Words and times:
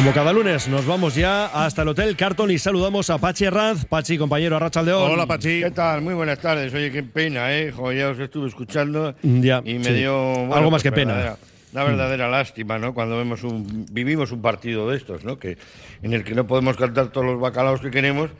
Como 0.00 0.14
cada 0.14 0.32
lunes 0.32 0.66
nos 0.68 0.86
vamos 0.86 1.14
ya 1.14 1.44
hasta 1.46 1.82
el 1.82 1.88
Hotel 1.88 2.16
Carton 2.16 2.50
y 2.50 2.58
saludamos 2.58 3.10
a 3.10 3.18
Pachi 3.18 3.44
Herranz. 3.44 3.84
Pachi, 3.84 4.16
compañero, 4.16 4.56
Arrachaldeón. 4.56 5.10
Hola, 5.12 5.26
Pachi. 5.26 5.60
¿Qué 5.60 5.70
tal? 5.72 6.00
Muy 6.00 6.14
buenas 6.14 6.38
tardes. 6.38 6.72
Oye, 6.72 6.90
qué 6.90 7.02
pena, 7.02 7.52
¿eh? 7.54 7.70
Joder, 7.70 7.98
ya 7.98 8.08
os 8.08 8.18
estuve 8.18 8.48
escuchando 8.48 9.14
Ya, 9.22 9.60
y 9.62 9.74
me 9.74 9.84
sí. 9.84 9.92
dio... 9.92 10.16
bueno, 10.16 10.54
Algo 10.54 10.70
más 10.70 10.82
pues, 10.82 10.84
que 10.84 10.92
pena. 10.92 11.12
verdadera- 11.14 11.36
Una 11.74 11.84
verdadera 11.84 12.28
lástima, 12.30 12.78
¿no? 12.78 12.94
Cuando 12.94 13.18
vemos 13.18 13.42
un, 13.44 13.84
vivimos 13.92 14.32
un 14.32 14.40
partido 14.40 14.88
de 14.88 14.96
estos, 14.96 15.22
¿no? 15.22 15.38
Que, 15.38 15.58
en 16.02 16.14
el 16.14 16.24
que 16.24 16.34
no 16.34 16.46
podemos 16.46 16.78
cantar 16.78 17.08
todos 17.08 17.26
los 17.26 17.38
bacalaos 17.38 17.82
que 17.82 17.90
queremos 17.90 18.30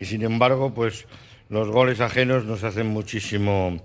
y, 0.00 0.06
sin 0.06 0.22
embargo, 0.22 0.74
pues 0.74 1.06
los 1.48 1.68
goles 1.68 2.00
ajenos 2.00 2.44
nos 2.44 2.64
hacen 2.64 2.88
muchísimo... 2.88 3.80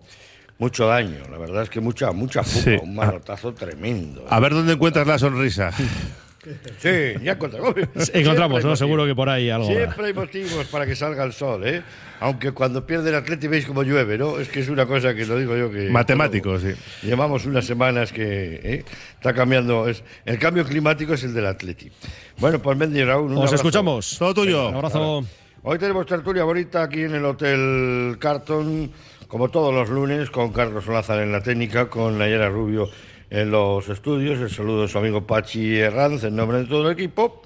Mucho 0.58 0.88
daño, 0.88 1.20
la 1.32 1.38
verdad 1.38 1.64
es 1.64 1.70
que 1.70 1.80
mucha, 1.80 2.12
mucha 2.12 2.42
pupa, 2.42 2.60
Sí. 2.60 2.76
un 2.82 2.94
manotazo 2.94 3.54
tremendo. 3.54 4.26
A 4.30 4.42
ver 4.42 4.54
dónde 4.54 4.74
encuentras 4.74 5.08
la 5.08 5.18
sonrisa. 5.20 5.72
Sí, 6.78 7.16
ya 7.22 7.34
encontramos. 7.34 7.76
Encontramos, 8.14 8.64
¿no? 8.64 8.76
Seguro 8.76 9.06
que 9.06 9.14
por 9.14 9.30
ahí 9.30 9.50
algo. 9.50 9.68
Siempre 9.68 10.08
hay 10.08 10.14
motivos 10.14 10.66
para 10.68 10.86
que 10.86 10.96
salga 10.96 11.24
el 11.24 11.34
sol, 11.34 11.68
¿eh? 11.68 11.84
Aunque 12.22 12.52
cuando 12.52 12.86
pierde 12.86 13.10
el 13.10 13.16
Atleti 13.16 13.48
veis 13.48 13.66
cómo 13.66 13.84
llueve, 13.84 14.18
¿no? 14.18 14.40
Es 14.40 14.50
que 14.50 14.62
es 14.62 14.70
una 14.70 14.86
cosa 14.86 15.14
que 15.14 15.26
lo 15.26 15.38
digo 15.38 15.56
yo 15.58 15.72
que... 15.72 15.90
Matemático, 15.90 16.58
sí. 16.60 16.74
Llevamos 17.04 17.46
unas 17.46 17.66
semanas 17.66 18.12
que 18.12 18.60
¿eh? 18.64 18.86
está 19.16 19.34
cambiando. 19.34 19.88
Es, 19.88 20.04
el 20.26 20.40
cambio 20.40 20.66
climático 20.66 21.14
es 21.14 21.24
el 21.24 21.34
del 21.34 21.46
Atleti. 21.46 21.92
Bueno, 22.38 22.60
pues 22.60 22.78
Mendy 22.78 23.04
Raúl, 23.04 23.32
un 23.32 23.34
Os 23.34 23.38
abrazo. 23.38 23.56
escuchamos. 23.56 24.18
Todo 24.18 24.34
tuyo. 24.34 24.70
Un 24.70 24.76
abrazo. 24.76 25.26
Hoy 25.64 25.78
tenemos 25.78 26.06
tertulia 26.06 26.46
bonita 26.46 26.84
aquí 26.84 27.02
en 27.02 27.16
el 27.16 27.26
Hotel 27.26 28.18
Carton, 28.18 28.92
como 29.28 29.50
todos 29.50 29.74
los 29.74 29.90
lunes, 29.90 30.30
con 30.30 30.54
Carlos 30.54 30.88
Lázaro 30.88 31.22
en 31.22 31.34
la 31.34 31.44
técnica, 31.44 31.90
con 31.90 32.18
Nayara 32.18 32.48
Rubio 32.48 32.90
en 33.30 33.52
los 33.52 33.88
estudios, 33.90 34.40
el 34.40 34.50
saludo 34.50 34.84
de 34.84 34.88
su 34.88 34.98
amigo 34.98 35.26
Pachi 35.26 35.78
Herranz 35.78 36.24
en 36.24 36.36
nombre 36.36 36.60
de 36.60 36.66
todo 36.66 36.88
el 36.90 36.94
equipo, 36.94 37.42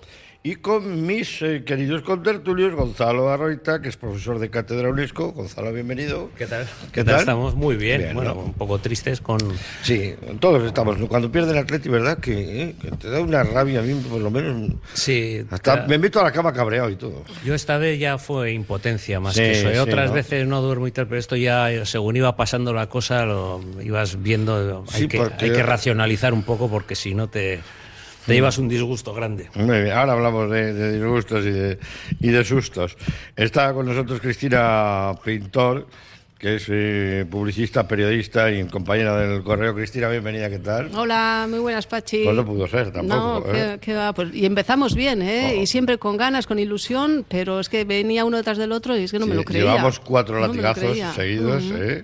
y 0.46 0.56
con 0.56 1.06
mis 1.06 1.42
eh, 1.42 1.64
queridos 1.66 2.02
contertulios, 2.02 2.74
Gonzalo 2.76 3.30
Arroita, 3.30 3.82
que 3.82 3.88
es 3.88 3.96
profesor 3.96 4.40
de 4.40 4.50
Cátedra 4.50 4.90
UNESCO. 4.90 5.32
Gonzalo, 5.32 5.72
bienvenido. 5.72 6.32
¿Qué 6.38 6.46
tal? 6.48 6.66
¿Qué 6.66 6.92
¿Qué 6.92 7.04
tal? 7.06 7.22
Estamos 7.22 7.56
muy 7.56 7.78
bien. 7.78 8.02
Bien, 8.02 8.14
bueno, 8.14 8.34
¿no? 8.34 8.42
un 8.42 8.54
poco 8.54 8.78
tristes 8.80 9.22
con. 9.22 9.40
Sí, 9.84 10.14
todos 10.42 10.62
estamos. 10.66 10.98
Cuando 11.08 11.32
pierde 11.32 11.54
el 11.54 11.60
Atleti, 11.60 11.88
¿verdad? 11.88 12.18
Que, 12.18 12.62
eh, 12.62 12.76
que 12.82 12.92
te 12.92 13.10
da 13.10 13.22
una 13.22 13.42
rabia 13.44 13.80
a 13.80 13.84
mí, 13.84 13.94
por 14.10 14.20
lo 14.20 14.30
menos. 14.30 14.72
Sí. 14.94 15.46
Hasta 15.50 15.88
me 15.88 15.98
meto 15.98 16.20
a 16.20 16.24
la 16.24 16.34
cama 16.34 16.52
cabreado 16.52 16.90
y 16.90 16.98
todo. 16.98 17.24
Yo 17.46 17.54
esta 17.56 17.78
vez 17.78 17.98
ya 17.98 18.18
fue 18.18 18.52
impotencia 18.52 19.22
más 19.22 19.36
Sí, 19.36 19.44
que 19.44 19.52
eso. 19.54 19.70
¿eh? 19.70 19.74
sí, 19.76 19.80
Otras 19.80 20.10
¿no? 20.10 20.16
veces 20.16 20.46
no 20.46 20.62
duermo 20.62 20.88
y 20.88 20.92
tal, 20.92 21.08
pero 21.08 21.20
esto 21.20 21.38
ya, 21.38 21.70
según 21.86 22.18
iba 22.18 22.36
pasando 22.36 22.74
la 22.74 22.90
cosa, 22.90 23.24
lo 23.26 23.62
ibas 23.82 24.22
viendo. 24.22 24.84
Hay, 24.92 25.04
Sí, 25.04 25.08
que, 25.08 25.20
porque- 25.20 25.46
hay 25.46 25.52
que 25.54 25.64
racionalizar 25.64 26.34
un 26.34 26.44
poco 26.44 26.70
porque 26.70 26.96
si 26.96 27.16
no 27.16 27.30
te, 27.30 27.62
te 28.26 28.34
llevas 28.34 28.58
un 28.58 28.70
disgusto 28.70 29.14
grande. 29.14 29.50
Muy 29.56 29.82
bien, 29.82 29.92
ahora 29.94 30.14
hablamos 30.14 30.50
de, 30.50 30.74
de 30.74 30.94
disgustos 30.94 31.46
y 31.46 31.52
de, 31.52 31.80
y 32.20 32.30
de 32.30 32.44
sustos. 32.44 32.98
Está 33.36 33.74
con 33.74 33.86
nosotros 33.86 34.20
Cristina 34.20 35.14
Pintor, 35.24 35.88
que 36.38 36.56
es 36.56 36.66
eh, 36.68 37.26
publicista, 37.30 37.88
periodista 37.88 38.52
y 38.52 38.66
compañera 38.66 39.16
del 39.16 39.44
correo. 39.44 39.74
Cristina, 39.74 40.10
bienvenida, 40.10 40.50
¿qué 40.50 40.60
tal? 40.60 40.92
Hola, 40.94 41.48
muy 41.50 41.60
buenas, 41.60 41.88
Pachi. 41.88 42.26
Pues 42.26 42.36
no 42.36 42.46
pudo 42.46 42.68
ser 42.68 42.92
tampoco. 42.92 43.46
No, 43.48 43.54
¿eh? 43.56 43.78
que, 43.80 43.80
que 43.80 43.94
va, 43.94 44.12
pues, 44.12 44.34
y 44.34 44.46
empezamos 44.46 44.94
bien, 44.94 45.22
¿eh? 45.22 45.56
Oh. 45.58 45.62
Y 45.62 45.68
siempre 45.68 45.98
con 45.98 46.18
ganas, 46.18 46.46
con 46.46 46.60
ilusión, 46.60 47.26
pero 47.30 47.62
es 47.62 47.70
que 47.70 47.86
venía 47.86 48.26
uno 48.26 48.36
detrás 48.36 48.58
del 48.58 48.74
otro 48.74 48.98
y 48.98 49.04
es 49.04 49.12
que 49.12 49.20
no 49.20 49.26
me 49.26 49.36
lo 49.36 49.44
creía. 49.44 49.64
Llevamos 49.64 50.02
cuatro 50.02 50.40
No 50.40 50.48
latigazos 50.48 50.98
seguidos. 51.16 51.64
¿eh? 51.72 52.04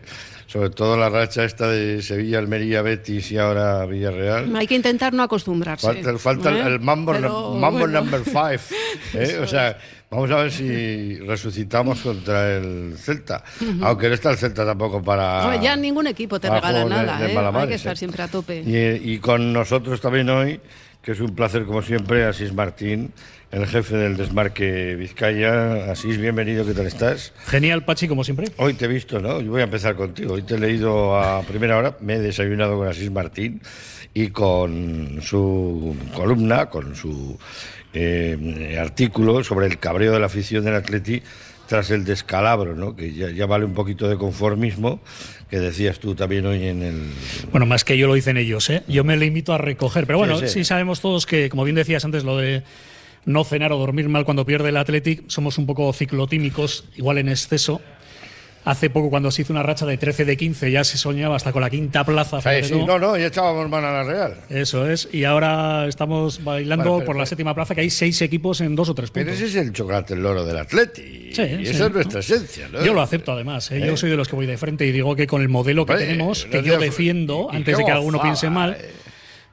Sobre 0.49 0.71
todo 0.71 0.97
la 0.97 1.09
racha 1.09 1.43
esta 1.43 1.67
de 1.69 2.01
Sevilla, 2.01 2.39
Almería, 2.39 2.81
Betis 2.81 3.31
y 3.31 3.37
ahora 3.37 3.85
Villarreal. 3.85 4.55
Hay 4.55 4.65
que 4.65 4.73
intentar 4.73 5.13
no 5.13 5.21
acostumbrarse. 5.21 5.85
Falta, 5.85 6.17
falta 6.17 6.49
el- 6.49 6.57
¿eh? 6.57 6.61
el 6.73 6.79
mambo, 6.79 7.11
Pero, 7.11 7.53
mambo 7.53 7.79
bueno. 7.81 8.01
number 8.01 8.21
five. 8.21 8.59
¿eh? 9.13 9.37
O 9.43 9.45
sea, 9.45 9.77
vamos 10.09 10.31
a 10.31 10.37
ver 10.37 10.51
si 10.51 11.19
resucitamos 11.19 12.01
contra 12.01 12.57
el 12.57 12.95
Celta. 12.97 13.43
Aunque 13.83 14.07
no 14.07 14.15
está 14.15 14.31
el 14.31 14.37
Celta 14.37 14.65
tampoco 14.65 15.03
para. 15.03 15.43
Hombre, 15.43 15.59
ya 15.61 15.75
ningún 15.75 16.07
equipo 16.07 16.39
te 16.39 16.49
regala 16.49 16.81
juegos 16.81 16.89
de- 16.89 16.95
nada, 17.05 17.19
de 17.19 17.33
¿eh? 17.33 17.51
Hay 17.61 17.67
que 17.67 17.75
estar 17.75 17.93
¿eh? 17.93 17.95
siempre 17.95 18.23
a 18.23 18.27
tope. 18.27 18.63
Y, 18.65 19.13
y 19.13 19.19
con 19.19 19.53
nosotros 19.53 20.01
también 20.01 20.27
hoy, 20.31 20.59
que 21.03 21.11
es 21.11 21.19
un 21.19 21.35
placer 21.35 21.63
como 21.65 21.83
siempre, 21.83 22.25
Asís 22.25 22.53
Martín, 22.53 23.13
el 23.51 23.65
jefe 23.65 23.97
del 23.97 24.15
desmarque 24.17 24.95
Vizcaya. 24.95 25.91
Asís, 25.91 26.17
bienvenido, 26.17 26.65
¿qué 26.65 26.73
tal 26.73 26.85
estás? 26.87 27.33
Genial, 27.47 27.83
Pachi, 27.83 28.07
como 28.07 28.23
siempre. 28.23 28.47
Hoy 28.57 28.73
te 28.73 28.85
he 28.85 28.87
visto, 28.87 29.19
¿no? 29.19 29.41
Yo 29.41 29.51
voy 29.51 29.61
a 29.61 29.65
empezar 29.65 29.95
contigo. 29.95 30.33
Hoy 30.33 30.43
te 30.43 30.55
he 30.55 30.59
leído 30.59 31.17
a 31.19 31.41
primera 31.43 31.77
hora, 31.77 31.97
me 32.01 32.15
he 32.15 32.19
desayunado 32.19 32.77
con 32.77 32.87
Asís 32.87 33.09
Martín 33.11 33.61
y 34.13 34.27
con 34.29 35.19
su 35.21 35.95
columna, 36.15 36.67
con 36.67 36.95
su 36.95 37.39
eh, 37.93 38.77
artículo 38.79 39.43
sobre 39.43 39.65
el 39.67 39.79
cabreo 39.79 40.11
de 40.13 40.19
la 40.19 40.27
afición 40.27 40.63
del 40.65 40.75
Atleti 40.75 41.21
tras 41.67 41.91
el 41.91 42.03
descalabro, 42.03 42.75
¿no? 42.75 42.95
Que 42.95 43.13
ya, 43.13 43.29
ya 43.29 43.45
vale 43.45 43.63
un 43.65 43.75
poquito 43.75 44.09
de 44.09 44.15
conformismo, 44.17 45.01
que 45.51 45.59
decías 45.59 45.99
tú 45.99 46.15
también 46.15 46.45
hoy 46.47 46.65
en 46.67 46.81
el... 46.81 47.01
Bueno, 47.51 47.67
más 47.67 47.83
que 47.83 47.95
yo 47.95 48.07
lo 48.07 48.15
dicen 48.15 48.37
ellos, 48.37 48.67
¿eh? 48.71 48.81
Yo 48.87 49.03
me 49.03 49.15
limito 49.17 49.53
a 49.53 49.59
recoger. 49.59 50.07
Pero 50.07 50.17
bueno, 50.17 50.39
Sí, 50.39 50.47
sí, 50.47 50.53
sí. 50.53 50.65
sabemos 50.65 50.99
todos 50.99 51.27
que, 51.27 51.47
como 51.49 51.63
bien 51.65 51.75
decías 51.75 52.03
antes, 52.05 52.23
lo 52.23 52.37
de 52.37 52.63
no 53.29 53.43
cenar 53.43 53.71
o 53.71 53.77
dormir 53.77 54.09
mal 54.09 54.25
cuando 54.25 54.43
pierde 54.43 54.69
el 54.69 54.77
Athletic, 54.77 55.29
somos 55.29 55.57
un 55.59 55.67
poco 55.67 55.93
ciclotímicos, 55.93 56.85
igual 56.95 57.19
en 57.19 57.29
exceso. 57.29 57.79
Hace 58.65 58.89
poco, 58.89 59.09
cuando 59.09 59.31
se 59.31 59.43
hizo 59.43 59.53
una 59.53 59.63
racha 59.63 59.85
de 59.85 59.97
13 59.97 60.25
de 60.25 60.35
15, 60.35 60.69
ya 60.71 60.83
se 60.83 60.97
soñaba 60.97 61.35
hasta 61.37 61.51
con 61.53 61.61
la 61.61 61.69
quinta 61.69 62.03
plaza. 62.03 62.41
Sí, 62.41 62.67
sí, 62.67 62.73
no, 62.85 62.99
no, 62.99 63.17
ya 63.17 63.27
echábamos 63.27 63.69
mano 63.69 63.87
a 63.87 63.91
la 63.91 64.03
Real. 64.03 64.35
Eso 64.49 64.89
es. 64.89 65.07
Y 65.13 65.23
ahora 65.23 65.87
estamos 65.87 66.43
bailando 66.43 66.83
pero- 66.95 67.05
por 67.05 67.15
la 67.15 67.21
pero- 67.21 67.25
séptima 67.27 67.55
plaza, 67.55 67.73
que 67.75 67.81
hay 67.81 67.89
seis 67.89 68.21
equipos 68.21 68.59
en 68.61 68.75
dos 68.75 68.89
o 68.89 68.95
tres 68.95 69.11
Pero 69.11 69.27
puntos. 69.27 69.41
ese 69.47 69.59
es 69.59 69.65
el 69.67 69.73
chocolate, 69.73 70.13
el 70.15 70.21
loro 70.23 70.43
del 70.43 70.57
Atleti. 70.57 71.31
Sí, 71.33 71.41
y 71.41 71.67
esa 71.67 71.85
es 71.85 71.91
nuestra 71.93 72.19
esencia, 72.19 72.67
¿no? 72.67 72.83
Yo 72.83 72.93
lo 72.93 73.01
acepto 73.01 73.31
además, 73.31 73.71
¿eh? 73.71 73.77
¿Eh? 73.77 73.87
yo 73.87 73.95
soy 73.95 74.09
de 74.09 74.17
los 74.17 74.27
que 74.27 74.35
voy 74.35 74.45
de 74.45 74.57
frente 74.57 74.85
y 74.85 74.91
digo 74.91 75.15
que 75.15 75.25
con 75.25 75.41
el 75.41 75.49
modelo 75.49 75.85
que 75.85 75.93
Oye, 75.93 76.05
tenemos, 76.07 76.45
que 76.45 76.61
yo 76.61 76.77
defiendo, 76.79 77.49
antes 77.51 77.77
de 77.77 77.85
que 77.85 77.91
alguno 77.91 78.21
piense 78.21 78.49
mal, 78.49 78.73
eh. 78.79 78.91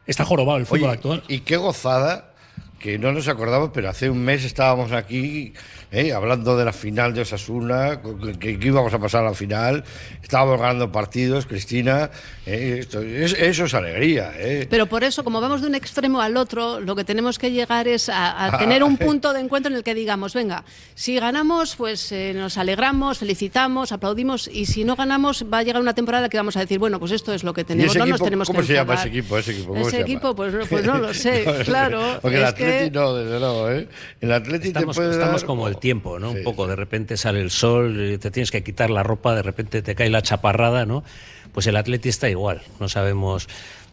está 0.07 0.25
jorobado 0.25 0.59
el 0.59 0.67
fútbol 0.67 0.85
Oye, 0.85 0.93
actual. 0.95 1.23
Y 1.29 1.41
qué 1.41 1.57
gozada 1.57 2.33
que 2.79 2.99
no 2.99 3.11
nos 3.13 3.27
acordamos, 3.29 3.71
pero 3.73 3.89
hace 3.89 4.11
un 4.11 4.23
mes 4.25 4.45
estábamos 4.45 4.93
aquí 4.93 5.53
eh, 5.93 6.13
hablando 6.13 6.57
de 6.57 6.65
la 6.65 6.73
final 6.73 7.15
de 7.15 7.23
Osasuna, 7.23 8.01
que, 8.39 8.59
que 8.59 8.67
íbamos 8.67 8.93
a 8.93 8.99
pasar 8.99 9.23
a 9.25 9.29
la 9.31 9.35
final, 9.35 9.83
estábamos 10.23 10.61
ganando 10.61 10.93
partidos, 10.93 11.47
Cristina, 11.47 12.11
eh, 12.45 12.79
esto- 12.81 13.01
es- 13.03 13.33
eso 13.33 13.65
es 13.65 13.75
alegría. 13.75 14.33
eh. 14.37 14.67
Pero 14.69 14.87
por 14.87 15.05
eso, 15.05 15.25
como 15.25 15.41
vamos 15.41 15.63
de 15.63 15.69
un 15.69 15.75
extremo 15.75 16.21
al 16.21 16.37
otro, 16.37 16.81
lo 16.81 16.95
que 16.97 17.05
tenemos 17.05 17.39
que 17.39 17.51
llegar 17.51 17.89
es 17.89 18.09
a, 18.09 18.47
a 18.47 18.59
tener 18.59 18.83
un 18.83 18.97
punto 18.99 19.33
de 19.33 19.41
encuentro 19.41 19.71
en 19.71 19.77
el 19.79 19.83
que 19.85 19.95
digamos, 19.95 20.35
venga, 20.35 20.65
si 20.95 21.19
ganamos, 21.19 21.77
pues 21.77 22.13
nos 22.35 22.59
alegramos, 22.59 23.19
felicitamos, 23.19 23.93
aplaudimos, 23.93 24.49
y 24.53 24.67
si 24.67 24.85
no 24.85 24.97
ganamos, 24.97 25.47
va 25.53 25.59
a 25.59 25.63
llegar 25.63 25.81
una 25.81 25.95
temporada 25.95 26.29
que 26.29 26.37
vamos 26.37 26.57
a 26.57 26.61
decir, 26.61 26.79
bueno, 26.79 26.99
pues 27.01 27.13
esto 27.13 27.33
es 27.33 27.43
lo 27.45 27.55
que 27.55 27.63
¿Y 27.63 27.65
tenemos, 27.65 27.95
no 27.97 28.01
nos 28.01 28.09
equipo, 28.17 28.25
tenemos 28.25 28.49
¿Cómo 28.49 28.61
que 28.61 28.67
se 28.67 28.75
llama 28.75 28.95
ese 28.95 29.09
equipo? 29.09 29.39
Ese 29.39 29.53
equipo, 29.53 29.69
¿cómo 29.69 29.81
Ese 29.83 29.91
se 29.91 29.97
llama? 29.99 30.07
equipo, 30.13 30.35
pues, 30.37 30.53
no- 30.53 30.67
pues 30.67 30.85
no 30.85 30.99
lo 30.99 31.15
sé, 31.15 31.45
claro. 31.65 32.19
Porque 32.21 32.37
el 32.37 32.43
es 32.43 32.49
Atleti 32.51 32.73
que- 32.73 32.76
no, 32.93 33.15
desde 33.15 33.39
luego. 33.41 33.71
¿eh? 33.71 33.89
El 34.21 34.33
Atleti 34.33 34.69
Estamos, 34.69 34.97
te 34.97 35.01
puede 35.03 35.13
estamos 35.13 35.41
dar- 35.43 35.47
como 35.47 35.69
el 35.69 35.77
tiempo, 35.79 36.19
¿no? 36.19 36.33
Sí. 36.33 36.39
Un 36.39 36.45
poco, 36.45 36.67
de 36.67 36.77
repente 36.77 37.17
sale 37.17 37.41
el 37.41 37.51
sol, 37.51 37.99
eh, 38.01 38.19
te 38.19 38.31
tienes 38.31 38.51
que 38.51 38.63
quitar 38.63 38.91
la 38.91 39.03
ropa, 39.03 39.35
de 39.35 39.43
repente 39.43 39.83
te 39.83 39.95
cae 39.95 40.11
la 40.11 40.23
chaparrada, 40.23 40.87
¿no? 40.87 41.05
Pues 41.53 41.67
el 41.67 41.77
Atleti 41.77 42.09
está 42.09 42.29
igual, 42.29 42.63
no 42.81 42.89
sabemos. 42.89 43.49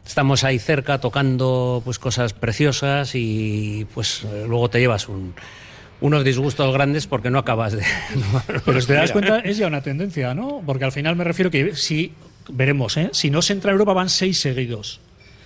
Estamos 0.06 0.44
ahí 0.44 0.60
cerca 0.60 1.00
tocando 1.00 1.82
pues 1.86 1.98
cosas 1.98 2.34
preciosas 2.34 3.12
y 3.16 3.88
pues 3.94 4.24
eh, 4.26 4.46
luego 4.48 4.70
te 4.70 4.80
llevas 4.80 5.08
un- 5.08 5.34
unos 6.02 6.26
disgustos 6.26 6.74
grandes 6.74 7.08
porque 7.08 7.30
no 7.30 7.40
acabas 7.40 7.72
de. 7.74 7.84
Pero 8.66 8.82
si 8.82 8.88
te 8.88 8.94
das 8.94 9.12
cuenta, 9.14 9.40
es 9.40 9.58
ya 9.58 9.68
una 9.68 9.82
tendencia, 9.82 10.34
¿no? 10.34 10.62
Porque 10.66 10.84
al 10.84 10.92
final 10.92 11.16
me 11.16 11.24
refiero 11.24 11.50
que 11.50 11.76
si, 11.78 12.12
veremos, 12.50 12.98
¿eh? 12.98 13.10
Si 13.14 13.30
no 13.30 13.42
se 13.42 13.54
entra 13.54 13.72
a 13.72 13.74
Europa 13.74 13.94
van 13.94 14.10
seis 14.10 14.38
seguidos. 14.42 15.00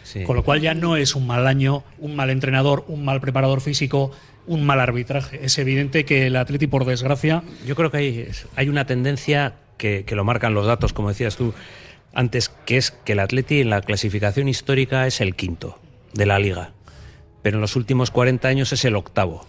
Sí. 0.08 0.24
Con 0.24 0.36
lo 0.36 0.44
cual 0.44 0.62
ya 0.62 0.74
no 0.74 0.96
es 0.96 1.16
un 1.16 1.28
mal 1.28 1.48
año, 1.48 1.84
un 2.00 2.16
mal 2.16 2.30
entrenador, 2.30 2.86
un 2.88 3.04
mal 3.04 3.20
preparador 3.20 3.62
físico, 3.62 4.12
un 4.46 4.66
mal 4.66 4.80
arbitraje. 4.80 5.44
Es 5.44 5.58
evidente 5.58 6.06
que 6.06 6.28
el 6.28 6.36
Atleti, 6.36 6.68
por 6.68 6.86
desgracia, 6.86 7.44
Yo 7.66 7.76
creo 7.76 7.92
que 7.92 7.98
hay, 7.98 8.28
hay 8.56 8.70
una 8.70 8.86
tendencia 8.86 9.56
que, 9.78 10.06
que 10.06 10.16
lo 10.16 10.24
marcan 10.24 10.54
los 10.54 10.66
datos, 10.66 10.94
como 10.94 11.10
decías 11.10 11.36
tú 11.36 11.54
antes, 12.14 12.50
que 12.66 12.78
es 12.78 12.92
que 12.92 13.14
el 13.14 13.20
Atleti 13.20 13.62
en 13.62 13.70
la 13.70 13.82
clasificación 13.82 14.48
histórica 14.48 15.06
es 15.06 15.22
el 15.22 15.36
quinto 15.36 15.78
de 16.14 16.26
la 16.26 16.40
liga, 16.40 16.72
pero 17.44 17.58
en 17.58 17.62
los 17.62 17.76
últimos 17.76 18.10
40 18.10 18.48
años 18.48 18.74
es 18.74 18.86
el 18.86 18.96
octavo. 18.96 19.46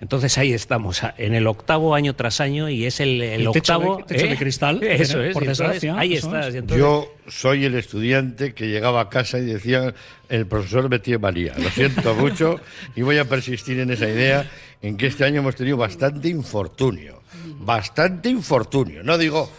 Entonces 0.00 0.38
ahí 0.38 0.52
estamos, 0.52 1.02
en 1.16 1.34
el 1.34 1.46
octavo 1.48 1.94
año 1.94 2.14
tras 2.14 2.40
año 2.40 2.68
y 2.68 2.86
es 2.86 3.00
el, 3.00 3.20
el 3.20 3.46
El 3.46 3.52
techo 3.52 3.74
octavo. 3.78 3.96
de- 3.98 4.04
techo 4.04 4.26
de 4.28 4.36
cristal, 4.36 4.80
Eso 4.82 5.14
por 5.14 5.22
es, 5.24 5.28
entonces 5.36 5.58
desgracia, 5.58 5.98
Ahí 5.98 6.14
estás. 6.14 6.46
es. 6.48 6.54
y 6.54 6.58
entonces- 6.58 6.78
Yo 6.78 7.12
soy 7.26 7.64
el 7.64 7.74
estudiante 7.74 8.54
que 8.54 8.68
llegaba 8.68 9.00
a 9.00 9.08
casa 9.08 9.38
y 9.38 9.44
decía, 9.46 9.92
el 10.28 10.46
profesor 10.46 10.88
me 10.88 10.98
tiene 11.00 11.18
manía. 11.18 11.54
Lo 11.58 11.68
siento 11.70 12.14
mucho 12.14 12.60
y 12.96 13.02
voy 13.02 13.18
a 13.18 13.24
persistir 13.24 13.80
en 13.80 13.90
esa 13.90 14.08
idea, 14.08 14.48
en 14.82 14.96
que 14.96 15.08
este 15.08 15.24
año 15.24 15.40
hemos 15.40 15.56
tenido 15.56 15.76
bastante 15.76 16.28
infortunio. 16.28 17.20
Bastante 17.58 18.28
infortunio. 18.28 19.02
No 19.02 19.18
digo 19.18 19.50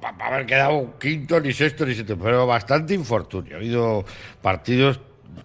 para 0.00 0.26
haber 0.26 0.46
quedado 0.46 0.98
quinto, 0.98 1.38
ni 1.38 1.52
sexto, 1.52 1.86
ni 1.86 1.94
séptimo, 1.94 2.24
pero 2.24 2.46
bastante 2.46 2.94
infortunio. 2.94 3.54
Ha 3.54 3.58
habido 3.58 4.04
partidos 4.42 4.98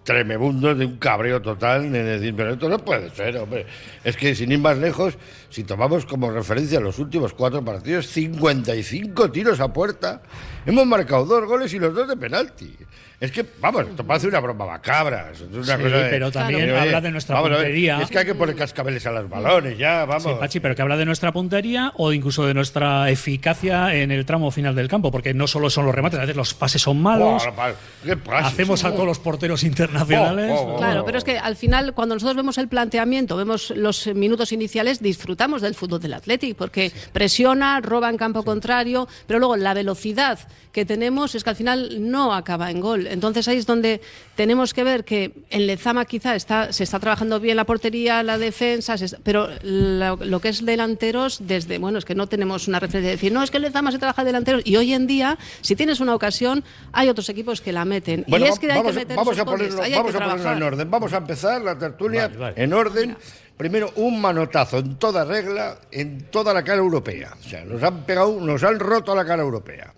tremebundos 0.04 0.76
de 0.78 0.86
un 0.86 0.96
cabreo 0.96 1.40
total 1.40 1.92
de 1.92 2.02
decir, 2.02 2.34
pero 2.36 2.54
esto 2.54 2.68
no 2.68 2.78
puede 2.78 3.10
ser, 3.10 3.36
hombre. 3.36 3.66
Es 4.02 4.16
que 4.16 4.34
sin 4.34 4.50
ir 4.50 4.58
más 4.58 4.76
lejos, 4.78 5.16
si 5.48 5.62
tomamos 5.64 6.04
como 6.06 6.30
referencia 6.30 6.80
los 6.80 6.98
últimos 6.98 7.32
cuatro 7.34 7.64
partidos, 7.64 8.06
55 8.08 9.30
tiros 9.30 9.60
a 9.60 9.72
puerta, 9.72 10.22
hemos 10.66 10.86
marcado 10.86 11.24
dos 11.24 11.44
goles 11.46 11.72
y 11.74 11.78
los 11.78 11.94
dos 11.94 12.08
de 12.08 12.16
penalti. 12.16 12.74
Es 13.20 13.30
que, 13.30 13.46
vamos, 13.60 13.86
esto 13.88 14.04
parece 14.04 14.26
una 14.26 14.40
broma 14.40 14.66
macabra. 14.66 15.30
es 15.30 15.40
una 15.42 15.52
Sí, 15.76 15.82
cosa 15.84 15.96
de- 15.96 16.10
pero 16.10 16.32
también 16.32 16.70
habla 16.74 17.00
de 17.00 17.12
nuestra 17.12 17.36
vamos 17.36 17.50
ver, 17.50 17.58
puntería. 17.60 18.00
Es 18.02 18.10
que 18.10 18.18
hay 18.18 18.24
que 18.26 18.34
poner 18.34 18.56
cascabeles 18.56 19.06
a 19.06 19.12
los 19.12 19.30
balones, 19.30 19.78
ya, 19.78 20.04
vamos. 20.06 20.24
Sí, 20.24 20.30
Pachi, 20.40 20.58
pero 20.58 20.74
que 20.74 20.82
habla 20.82 20.96
de 20.96 21.04
nuestra 21.04 21.30
puntería 21.30 21.92
o 21.98 22.12
incluso 22.12 22.44
de 22.48 22.52
nuestra 22.54 23.08
eficacia 23.10 23.94
en 23.94 24.10
el 24.10 24.26
tramo 24.26 24.50
final 24.50 24.74
del 24.74 24.88
campo, 24.88 25.12
porque 25.12 25.34
no 25.34 25.46
solo 25.46 25.70
son 25.70 25.86
los 25.86 25.94
remates, 25.94 26.18
a 26.18 26.22
veces 26.22 26.34
los 26.34 26.52
pases 26.54 26.82
son 26.82 27.00
malos, 27.00 27.46
pa- 27.54 27.74
¿Qué 28.04 28.16
pasa? 28.16 28.48
hacemos 28.48 28.82
a 28.84 28.90
todos 28.90 29.06
los 29.06 29.20
porteros 29.20 29.62
internacionales. 29.72 30.50
Oh, 30.54 30.62
oh, 30.62 30.74
oh. 30.74 30.78
Claro, 30.78 31.04
pero 31.04 31.18
es 31.18 31.24
que 31.24 31.38
al 31.38 31.56
final, 31.56 31.94
cuando 31.94 32.14
nosotros 32.14 32.36
vemos 32.36 32.58
el 32.58 32.68
planteamiento, 32.68 33.36
vemos 33.36 33.70
los 33.74 34.06
minutos 34.08 34.52
iniciales, 34.52 35.00
disfrutamos 35.02 35.62
del 35.62 35.74
fútbol 35.74 36.00
del 36.00 36.14
Athletic, 36.14 36.56
porque 36.56 36.92
presiona, 37.12 37.80
roba 37.80 38.10
en 38.10 38.16
campo 38.16 38.42
contrario, 38.42 39.08
pero 39.26 39.38
luego 39.38 39.56
la 39.56 39.74
velocidad 39.74 40.38
que 40.72 40.84
tenemos 40.86 41.34
es 41.34 41.44
que 41.44 41.50
al 41.50 41.56
final 41.56 42.10
no 42.10 42.32
acaba 42.34 42.70
en 42.70 42.80
gol. 42.80 43.06
Entonces 43.06 43.46
ahí 43.48 43.58
es 43.58 43.66
donde 43.66 44.00
tenemos 44.36 44.72
que 44.72 44.84
ver 44.84 45.04
que 45.04 45.32
en 45.50 45.66
Lezama 45.66 46.04
quizá 46.06 46.34
está, 46.34 46.72
se 46.72 46.84
está 46.84 46.98
trabajando 46.98 47.40
bien 47.40 47.56
la 47.56 47.64
portería, 47.64 48.22
la 48.22 48.38
defensa, 48.38 48.94
está- 48.94 49.18
pero 49.22 49.48
lo, 49.62 50.16
lo 50.16 50.40
que 50.40 50.48
es 50.48 50.64
delanteros, 50.64 51.38
desde, 51.42 51.76
bueno, 51.78 51.98
es 51.98 52.04
que 52.06 52.14
no 52.14 52.26
tenemos 52.26 52.68
una 52.68 52.80
referencia 52.80 53.08
de 53.10 53.16
decir, 53.16 53.32
no, 53.32 53.42
es 53.42 53.50
que 53.50 53.58
en 53.58 53.64
Lezama 53.64 53.92
se 53.92 53.98
trabaja 53.98 54.24
delanteros, 54.24 54.62
y 54.64 54.76
hoy 54.76 54.94
en 54.94 55.06
día, 55.06 55.38
si 55.60 55.76
tienes 55.76 56.00
una 56.00 56.14
ocasión, 56.14 56.64
hay 56.92 57.08
otros 57.10 57.28
equipos 57.28 57.60
que 57.60 57.72
la 57.72 57.84
meten. 57.84 58.24
Bueno, 58.26 58.46
y 58.46 58.48
es 58.48 58.58
que 58.58 58.70
hay 58.72 58.78
vamos, 58.78 58.92
que 58.92 58.98
meter 59.00 59.16
vamos 59.16 59.38
ponerlo, 59.70 59.76
goles, 59.76 59.86
ahí 59.86 59.92
hay 59.92 59.98
vamos 59.98 60.12
que 60.12 60.18
a 60.18 60.28
ponerlo 60.28 60.52
en 60.52 60.62
orden. 60.62 60.90
Vamos 60.90 61.12
a 61.12 61.16
empezar 61.18 61.62
la 61.62 61.78
tertulia 61.78 62.28
Vale, 62.28 62.38
vale. 62.38 62.62
en 62.62 62.72
orden. 62.72 63.16
Primero, 63.56 63.92
un 63.96 64.20
manotazo 64.20 64.78
en 64.78 64.96
toda 64.96 65.24
regla, 65.24 65.78
en 65.90 66.22
toda 66.30 66.52
la 66.54 66.64
cara 66.64 66.78
europea. 66.78 67.34
O 67.38 67.48
sea, 67.48 67.64
nos 67.64 67.82
han 67.82 68.04
pegado, 68.04 68.40
nos 68.40 68.62
han 68.64 68.78
roto 68.80 69.14
la 69.14 69.24
cara 69.24 69.42
europea. 69.42 69.92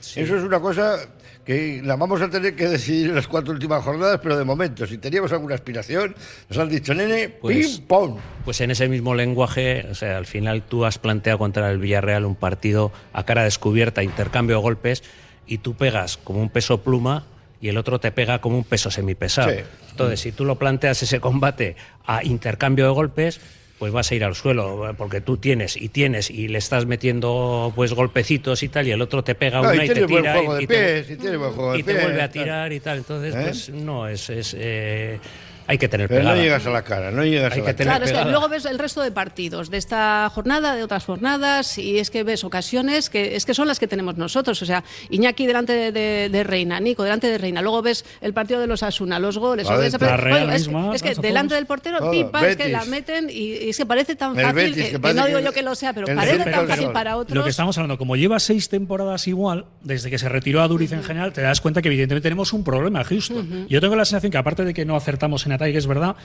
Eso 0.00 0.36
es 0.36 0.42
una 0.42 0.60
cosa 0.60 0.98
que 1.44 1.80
la 1.82 1.96
vamos 1.96 2.20
a 2.20 2.28
tener 2.28 2.54
que 2.54 2.68
decidir 2.68 3.08
en 3.08 3.14
las 3.14 3.26
cuatro 3.26 3.54
últimas 3.54 3.82
jornadas, 3.82 4.20
pero 4.22 4.36
de 4.36 4.44
momento, 4.44 4.86
si 4.86 4.98
teníamos 4.98 5.32
alguna 5.32 5.54
aspiración, 5.54 6.14
nos 6.48 6.58
han 6.58 6.68
dicho, 6.68 6.92
nene, 6.92 7.30
Pues- 7.30 7.78
pim, 7.78 7.86
pom. 7.86 8.18
Pues 8.44 8.60
en 8.60 8.70
ese 8.70 8.86
mismo 8.86 9.14
lenguaje, 9.14 9.86
o 9.90 9.94
sea, 9.94 10.18
al 10.18 10.26
final 10.26 10.62
tú 10.62 10.84
has 10.84 10.98
planteado 10.98 11.38
contra 11.38 11.70
el 11.70 11.78
Villarreal 11.78 12.26
un 12.26 12.36
partido 12.36 12.92
a 13.14 13.24
cara 13.24 13.44
descubierta, 13.44 14.02
intercambio 14.02 14.56
de 14.56 14.62
golpes, 14.62 15.02
y 15.46 15.58
tú 15.58 15.74
pegas 15.74 16.18
como 16.18 16.40
un 16.42 16.50
peso 16.50 16.82
pluma 16.82 17.24
y 17.60 17.68
el 17.68 17.76
otro 17.76 17.98
te 17.98 18.12
pega 18.12 18.40
como 18.40 18.56
un 18.56 18.64
peso 18.64 18.90
semipesado. 18.90 19.50
Sí. 19.50 19.58
Entonces, 19.90 20.20
si 20.20 20.32
tú 20.32 20.44
lo 20.44 20.56
planteas 20.56 21.02
ese 21.02 21.20
combate 21.20 21.76
a 22.06 22.24
intercambio 22.24 22.86
de 22.86 22.92
golpes, 22.92 23.40
pues 23.78 23.92
vas 23.92 24.10
a 24.10 24.14
ir 24.14 24.24
al 24.24 24.34
suelo, 24.34 24.94
porque 24.96 25.20
tú 25.20 25.36
tienes 25.36 25.76
y 25.76 25.88
tienes 25.88 26.30
y 26.30 26.48
le 26.48 26.58
estás 26.58 26.86
metiendo 26.86 27.72
pues 27.76 27.92
golpecitos 27.92 28.62
y 28.62 28.68
tal, 28.68 28.88
y 28.88 28.90
el 28.90 29.00
otro 29.00 29.22
te 29.22 29.34
pega 29.34 29.60
No, 29.60 29.70
una 29.70 29.84
y 29.84 29.88
te 29.88 30.06
tira 30.06 30.36
y, 30.60 30.66
te, 30.66 31.94
vuelve 31.94 32.22
a 32.22 32.30
tirar 32.30 32.72
y 32.72 32.80
tal. 32.80 32.98
Entonces, 32.98 33.34
¿Eh? 33.34 33.40
pues 33.42 33.68
no, 33.70 34.08
es... 34.08 34.30
es 34.30 34.54
eh, 34.58 35.18
hay 35.68 35.78
que 35.78 35.88
tener 35.88 36.08
Pero 36.08 36.22
no 36.24 36.34
llegas 36.34 36.66
a 36.66 36.70
la 36.70 36.82
cara, 36.82 37.10
no 37.12 37.24
llegas 37.24 37.52
Hay 37.52 37.60
a 37.60 37.62
que 37.62 37.70
la 37.70 37.76
tener 37.76 37.92
cara. 37.92 38.04
Claro, 38.06 38.18
es 38.18 38.24
que 38.24 38.30
luego 38.32 38.48
ves 38.48 38.64
el 38.64 38.78
resto 38.78 39.02
de 39.02 39.12
partidos 39.12 39.70
de 39.70 39.76
esta 39.76 40.28
jornada, 40.34 40.74
de 40.74 40.82
otras 40.82 41.04
jornadas, 41.04 41.78
y 41.78 41.98
es 41.98 42.10
que 42.10 42.22
ves 42.24 42.42
ocasiones 42.42 43.10
que 43.10 43.36
es 43.36 43.44
que 43.44 43.54
son 43.54 43.68
las 43.68 43.78
que 43.78 43.86
tenemos 43.86 44.16
nosotros. 44.16 44.60
O 44.62 44.66
sea, 44.66 44.82
Iñaki 45.10 45.46
delante 45.46 45.74
de, 45.74 45.92
de- 45.92 46.28
de 46.30 46.42
Reina, 46.44 46.80
Nico 46.80 47.04
delante 47.04 47.28
de 47.28 47.38
Reina. 47.38 47.62
Luego 47.62 47.82
ves 47.82 48.04
el 48.20 48.32
partido 48.32 48.60
de 48.60 48.66
los 48.66 48.82
Asuna, 48.82 49.18
los 49.18 49.38
goles. 49.38 49.66
Vale, 49.66 49.78
o 49.78 49.82
ves- 49.82 50.00
la 50.00 50.16
Real 50.16 50.38
Bueno, 50.46 50.52
es, 50.56 50.62
que- 50.64 50.68
misma, 50.74 50.94
es 50.96 51.02
que 51.02 51.08
pasa 51.10 51.22
delante 51.22 51.54
del 51.54 51.66
portero, 51.66 51.98
Todo, 51.98 52.10
pipa, 52.10 52.48
es 52.48 52.56
que 52.56 52.68
la 52.70 52.84
meten 52.86 53.28
y, 53.30 53.34
y 53.66 53.68
es 53.70 53.76
que 53.76 53.86
parece 53.86 54.16
tan 54.16 54.38
El 54.38 54.46
fácil 54.46 54.54
Betis, 54.56 54.76
que, 54.76 54.82
que 54.84 54.90
que 54.92 54.98
parece 54.98 55.20
no 55.20 55.26
digo 55.26 55.40
yo 55.40 55.52
que 55.52 55.62
lo 55.62 55.74
sea, 55.74 55.92
pero 55.92 56.06
parece 56.06 56.50
tan 56.50 56.66
fácil 56.66 56.88
para 56.92 57.16
otros. 57.18 57.36
Lo 57.36 57.44
que 57.44 57.50
estamos 57.50 57.76
hablando, 57.76 57.98
como 57.98 58.16
lleva 58.16 58.38
seis 58.40 58.68
temporadas 58.70 59.28
igual, 59.28 59.66
desde 59.82 60.08
que 60.10 60.18
se 60.18 60.28
retiró 60.30 60.62
a 60.62 60.68
Duriz 60.68 60.92
en 60.92 61.02
general, 61.02 61.32
te 61.34 61.42
das 61.42 61.60
cuenta 61.60 61.82
que 61.82 61.88
evidentemente 61.88 62.22
tenemos 62.22 62.52
un 62.54 62.64
problema, 62.64 63.04
Houston. 63.04 63.66
Yo 63.68 63.80
tengo 63.82 63.96
la 63.96 64.04
sensación 64.06 64.32
que 64.32 64.38
aparte 64.38 64.64
de 64.64 64.72
que 64.72 64.84
no 64.84 64.96
acertamos 64.96 65.44
en 65.46 65.52
que 65.58 65.78
es 65.78 65.86
verdad, 65.86 66.16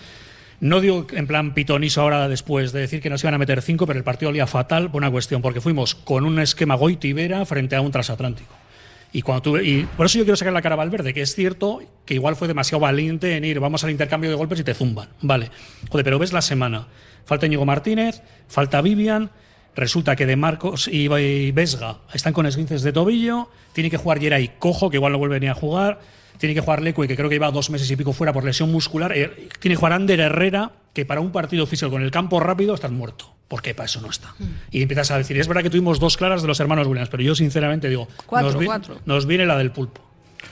no 0.60 0.80
digo 0.80 1.08
en 1.12 1.28
plan 1.28 1.54
pitoniso 1.54 2.02
ahora 2.02 2.28
después 2.30 2.72
de 2.72 2.80
decir 2.80 3.02
que 3.02 3.10
nos 3.10 3.24
iban 3.24 3.34
a 3.34 3.38
meter 3.38 3.62
cinco, 3.62 3.86
pero 3.86 3.98
el 3.98 4.06
partido 4.06 4.30
olía 4.30 4.48
fatal 4.48 4.90
por 4.90 5.02
una 5.02 5.12
cuestión, 5.12 5.42
porque 5.42 5.62
fuimos 5.62 5.96
con 5.96 6.26
un 6.26 6.40
esquema 6.40 6.76
Goiti-Vera 6.76 7.46
frente 7.46 7.76
a 7.76 7.82
un 7.82 7.92
transatlántico. 7.92 8.54
Y, 9.14 9.22
por 9.22 10.08
eso 10.08 10.18
yo 10.18 10.24
quiero 10.24 10.36
sacar 10.36 10.54
la 10.54 10.62
cara 10.64 10.74
a 10.74 10.78
Valverde, 10.78 11.14
que 11.14 11.22
es 11.22 11.36
cierto 11.36 11.82
que 12.04 12.16
igual 12.16 12.36
fue 12.36 12.48
demasiado 12.48 12.80
valiente 12.80 13.38
en 13.38 13.46
ir, 13.46 13.60
vamos 13.60 13.84
al 13.84 13.92
intercambio 13.92 14.32
de 14.32 14.36
golpes 14.36 14.60
y 14.60 14.64
te 14.64 14.74
zumban. 14.74 15.10
Vale. 15.22 15.52
Joder, 15.90 16.04
pero 16.04 16.18
ves 16.18 16.34
la 16.34 16.42
semana. 16.42 16.88
Falta 17.24 17.46
Íñigo 17.46 17.64
Martínez, 17.64 18.24
falta 18.48 18.82
Vivian, 18.82 19.30
resulta 19.76 20.16
que 20.16 20.26
De 20.26 20.36
Marcos 20.36 20.88
y 20.88 21.08
Vesga 21.52 22.00
están 22.14 22.34
con 22.34 22.48
esguinces 22.48 22.82
de 22.82 22.92
tobillo, 22.92 23.50
tiene 23.74 23.92
que 23.92 23.98
jugar 23.98 24.20
Geray 24.20 24.56
Cojo, 24.60 24.90
que 24.90 24.98
igual 24.98 25.12
no 25.12 25.20
vuelve 25.20 25.40
ni 25.40 25.48
a 25.48 25.54
jugar, 25.54 26.00
tiene 26.38 26.56
que 26.56 26.62
jugar 26.62 26.82
Leque, 26.82 27.08
que 27.08 27.16
creo 27.16 27.30
que 27.30 27.36
lleva 27.36 27.52
dos 27.52 27.70
meses 27.70 27.90
y 27.90 27.96
pico 27.96 28.14
fuera 28.14 28.34
por 28.34 28.44
lesión 28.44 28.72
muscular, 28.72 29.12
eh, 29.16 29.50
tiene 29.60 29.74
que 29.76 29.80
jugar 29.80 29.94
Ander 29.94 30.20
Herrera, 30.20 30.72
que 30.94 31.06
para 31.06 31.22
un 31.22 31.32
partido 31.32 31.66
físico 31.66 31.90
con 31.92 32.02
el 32.04 32.12
campo 32.12 32.40
rápido 32.40 32.74
estás 32.76 32.92
muerto. 32.92 33.30
porque 33.48 33.76
para 33.76 33.86
eso 33.86 34.02
no 34.02 34.10
está. 34.10 34.34
Y 34.72 34.82
empiezas 34.82 35.12
a 35.12 35.18
decir, 35.20 35.38
es 35.38 35.48
verdad 35.48 35.62
que 35.62 35.70
tuvimos 35.70 36.00
dos 36.00 36.18
claras 36.18 36.42
de 36.42 36.48
los 36.48 36.60
hermanos 36.60 36.88
Williams, 36.88 37.10
pero 37.10 37.22
yo 37.22 37.36
sinceramente 37.36 37.88
digo, 37.88 38.08
Cuatro, 38.26 38.50
nos, 38.52 38.60
vi- 38.60 38.66
cuatro. 38.66 38.98
nos 39.06 39.28
viene 39.28 39.46
la 39.46 39.58
del 39.58 39.70
pulpo. 39.70 40.02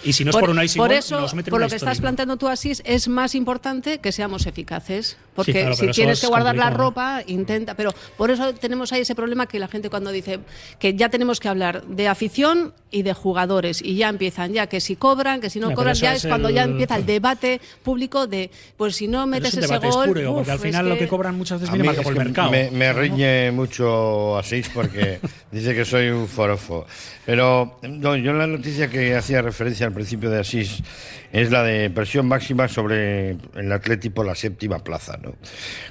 Y 0.04 0.14
si 0.14 0.24
no 0.26 0.32
es 0.32 0.38
por, 0.38 0.50
Unai 0.50 0.68
Simón, 0.68 0.88
por 0.88 0.96
eso, 0.96 1.20
nos 1.20 1.34
meten 1.36 1.52
por 1.52 1.60
una 1.60 1.66
lo 1.68 1.70
que 1.70 1.76
estás 1.76 2.00
planteando 2.02 2.38
tú 2.38 2.48
así, 2.48 2.72
es 2.84 3.08
más 3.08 3.36
importante 3.36 4.00
que 4.00 4.12
seamos 4.12 4.46
eficaces. 4.48 5.18
Porque 5.36 5.54
claro, 5.54 5.76
si 5.76 5.82
pero 5.82 5.94
tienes 5.94 6.18
es 6.18 6.22
que 6.22 6.28
guardar 6.28 6.56
la 6.56 6.64
complicado. 6.66 6.90
ropa, 6.90 7.24
intenta. 7.28 7.76
Pero 7.76 7.92
por 8.18 8.32
eso 8.32 8.54
tenemos 8.56 8.92
ahí 8.92 9.02
ese 9.02 9.16
problema 9.16 9.46
que 9.48 9.60
la 9.60 9.68
gente 9.68 9.90
cuando 9.90 10.12
dice 10.12 10.40
que 10.80 10.96
ya 10.96 11.10
tenemos 11.10 11.40
que 11.40 11.48
hablar 11.50 11.84
de 11.86 12.08
afición 12.08 12.74
y 12.90 13.04
de 13.04 13.14
jugadores. 13.14 13.82
Y 13.82 13.96
ya 13.96 14.10
empiezan, 14.10 14.52
ya 14.54 14.68
que 14.68 14.82
si 14.82 14.96
cobran, 14.98 15.40
que 15.40 15.50
si 15.50 15.60
no 15.60 15.70
Ya, 15.70 15.76
pero 15.76 15.78
cobran, 15.78 15.96
ya 15.96 16.14
es 16.14 16.26
es 16.26 16.30
cuando 16.30 16.50
ya 16.50 16.64
el- 16.64 16.72
empieza 16.72 16.98
el 16.98 17.06
debate 17.06 17.62
público 17.84 18.28
de, 18.28 18.52
pues 18.76 18.96
si 18.98 19.08
no 19.08 19.20
Pero 19.20 19.28
metes 19.28 19.54
es 19.54 19.70
un 19.70 19.76
ese 19.76 19.88
gol. 19.90 20.08
porque 20.08 20.28
uf, 20.28 20.50
al 20.50 20.56
es 20.56 20.62
final 20.62 20.90
lo 20.90 20.98
que 20.98 21.08
cobran 21.08 21.38
muchas 21.38 21.62
veces 21.62 21.72
viene 21.72 21.86
marca 21.86 22.02
es 22.02 22.04
por 22.06 22.14
el 22.14 22.18
que 22.20 22.26
mercado. 22.26 22.52
Me, 22.52 22.72
me 22.72 22.92
riñe 22.92 23.52
mucho 23.52 24.38
Asís 24.38 24.70
porque 24.74 25.20
dice 25.52 25.74
que 25.74 25.86
soy 25.86 26.10
un 26.10 26.28
forofo. 26.28 26.86
Pero 27.26 27.80
no, 27.84 28.18
yo 28.18 28.34
la 28.34 28.48
noticia 28.48 28.90
que 28.90 29.16
hacía 29.16 29.42
referencia 29.42 29.81
al 29.84 29.94
principio 29.94 30.30
de 30.30 30.40
Asís 30.40 30.82
es 31.32 31.52
la 31.52 31.64
de 31.64 31.90
presión 31.90 32.28
máxima 32.28 32.68
sobre 32.68 33.32
el 33.56 33.72
Atlético 33.72 34.16
por 34.16 34.26
la 34.26 34.36
séptima 34.36 34.84
plaza. 34.84 35.18
¿no? 35.22 35.34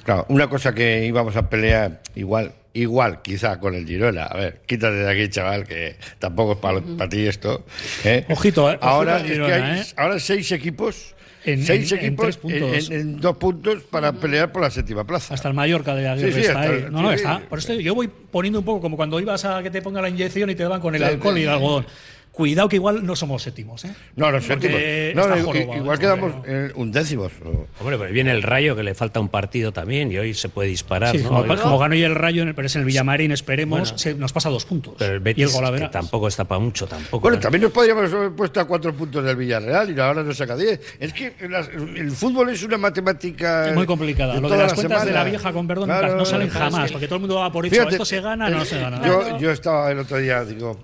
Claro, 0.03 0.25
una 0.29 0.47
cosa 0.49 0.73
que 0.73 1.05
íbamos 1.05 1.35
a 1.35 1.49
pelear 1.49 2.01
igual. 2.15 2.53
Igual, 2.73 3.21
quizá 3.21 3.59
con 3.59 3.75
el 3.75 3.85
Girona. 3.85 4.23
A 4.27 4.37
ver, 4.37 4.61
quítate 4.65 4.95
de 4.95 5.11
aquí, 5.11 5.29
chaval, 5.29 5.65
que 5.67 5.97
tampoco 6.19 6.53
es 6.53 6.57
para 6.59 7.09
ti 7.09 7.27
esto. 7.27 7.65
¿eh? 8.05 8.25
Ojito, 8.29 8.69
eh, 8.71 8.75
ojito 8.75 8.85
ahora, 8.85 9.15
al 9.17 9.25
es 9.29 9.37
que 9.39 9.53
hay 9.53 9.79
¿eh? 9.81 9.83
ahora 9.97 10.19
seis 10.19 10.49
equipos. 10.53 11.13
En- 11.43 11.65
seis 11.65 11.91
en- 11.91 11.97
en 11.97 12.05
equipos 12.05 12.23
tres 12.23 12.37
puntos. 12.37 12.89
en- 12.89 12.99
en 13.01 13.19
dos 13.19 13.35
puntos 13.35 13.83
para 13.83 14.13
pelear 14.13 14.53
por 14.53 14.61
la 14.61 14.69
séptima 14.71 15.03
plaza. 15.05 15.33
Hasta 15.33 15.49
el 15.49 15.53
Mallorca 15.53 15.93
de 15.95 16.07
Aguirre 16.07 16.31
Sí, 16.31 16.41
sí, 16.43 16.47
está 16.47 16.61
ahí. 16.61 16.69
el- 16.85 16.91
No, 16.93 17.01
no, 17.01 17.09
sí, 17.09 17.15
está. 17.15 17.39
Por 17.41 17.59
eso 17.59 17.73
yo 17.73 17.93
voy 17.93 18.07
poniendo 18.07 18.59
un 18.59 18.65
poco 18.65 18.79
como 18.79 18.95
cuando 18.95 19.19
ibas 19.19 19.43
a 19.43 19.61
que 19.61 19.69
te 19.69 19.81
ponga 19.81 20.01
la 20.01 20.07
inyección 20.07 20.49
y 20.49 20.55
te 20.55 20.63
daban 20.63 20.79
con 20.79 20.95
el 20.95 21.01
Sí, 21.01 21.07
alcohol 21.09 21.37
y 21.39 21.43
el 21.43 21.49
algodón. 21.49 21.85
Cuidado 22.31 22.69
que 22.69 22.77
igual 22.77 23.05
no 23.05 23.13
somos 23.17 23.43
séptimos, 23.43 23.83
¿eh? 23.83 23.93
No, 24.15 24.31
los 24.31 24.45
Porque 24.45 24.69
séptimos. 24.69 25.27
No, 25.27 25.77
igual 25.77 25.97
¿eh? 25.97 25.99
quedamos 25.99 26.33
eh, 26.47 26.71
undécimos. 26.75 27.33
o- 27.43 27.67
Hombre, 27.81 27.97
pero 27.97 28.11
viene 28.13 28.31
el 28.31 28.41
rayo 28.41 28.73
que 28.73 28.83
le 28.83 28.95
falta 28.95 29.19
un 29.19 29.27
partido 29.27 29.73
también 29.73 30.09
y 30.13 30.17
hoy 30.17 30.33
se 30.33 30.47
puede 30.47 30.69
disparar, 30.69 31.11
Sí, 31.15 31.23
¿no? 31.23 31.27
como, 31.29 31.39
Hoy- 31.41 31.57
como 31.59 31.77
ganó 31.77 31.93
y 31.93 32.03
el 32.03 32.15
Rayo, 32.15 32.41
en 32.43 32.47
el- 32.47 32.55
pero 32.55 32.67
es 32.67 32.75
en 32.75 32.81
el 32.81 32.85
Villamarín, 32.85 33.33
esperemos, 33.33 33.79
Bueno. 33.81 33.97
se- 33.97 34.15
nos 34.15 34.31
pasa 34.31 34.49
dos 34.49 34.63
puntos. 34.65 34.95
pero 34.97 35.11
el 35.11 35.15
y 35.15 35.17
el 35.17 35.23
Betis 35.23 35.51
gol 35.53 35.65
a 35.65 35.67
que 35.67 35.73
verás. 35.73 35.91
tampoco 35.91 36.29
está 36.29 36.45
para 36.45 36.59
mucho 36.59 36.87
tampoco. 36.87 37.19
Bueno, 37.19 37.37
¿eh? 37.37 37.41
también 37.41 37.63
nos 37.63 37.71
podríamos 37.73 38.11
haber 38.13 38.31
puesto 38.31 38.61
a 38.61 38.65
cuatro 38.65 38.93
puntos 38.95 39.25
del 39.25 39.35
Villarreal 39.35 39.95
y 39.95 39.99
ahora 39.99 40.23
nos 40.23 40.37
saca 40.37 40.55
diez. 40.55 40.79
Es 41.01 41.11
que 41.11 41.33
las- 41.49 41.67
el 41.67 42.11
fútbol 42.11 42.49
es 42.49 42.63
una 42.63 42.77
matemática. 42.77 43.67
Es 43.67 43.75
muy 43.75 43.85
complicada. 43.85 44.39
Lo 44.39 44.49
de 44.49 44.57
las 44.57 44.69
la 44.71 44.75
cuentas 44.75 45.05
de 45.05 45.11
la 45.11 45.23
vieja, 45.25 45.51
con 45.51 45.67
perdón, 45.67 45.85
Claro, 45.89 46.15
no 46.15 46.23
salen 46.25 46.47
jamás, 46.49 46.85
es 46.85 46.87
que- 46.87 46.93
porque 46.93 47.07
todo 47.07 47.15
el 47.17 47.21
mundo 47.21 47.35
va 47.35 47.51
por 47.51 47.65
hecho, 47.65 47.75
Fíjate, 47.75 47.91
esto 47.95 48.05
se 48.05 48.21
gana, 48.21 48.47
eh, 48.47 48.51
no 48.51 48.63
se 48.63 48.79
gana. 48.79 49.05
Yo, 49.05 49.37
yo 49.37 49.51
estaba 49.51 49.91
el 49.91 49.99
otro 49.99 50.17
día, 50.17 50.45
digo, 50.45 50.79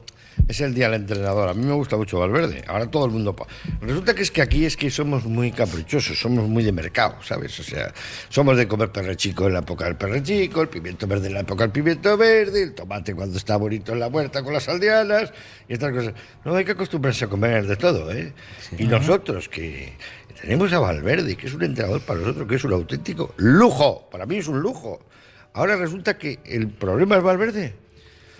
es 0.47 0.61
el 0.61 0.73
día 0.73 0.89
del 0.89 1.01
entrenador. 1.01 1.49
A 1.49 1.53
mí 1.53 1.65
me 1.65 1.73
gusta 1.73 1.97
mucho 1.97 2.19
Valverde. 2.19 2.63
Ahora 2.67 2.89
todo 2.89 3.05
el 3.05 3.11
mundo. 3.11 3.35
Resulta 3.81 4.13
que 4.13 4.21
es 4.21 4.31
que 4.31 4.41
aquí 4.41 4.65
es 4.65 4.77
que 4.77 4.89
somos 4.89 5.25
muy 5.25 5.51
caprichosos, 5.51 6.19
somos 6.19 6.47
muy 6.47 6.63
de 6.63 6.71
mercado, 6.71 7.15
¿sabes? 7.21 7.59
O 7.59 7.63
sea, 7.63 7.93
somos 8.29 8.57
de 8.57 8.67
comer 8.67 8.91
perrechico 8.91 9.47
en 9.47 9.53
la 9.53 9.59
época 9.59 9.85
del 9.85 9.95
perrechico, 9.95 10.61
el 10.61 10.69
pimiento 10.69 11.07
verde 11.07 11.27
en 11.27 11.33
la 11.33 11.41
época 11.41 11.63
del 11.63 11.71
pimiento 11.71 12.17
verde, 12.17 12.63
el 12.63 12.73
tomate 12.73 13.13
cuando 13.13 13.37
está 13.37 13.57
bonito 13.57 13.93
en 13.93 13.99
la 13.99 14.07
huerta 14.07 14.43
con 14.43 14.53
las 14.53 14.67
aldeanas 14.69 15.31
y 15.67 15.73
estas 15.73 15.91
cosas. 15.91 16.13
No 16.45 16.55
hay 16.55 16.65
que 16.65 16.71
acostumbrarse 16.71 17.25
a 17.25 17.27
comer 17.27 17.67
de 17.67 17.75
todo, 17.75 18.11
¿eh? 18.11 18.33
Y 18.77 18.85
nosotros 18.85 19.49
que. 19.49 19.93
Tenemos 20.41 20.71
a 20.71 20.77
Valverde, 20.77 21.35
que 21.35 21.47
es 21.47 21.53
un 21.55 21.63
entrenador 21.63 21.99
para 22.01 22.19
nosotros, 22.19 22.47
que 22.47 22.55
es 22.55 22.63
un 22.63 22.71
auténtico 22.71 23.33
lujo. 23.37 24.07
Para 24.11 24.27
mí 24.27 24.37
es 24.37 24.47
un 24.47 24.59
lujo. 24.59 24.99
Ahora 25.53 25.75
resulta 25.75 26.17
que 26.17 26.39
el 26.45 26.69
problema 26.69 27.17
es 27.17 27.23
Valverde. 27.23 27.86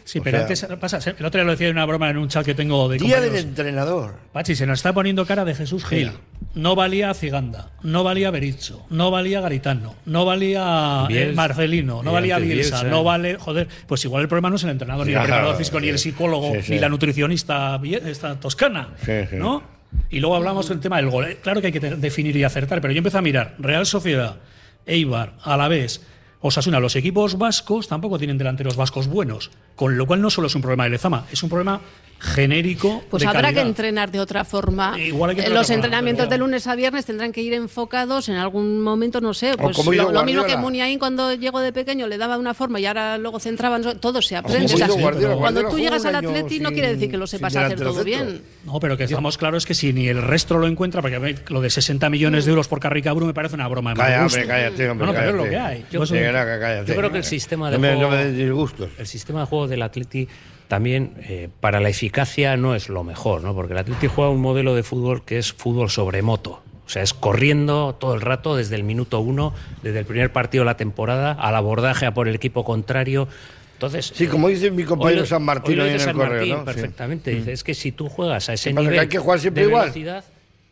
Sí, 0.08 0.20
O 0.20 0.24
pero 0.24 0.38
sea, 0.38 0.68
antes 0.70 0.80
pasa, 0.80 1.00
el 1.10 1.26
otro 1.26 1.38
día 1.40 1.44
lo 1.44 1.52
decía 1.52 1.68
en 1.68 1.74
una 1.76 1.86
broma 1.86 2.10
en 2.10 2.18
un 2.18 2.30
chat 2.30 2.46
que 2.46 2.54
tengo 2.56 2.88
de 2.88 2.98
Día 2.98 3.20
del 3.20 3.36
entrenador. 3.36 4.16
Pachi, 4.32 4.56
se 4.56 4.66
nos 4.66 4.80
está 4.80 4.94
poniendo 4.94 5.26
cara 5.26 5.44
de 5.44 5.54
Jesús 5.54 5.84
Gil. 5.84 6.12
No 6.56 6.76
valía 6.76 7.14
Ciganda, 7.14 7.72
no 7.84 8.06
valía 8.06 8.32
Berizzo, 8.32 8.86
no 8.90 9.12
valía 9.12 9.42
Garitano, 9.42 9.96
no 10.06 10.24
valía 10.24 11.04
eh, 11.04 11.14
Bielsa. 11.14 11.36
Marcelino, 11.36 12.04
no 12.04 12.14
valía 12.14 12.40
Bielsa, 12.40 12.78
Bielsa. 12.78 12.84
no 12.90 13.04
vale. 13.04 13.36
Joder, 13.38 13.68
pues 13.86 14.06
igual 14.06 14.22
el 14.24 14.30
problema 14.30 14.50
no 14.50 14.56
es 14.56 14.64
el 14.64 14.70
entrenador, 14.70 15.06
ni 15.06 15.12
el 15.12 15.18
Claro, 15.18 15.28
preparador 15.28 15.58
físico, 15.58 15.80
ni 15.82 15.90
el 15.90 16.00
psicólogo, 16.00 16.54
Sí, 16.56 16.62
sí. 16.64 16.72
ni 16.72 16.80
la 16.80 16.88
nutricionista 16.90 17.80
esta 18.06 18.40
toscana. 18.40 18.92
Sí, 19.06 19.12
sí. 19.30 19.36
¿No? 19.36 19.62
Y 20.10 20.22
luego 20.22 20.38
hablamos 20.38 20.70
del 20.70 20.80
tema 20.80 20.96
del 20.98 21.10
gol. 21.10 21.26
Eh, 21.26 21.38
Claro 21.44 21.60
que 21.60 21.68
hay 21.68 21.74
que 21.74 21.80
definir 21.82 22.36
y 22.38 22.46
acertar, 22.46 22.80
pero 22.80 22.94
yo 22.94 23.00
empiezo 23.00 23.18
a 23.18 23.22
mirar 23.22 23.56
Real 23.60 23.86
Sociedad, 23.86 24.38
Eibar, 24.86 25.34
Alavés, 25.44 26.02
Osasuna. 26.42 26.80
Los 26.80 26.96
equipos 26.96 27.38
vascos 27.38 27.88
tampoco 27.88 28.18
tienen 28.18 28.38
delanteros 28.38 28.76
vascos 28.76 29.08
buenos, 29.08 29.52
con 29.76 29.98
lo 29.98 30.06
cual 30.06 30.22
no 30.22 30.30
solo 30.30 30.48
es 30.48 30.56
un 30.56 30.62
problema 30.62 30.84
de 30.84 30.92
Lezama, 30.92 31.26
es 31.32 31.42
un 31.44 31.50
problema 31.50 31.82
genérico. 32.20 33.04
Pues 33.10 33.22
de 33.24 33.28
habrá 33.30 33.42
calidad. 33.42 33.62
que 33.64 33.68
entrenar 33.68 34.12
de 34.12 34.20
otra 34.20 34.44
forma. 34.44 35.00
Igual 35.00 35.36
que 35.36 35.42
Eh, 35.42 35.50
Los 35.50 35.68
forma, 35.68 35.76
entrenamientos 35.76 36.30
de 36.30 36.38
lunes 36.38 36.68
a 36.68 36.76
viernes 36.76 37.06
tendrán 37.06 37.32
que 37.32 37.42
ir 37.42 37.54
enfocados 37.54 38.30
en 38.30 38.36
algún 38.36 38.82
momento, 38.82 39.22
no 39.22 39.34
sé, 39.34 39.56
pues 39.58 39.78
lo, 39.86 40.12
lo 40.12 40.24
mismo 40.24 40.44
que. 40.46 40.58
Muniain 40.58 40.98
cuando 41.00 41.34
llegó 41.34 41.60
de 41.60 41.72
pequeño 41.72 42.08
le 42.08 42.18
daba 42.18 42.38
una 42.38 42.54
forma 42.54 42.80
y 42.80 42.86
ahora 42.86 43.18
luego 43.18 43.40
centraban, 43.40 44.00
todo 44.00 44.22
se 44.22 44.36
aprende. 44.36 44.66
como 44.66 44.76
O 44.76 44.78
sea, 44.78 44.88
hizo 44.88 44.98
Guardiola. 44.98 45.36
cuando 45.36 45.62
Guardiola 45.62 45.70
tú 45.70 45.78
llegas 45.80 46.06
al 46.06 46.16
Atleti 46.16 46.60
no 46.60 46.72
quiere 46.72 46.94
decir 46.94 47.12
que 47.12 47.18
lo 47.18 47.28
sepas 47.28 47.56
hacer 47.56 47.78
todo 47.80 48.04
bien. 48.04 48.42
No, 48.66 48.80
pero 48.80 48.98
que 48.98 49.04
estamos 49.06 49.38
claros 49.38 49.64
es 49.64 49.68
que 49.68 49.74
si 49.74 49.94
ni 49.94 50.08
el 50.08 50.22
resto 50.22 50.58
lo 50.58 50.68
encuentra, 50.68 51.02
porque 51.02 51.16
a 51.16 51.20
ver, 51.20 51.44
lo 51.50 51.62
de 51.62 51.70
60 51.70 52.10
millones 52.10 52.46
de 52.46 52.52
euros 52.52 52.68
por 52.68 52.80
Carricaburu 52.80 53.26
me 53.28 53.34
parece 53.34 53.56
una 53.56 53.68
broma 53.68 53.94
Calla, 53.94 54.26
hombre, 54.26 54.46
cállate, 54.48 54.90
hombre. 54.90 55.08
No, 55.08 55.14
no, 55.14 55.20
pero 55.20 55.30
es 55.30 55.36
lo 55.36 55.44
cállate. 55.44 55.50
que 55.56 55.60
hay. 55.60 55.86
Yo, 55.92 56.00
Yo 56.00 56.06
soy- 56.06 56.20
cállate. 56.20 56.92
yo 56.92 56.96
creo 56.98 57.12
que 57.12 57.18
el 57.20 57.24
sistema 57.24 57.70
de 57.70 57.78
no 57.78 57.82
me, 57.82 57.88
juego- 57.96 58.02
No 58.02 58.10
me 58.18 58.26
des 58.26 58.36
disgustos. 58.38 58.90
El 58.98 59.08
sistema 59.08 59.42
de 59.42 59.46
juego 59.46 59.68
del 59.68 59.82
Atleti 59.82 60.28
también 60.68 61.14
eh, 61.20 61.50
para 61.60 61.80
la 61.80 61.90
eficacia 61.90 62.58
no 62.58 62.76
es 62.76 62.90
lo 62.90 63.04
mejor, 63.04 63.44
¿no? 63.44 63.54
Porque 63.54 63.74
el 63.74 63.80
Atleti 63.80 64.08
juega 64.08 64.30
un 64.30 64.42
modelo 64.42 64.76
de 64.76 64.84
fútbol 64.84 65.24
que 65.24 65.38
es 65.38 65.54
fútbol 65.54 65.90
sobre 65.90 66.22
moto. 66.22 66.62
O 66.86 66.90
sea, 66.90 67.04
es 67.04 67.14
corriendo 67.14 67.96
todo 68.00 68.14
el 68.14 68.22
rato 68.22 68.56
desde 68.56 68.76
el 68.76 68.84
minuto 68.84 69.20
uno, 69.20 69.54
desde 69.84 70.00
el 70.00 70.06
primer 70.06 70.32
partido 70.32 70.64
de 70.64 70.68
la 70.68 70.78
temporada, 70.78 71.34
al 71.34 71.56
abordaje 71.56 72.06
a 72.06 72.14
por 72.14 72.28
el 72.28 72.36
equipo 72.36 72.64
contrario. 72.64 73.28
Entonces, 73.74 74.12
Sí, 74.16 74.28
como 74.28 74.48
dice 74.48 74.72
mi 74.72 74.84
compañero 74.84 75.22
hoy 75.22 75.28
San 75.28 75.44
Martín 75.44 75.72
hoy 75.72 75.76
lo 75.76 75.84
ahí 75.84 75.94
dice 75.94 76.04
en 76.04 76.10
el 76.10 76.16
San 76.16 76.18
correo, 76.18 76.40
Martín 76.40 76.50
¿no? 76.50 76.58
Sí. 76.58 76.62
Mm. 76.62 76.66
Perfectamente. 76.66 77.32
Dice, 77.32 77.52
es 77.52 77.64
que 77.64 77.74
si 77.74 77.92
tú 77.92 78.10
juegas 78.10 78.50
a 78.50 78.54
ese 78.54 78.74
que 78.74 78.82
nivel 78.82 79.00
hay 79.00 79.08
que 79.08 79.20
jugar 79.20 79.40
siempre 79.40 79.64
de 79.64 79.70
igual. 79.70 79.84
velocidad, 79.84 80.24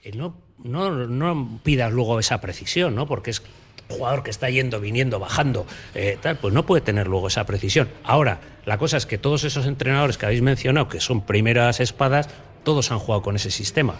eh, 0.03 0.11
no, 0.15 0.35
no, 0.63 0.89
no 1.05 1.59
pidas 1.63 1.91
luego 1.91 2.19
esa 2.19 2.41
precisión, 2.41 2.95
¿no? 2.95 3.05
Porque 3.07 3.31
es 3.31 3.41
un 3.89 3.97
jugador 3.97 4.23
que 4.23 4.31
está 4.31 4.49
yendo, 4.49 4.79
viniendo, 4.79 5.19
bajando, 5.19 5.67
eh, 5.93 6.17
tal, 6.21 6.37
pues 6.37 6.53
no 6.53 6.65
puede 6.65 6.81
tener 6.81 7.07
luego 7.07 7.27
esa 7.27 7.45
precisión. 7.45 7.89
Ahora, 8.03 8.39
la 8.65 8.77
cosa 8.77 8.97
es 8.97 9.05
que 9.05 9.17
todos 9.17 9.43
esos 9.43 9.65
entrenadores 9.65 10.17
que 10.17 10.25
habéis 10.25 10.41
mencionado, 10.41 10.87
que 10.87 10.99
son 10.99 11.21
primeras 11.21 11.79
espadas, 11.79 12.29
todos 12.63 12.91
han 12.91 12.99
jugado 12.99 13.21
con 13.21 13.35
ese 13.35 13.51
sistema. 13.51 13.95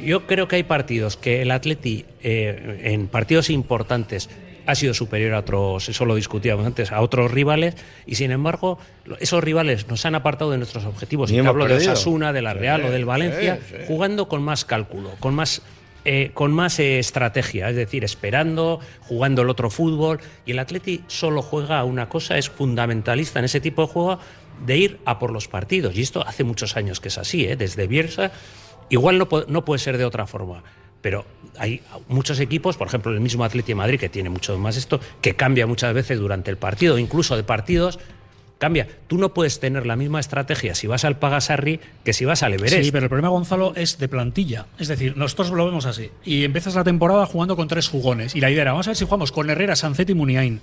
Yo 0.00 0.26
creo 0.26 0.48
que 0.48 0.56
hay 0.56 0.62
partidos 0.64 1.16
que 1.16 1.42
el 1.42 1.50
Atleti, 1.50 2.04
eh, 2.22 2.80
en 2.84 3.06
partidos 3.08 3.50
importantes, 3.50 4.28
ha 4.66 4.74
sido 4.74 4.94
superior 4.94 5.34
a 5.34 5.40
otros, 5.40 5.88
eso 5.88 6.04
lo 6.04 6.14
discutíamos 6.14 6.64
antes, 6.64 6.92
a 6.92 7.00
otros 7.00 7.30
rivales, 7.30 7.74
y 8.06 8.14
sin 8.14 8.30
embargo, 8.30 8.78
esos 9.18 9.42
rivales 9.42 9.88
nos 9.88 10.04
han 10.06 10.14
apartado 10.14 10.50
de 10.50 10.58
nuestros 10.58 10.84
objetivos. 10.84 11.30
Y 11.30 11.40
te 11.40 11.46
hablo 11.46 11.64
de 11.64 11.74
perdido. 11.74 11.92
Osasuna, 11.92 12.32
de 12.32 12.42
la 12.42 12.54
Real 12.54 12.84
o 12.84 12.90
del 12.90 13.04
Valencia, 13.04 13.58
sí, 13.68 13.76
sí. 13.76 13.84
jugando 13.88 14.28
con 14.28 14.42
más 14.42 14.64
cálculo, 14.64 15.10
con 15.18 15.34
más. 15.34 15.62
Eh, 16.04 16.30
con 16.34 16.52
más 16.52 16.78
eh, 16.78 16.98
estrategia, 16.98 17.70
es 17.70 17.76
decir, 17.76 18.02
esperando, 18.04 18.80
jugando 19.02 19.42
el 19.42 19.50
otro 19.50 19.70
fútbol. 19.70 20.20
Y 20.44 20.52
el 20.52 20.58
Atleti 20.58 21.02
solo 21.06 21.42
juega 21.42 21.78
a 21.78 21.84
una 21.84 22.08
cosa, 22.08 22.38
es 22.38 22.50
fundamentalista 22.50 23.38
en 23.38 23.44
ese 23.44 23.60
tipo 23.60 23.82
de 23.82 23.88
juego 23.88 24.18
de 24.66 24.76
ir 24.76 25.00
a 25.04 25.18
por 25.18 25.30
los 25.30 25.48
partidos. 25.48 25.96
Y 25.96 26.02
esto 26.02 26.26
hace 26.26 26.44
muchos 26.44 26.76
años 26.76 27.00
que 27.00 27.08
es 27.08 27.18
así, 27.18 27.44
¿eh? 27.44 27.56
desde 27.56 27.86
Bielsa. 27.86 28.32
Igual 28.88 29.18
no, 29.18 29.28
no 29.48 29.64
puede 29.64 29.78
ser 29.78 29.96
de 29.96 30.04
otra 30.04 30.26
forma. 30.26 30.62
Pero 31.00 31.24
hay 31.58 31.82
muchos 32.08 32.38
equipos, 32.40 32.76
por 32.76 32.86
ejemplo 32.86 33.12
el 33.12 33.20
mismo 33.20 33.44
Atleti 33.44 33.72
de 33.72 33.76
Madrid, 33.76 33.98
que 33.98 34.08
tiene 34.08 34.30
mucho 34.30 34.56
más 34.58 34.76
esto, 34.76 35.00
que 35.20 35.34
cambia 35.34 35.66
muchas 35.66 35.92
veces 35.94 36.18
durante 36.18 36.50
el 36.50 36.56
partido, 36.56 36.98
incluso 36.98 37.36
de 37.36 37.42
partidos, 37.42 37.98
cambia. 38.62 38.86
Tú 39.08 39.18
no 39.18 39.34
puedes 39.34 39.58
tener 39.58 39.86
la 39.86 39.96
misma 39.96 40.20
estrategia 40.20 40.76
si 40.76 40.86
vas 40.86 41.04
al 41.04 41.18
Pagasarri 41.18 41.80
que 42.04 42.12
si 42.12 42.24
vas 42.24 42.44
al 42.44 42.54
Everest. 42.54 42.84
Sí, 42.84 42.92
pero 42.92 43.06
el 43.06 43.08
problema, 43.08 43.28
Gonzalo, 43.28 43.74
es 43.74 43.98
de 43.98 44.06
plantilla. 44.06 44.66
Es 44.78 44.86
decir, 44.86 45.16
nosotros 45.16 45.50
lo 45.50 45.66
vemos 45.66 45.84
así. 45.84 46.10
Y 46.24 46.44
empiezas 46.44 46.76
la 46.76 46.84
temporada 46.84 47.26
jugando 47.26 47.56
con 47.56 47.66
tres 47.66 47.88
jugones. 47.88 48.36
Y 48.36 48.40
la 48.40 48.52
idea 48.52 48.62
era, 48.62 48.70
vamos 48.70 48.86
a 48.86 48.90
ver 48.90 48.96
si 48.96 49.04
jugamos 49.04 49.32
con 49.32 49.50
Herrera, 49.50 49.74
Sancet 49.74 50.10
y 50.10 50.14
Muniain. 50.14 50.60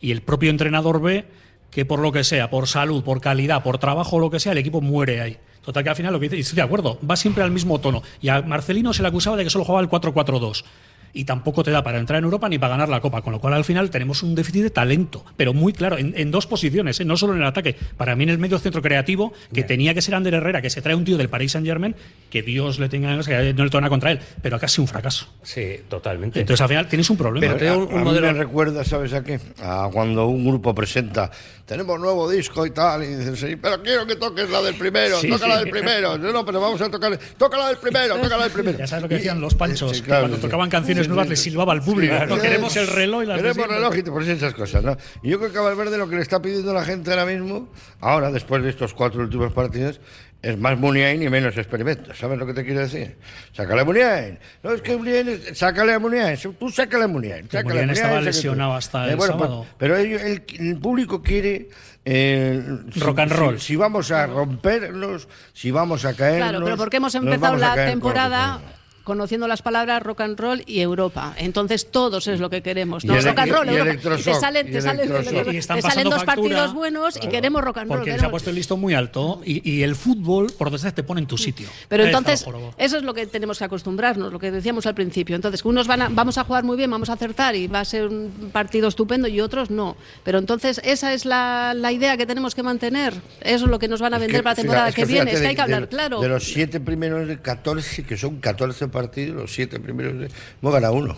Y 0.00 0.12
el 0.12 0.22
propio 0.22 0.48
entrenador 0.48 1.02
ve 1.02 1.24
que 1.72 1.84
por 1.84 1.98
lo 1.98 2.12
que 2.12 2.22
sea, 2.22 2.50
por 2.50 2.68
salud, 2.68 3.02
por 3.02 3.20
calidad, 3.20 3.64
por 3.64 3.78
trabajo 3.78 4.20
lo 4.20 4.30
que 4.30 4.38
sea, 4.38 4.52
el 4.52 4.58
equipo 4.58 4.80
muere 4.80 5.20
ahí. 5.20 5.36
Total 5.64 5.82
que 5.82 5.90
al 5.90 5.96
final 5.96 6.12
lo 6.12 6.20
que 6.20 6.26
dice, 6.26 6.36
y 6.36 6.40
estoy 6.40 6.54
de 6.54 6.62
acuerdo, 6.62 7.00
va 7.08 7.16
siempre 7.16 7.42
al 7.42 7.50
mismo 7.50 7.80
tono. 7.80 8.02
Y 8.22 8.28
a 8.28 8.42
Marcelino 8.42 8.92
se 8.92 9.02
le 9.02 9.08
acusaba 9.08 9.36
de 9.36 9.42
que 9.42 9.50
solo 9.50 9.64
jugaba 9.64 9.82
el 9.82 9.90
4-4-2. 9.90 10.62
Y 11.12 11.24
tampoco 11.24 11.62
te 11.64 11.70
da 11.70 11.82
para 11.82 11.98
entrar 11.98 12.18
en 12.18 12.24
Europa 12.24 12.48
ni 12.48 12.58
para 12.58 12.70
ganar 12.70 12.88
la 12.88 13.00
Copa, 13.00 13.22
con 13.22 13.32
lo 13.32 13.40
cual 13.40 13.54
al 13.54 13.64
final 13.64 13.90
tenemos 13.90 14.22
un 14.22 14.34
déficit 14.34 14.62
de 14.62 14.70
talento, 14.70 15.24
pero 15.36 15.52
muy 15.52 15.72
claro, 15.72 15.98
en, 15.98 16.14
en 16.16 16.30
dos 16.30 16.46
posiciones, 16.46 17.00
¿eh? 17.00 17.04
no 17.04 17.16
solo 17.16 17.32
en 17.34 17.40
el 17.40 17.46
ataque. 17.46 17.74
Para 17.96 18.14
mí 18.16 18.22
en 18.24 18.30
el 18.30 18.38
medio 18.38 18.58
centro 18.58 18.80
creativo, 18.82 19.32
que 19.52 19.62
tenía 19.64 19.92
que 19.94 20.02
ser 20.02 20.14
Ander 20.14 20.34
Herrera, 20.34 20.62
que 20.62 20.70
se 20.70 20.82
trae 20.82 20.94
un 20.94 21.04
tío 21.04 21.16
del 21.16 21.28
Paris 21.28 21.52
Saint 21.52 21.66
Germain, 21.66 21.96
que 22.30 22.42
Dios 22.42 22.78
le 22.78 22.88
tenga, 22.88 23.18
que 23.22 23.52
no 23.54 23.64
le 23.64 23.70
tenga 23.70 23.88
contra 23.88 24.12
él, 24.12 24.20
pero 24.40 24.56
ha 24.56 24.58
casi 24.60 24.80
un 24.80 24.86
fracaso. 24.86 25.26
Sí, 25.42 25.80
totalmente. 25.88 26.40
Entonces 26.40 26.60
al 26.60 26.68
final 26.68 26.86
tienes 26.88 27.10
un 27.10 27.16
problema. 27.16 27.56
Pero 27.58 27.72
a, 27.72 27.76
un- 27.76 27.92
un 27.92 27.98
a 27.98 28.04
modelo- 28.04 28.26
mí 28.28 28.32
me 28.32 28.38
recuerda, 28.38 28.84
¿sabes 28.84 29.12
a 29.12 29.24
qué? 29.24 29.40
A 29.62 29.88
cuando 29.92 30.26
un 30.26 30.46
grupo 30.46 30.74
presenta, 30.74 31.30
tenemos 31.70 32.00
nuevo 32.00 32.28
disco 32.28 32.66
y 32.66 32.70
tal, 32.72 33.04
y 33.04 33.14
dices, 33.14 33.38
sí, 33.38 33.54
pero 33.54 33.80
quiero 33.80 34.04
que 34.04 34.16
toques 34.16 34.50
la 34.50 34.60
del 34.60 34.74
primero, 34.74 35.20
Sí, 35.20 35.28
toca 35.28 35.44
sí. 35.44 35.48
la 35.50 35.58
del 35.58 35.70
primero. 35.70 36.18
No, 36.18 36.32
no, 36.32 36.44
pero 36.44 36.60
vamos 36.60 36.80
a 36.80 36.90
tocar, 36.90 37.16
toca 37.38 37.56
la 37.56 37.68
del 37.68 37.76
primero, 37.76 38.16
toca 38.16 38.36
la 38.36 38.42
del 38.42 38.52
primero. 38.52 38.76
Ya 38.76 38.88
sabes 38.88 39.04
lo 39.04 39.08
que 39.08 39.14
decían 39.14 39.40
los 39.40 39.54
panchos, 39.54 39.96
sí, 39.96 40.02
que 40.02 40.08
cuando 40.08 40.36
tocaban 40.38 40.68
canciones 40.68 41.06
nuevas 41.06 41.28
les 41.28 41.38
silbaba 41.38 41.72
al 41.72 41.80
público. 41.80 42.12
No 42.26 42.40
queremos 42.40 42.74
el 42.74 42.88
reloj 42.88 43.22
y 43.22 43.26
las 43.26 43.40
Queremos 43.40 43.68
reloj 43.68 43.96
y 43.96 44.02
por 44.02 44.20
esas 44.24 44.52
cosas, 44.52 44.82
¿no? 44.82 44.96
Y 45.22 45.30
yo 45.30 45.38
creo 45.38 45.52
que 45.52 45.58
a 45.58 45.60
Valverde 45.60 45.96
lo 45.96 46.08
que 46.08 46.16
le 46.16 46.22
está 46.22 46.42
pidiendo 46.42 46.74
la 46.74 46.84
gente 46.84 47.12
ahora 47.12 47.24
mismo, 47.24 47.68
ahora, 48.00 48.32
después 48.32 48.64
de 48.64 48.70
estos 48.70 48.92
cuatro 48.92 49.22
últimos 49.22 49.52
partidos, 49.52 50.00
es 50.42 50.58
más 50.58 50.78
Muniain 50.78 51.22
y 51.22 51.28
menos 51.28 51.56
experimentos. 51.56 52.16
¿Sabes 52.18 52.38
lo 52.38 52.46
que 52.46 52.54
te 52.54 52.64
quiero 52.64 52.80
decir? 52.80 53.16
Sácale 53.52 53.82
a 53.82 53.84
Muniain. 53.84 54.38
No, 54.62 54.72
es 54.72 54.80
que 54.82 54.96
Muniain, 54.96 55.28
es- 55.28 55.58
sácale 55.58 55.92
a 55.94 55.98
Muniain. 55.98 56.38
Tú 56.58 56.70
sácale 56.70 57.04
a 57.04 57.08
Muniain. 57.08 57.46
Que 57.46 57.58
sácale 57.58 57.80
a 57.80 57.82
Muniain 57.82 57.90
estaba 57.90 58.20
lesionado 58.20 58.74
hasta 58.74 59.10
el 59.10 59.16
pues, 59.16 59.28
sábado. 59.30 59.66
pero 59.78 59.96
ellos- 59.96 60.22
el, 60.22 60.42
el 60.58 60.78
público 60.78 61.22
quiere... 61.22 61.68
eh, 62.04 62.62
si- 62.92 63.00
Rock 63.00 63.18
and 63.18 63.32
si- 63.32 63.36
roll. 63.38 63.60
Si, 63.60 63.76
vamos 63.76 64.10
a 64.10 64.26
rompernos, 64.26 65.28
si 65.52 65.70
vamos 65.70 66.04
a 66.06 66.14
caer. 66.14 66.38
Claro, 66.38 66.60
pero 66.64 66.76
porque 66.78 66.96
hemos 66.96 67.14
empezado 67.14 67.56
la 67.56 67.74
temporada 67.74 68.60
conociendo 69.04 69.48
las 69.48 69.62
palabras 69.62 70.02
rock 70.02 70.20
and 70.22 70.38
roll 70.38 70.62
y 70.66 70.80
Europa. 70.80 71.34
Entonces 71.38 71.90
todos 71.90 72.26
es 72.28 72.40
lo 72.40 72.50
que 72.50 72.62
queremos. 72.62 73.04
¿no? 73.04 73.16
Y 73.16 73.20
rock 73.20 73.38
and 73.38 73.52
roll, 73.52 73.68
y 73.70 73.76
Europa. 73.76 74.16
te 74.16 74.34
salen, 74.34 74.68
y 74.68 74.72
te 74.72 74.82
salen, 74.82 75.08
te 75.08 75.62
salen 75.62 76.04
dos 76.04 76.24
factura, 76.24 76.24
partidos 76.24 76.74
buenos 76.74 77.18
y 77.22 77.28
queremos 77.28 77.62
rock 77.62 77.78
and 77.78 77.90
roll. 77.90 77.98
Porque 78.00 78.18
se 78.18 78.26
ha 78.26 78.30
puesto 78.30 78.50
el 78.50 78.56
listón 78.56 78.80
muy 78.80 78.94
alto 78.94 79.40
y, 79.44 79.68
y 79.68 79.82
el 79.82 79.96
fútbol, 79.96 80.52
por 80.56 80.70
desgracia, 80.70 80.94
te 80.94 81.02
pone 81.02 81.20
en 81.20 81.26
tu 81.26 81.38
sitio. 81.38 81.68
Pero 81.88 82.04
entonces, 82.04 82.44
eso 82.78 82.96
es 82.96 83.02
lo 83.02 83.14
que 83.14 83.26
tenemos 83.26 83.58
que 83.58 83.64
acostumbrarnos, 83.64 84.32
lo 84.32 84.38
que 84.38 84.50
decíamos 84.50 84.86
al 84.86 84.94
principio. 84.94 85.36
Entonces, 85.36 85.64
unos 85.64 85.86
van 85.86 86.02
a- 86.02 86.08
vamos 86.10 86.38
a 86.38 86.44
jugar 86.44 86.64
muy 86.64 86.76
bien, 86.76 86.90
vamos 86.90 87.10
a 87.10 87.14
acertar 87.14 87.56
y 87.56 87.66
va 87.66 87.80
a 87.80 87.84
ser 87.84 88.08
un 88.08 88.50
partido 88.52 88.88
estupendo 88.88 89.28
y 89.28 89.40
otros 89.40 89.70
no. 89.70 89.96
Pero 90.24 90.38
entonces, 90.38 90.80
esa 90.84 91.12
es 91.12 91.24
la, 91.24 91.74
la 91.74 91.92
idea 91.92 92.16
que 92.16 92.26
tenemos 92.26 92.54
que 92.54 92.62
mantener. 92.62 93.14
Eso 93.40 93.64
es 93.64 93.70
lo 93.70 93.78
que 93.78 93.88
nos 93.88 94.00
van 94.00 94.14
a 94.14 94.18
vender 94.18 94.42
para 94.42 94.52
la 94.52 94.56
temporada 94.56 94.92
que, 94.92 95.04
viene. 95.04 95.32
Es 95.32 95.40
que 95.40 95.48
hay 95.48 95.54
que 95.54 95.62
hablar, 95.62 95.82
de, 95.82 95.88
claro. 95.88 96.20
De 96.20 96.28
los 96.28 96.44
siete 96.44 96.80
primeros 96.80 97.26
de 97.26 97.40
14, 97.40 98.04
que 98.04 98.16
son 98.16 98.40
14 98.40 98.88
partidos, 98.90 99.36
los 99.36 99.52
siete 99.52 99.80
primeros, 99.80 100.18
de, 100.18 100.30
hemos 100.60 100.72
ganado 100.74 100.94
uno. 100.94 101.16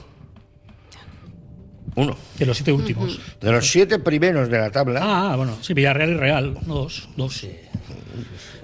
Uno. 1.94 2.16
De 2.38 2.46
los 2.46 2.56
siete 2.56 2.72
últimos. 2.72 3.20
De 3.40 3.52
los 3.52 3.70
siete 3.70 3.98
primeros 3.98 4.48
de 4.48 4.58
la 4.58 4.70
tabla. 4.70 5.00
Ah, 5.02 5.36
bueno, 5.36 5.56
sí, 5.60 5.74
Villarreal 5.74 6.10
y 6.10 6.14
Real. 6.14 6.58
Dos, 6.66 7.08
dos. 7.16 7.46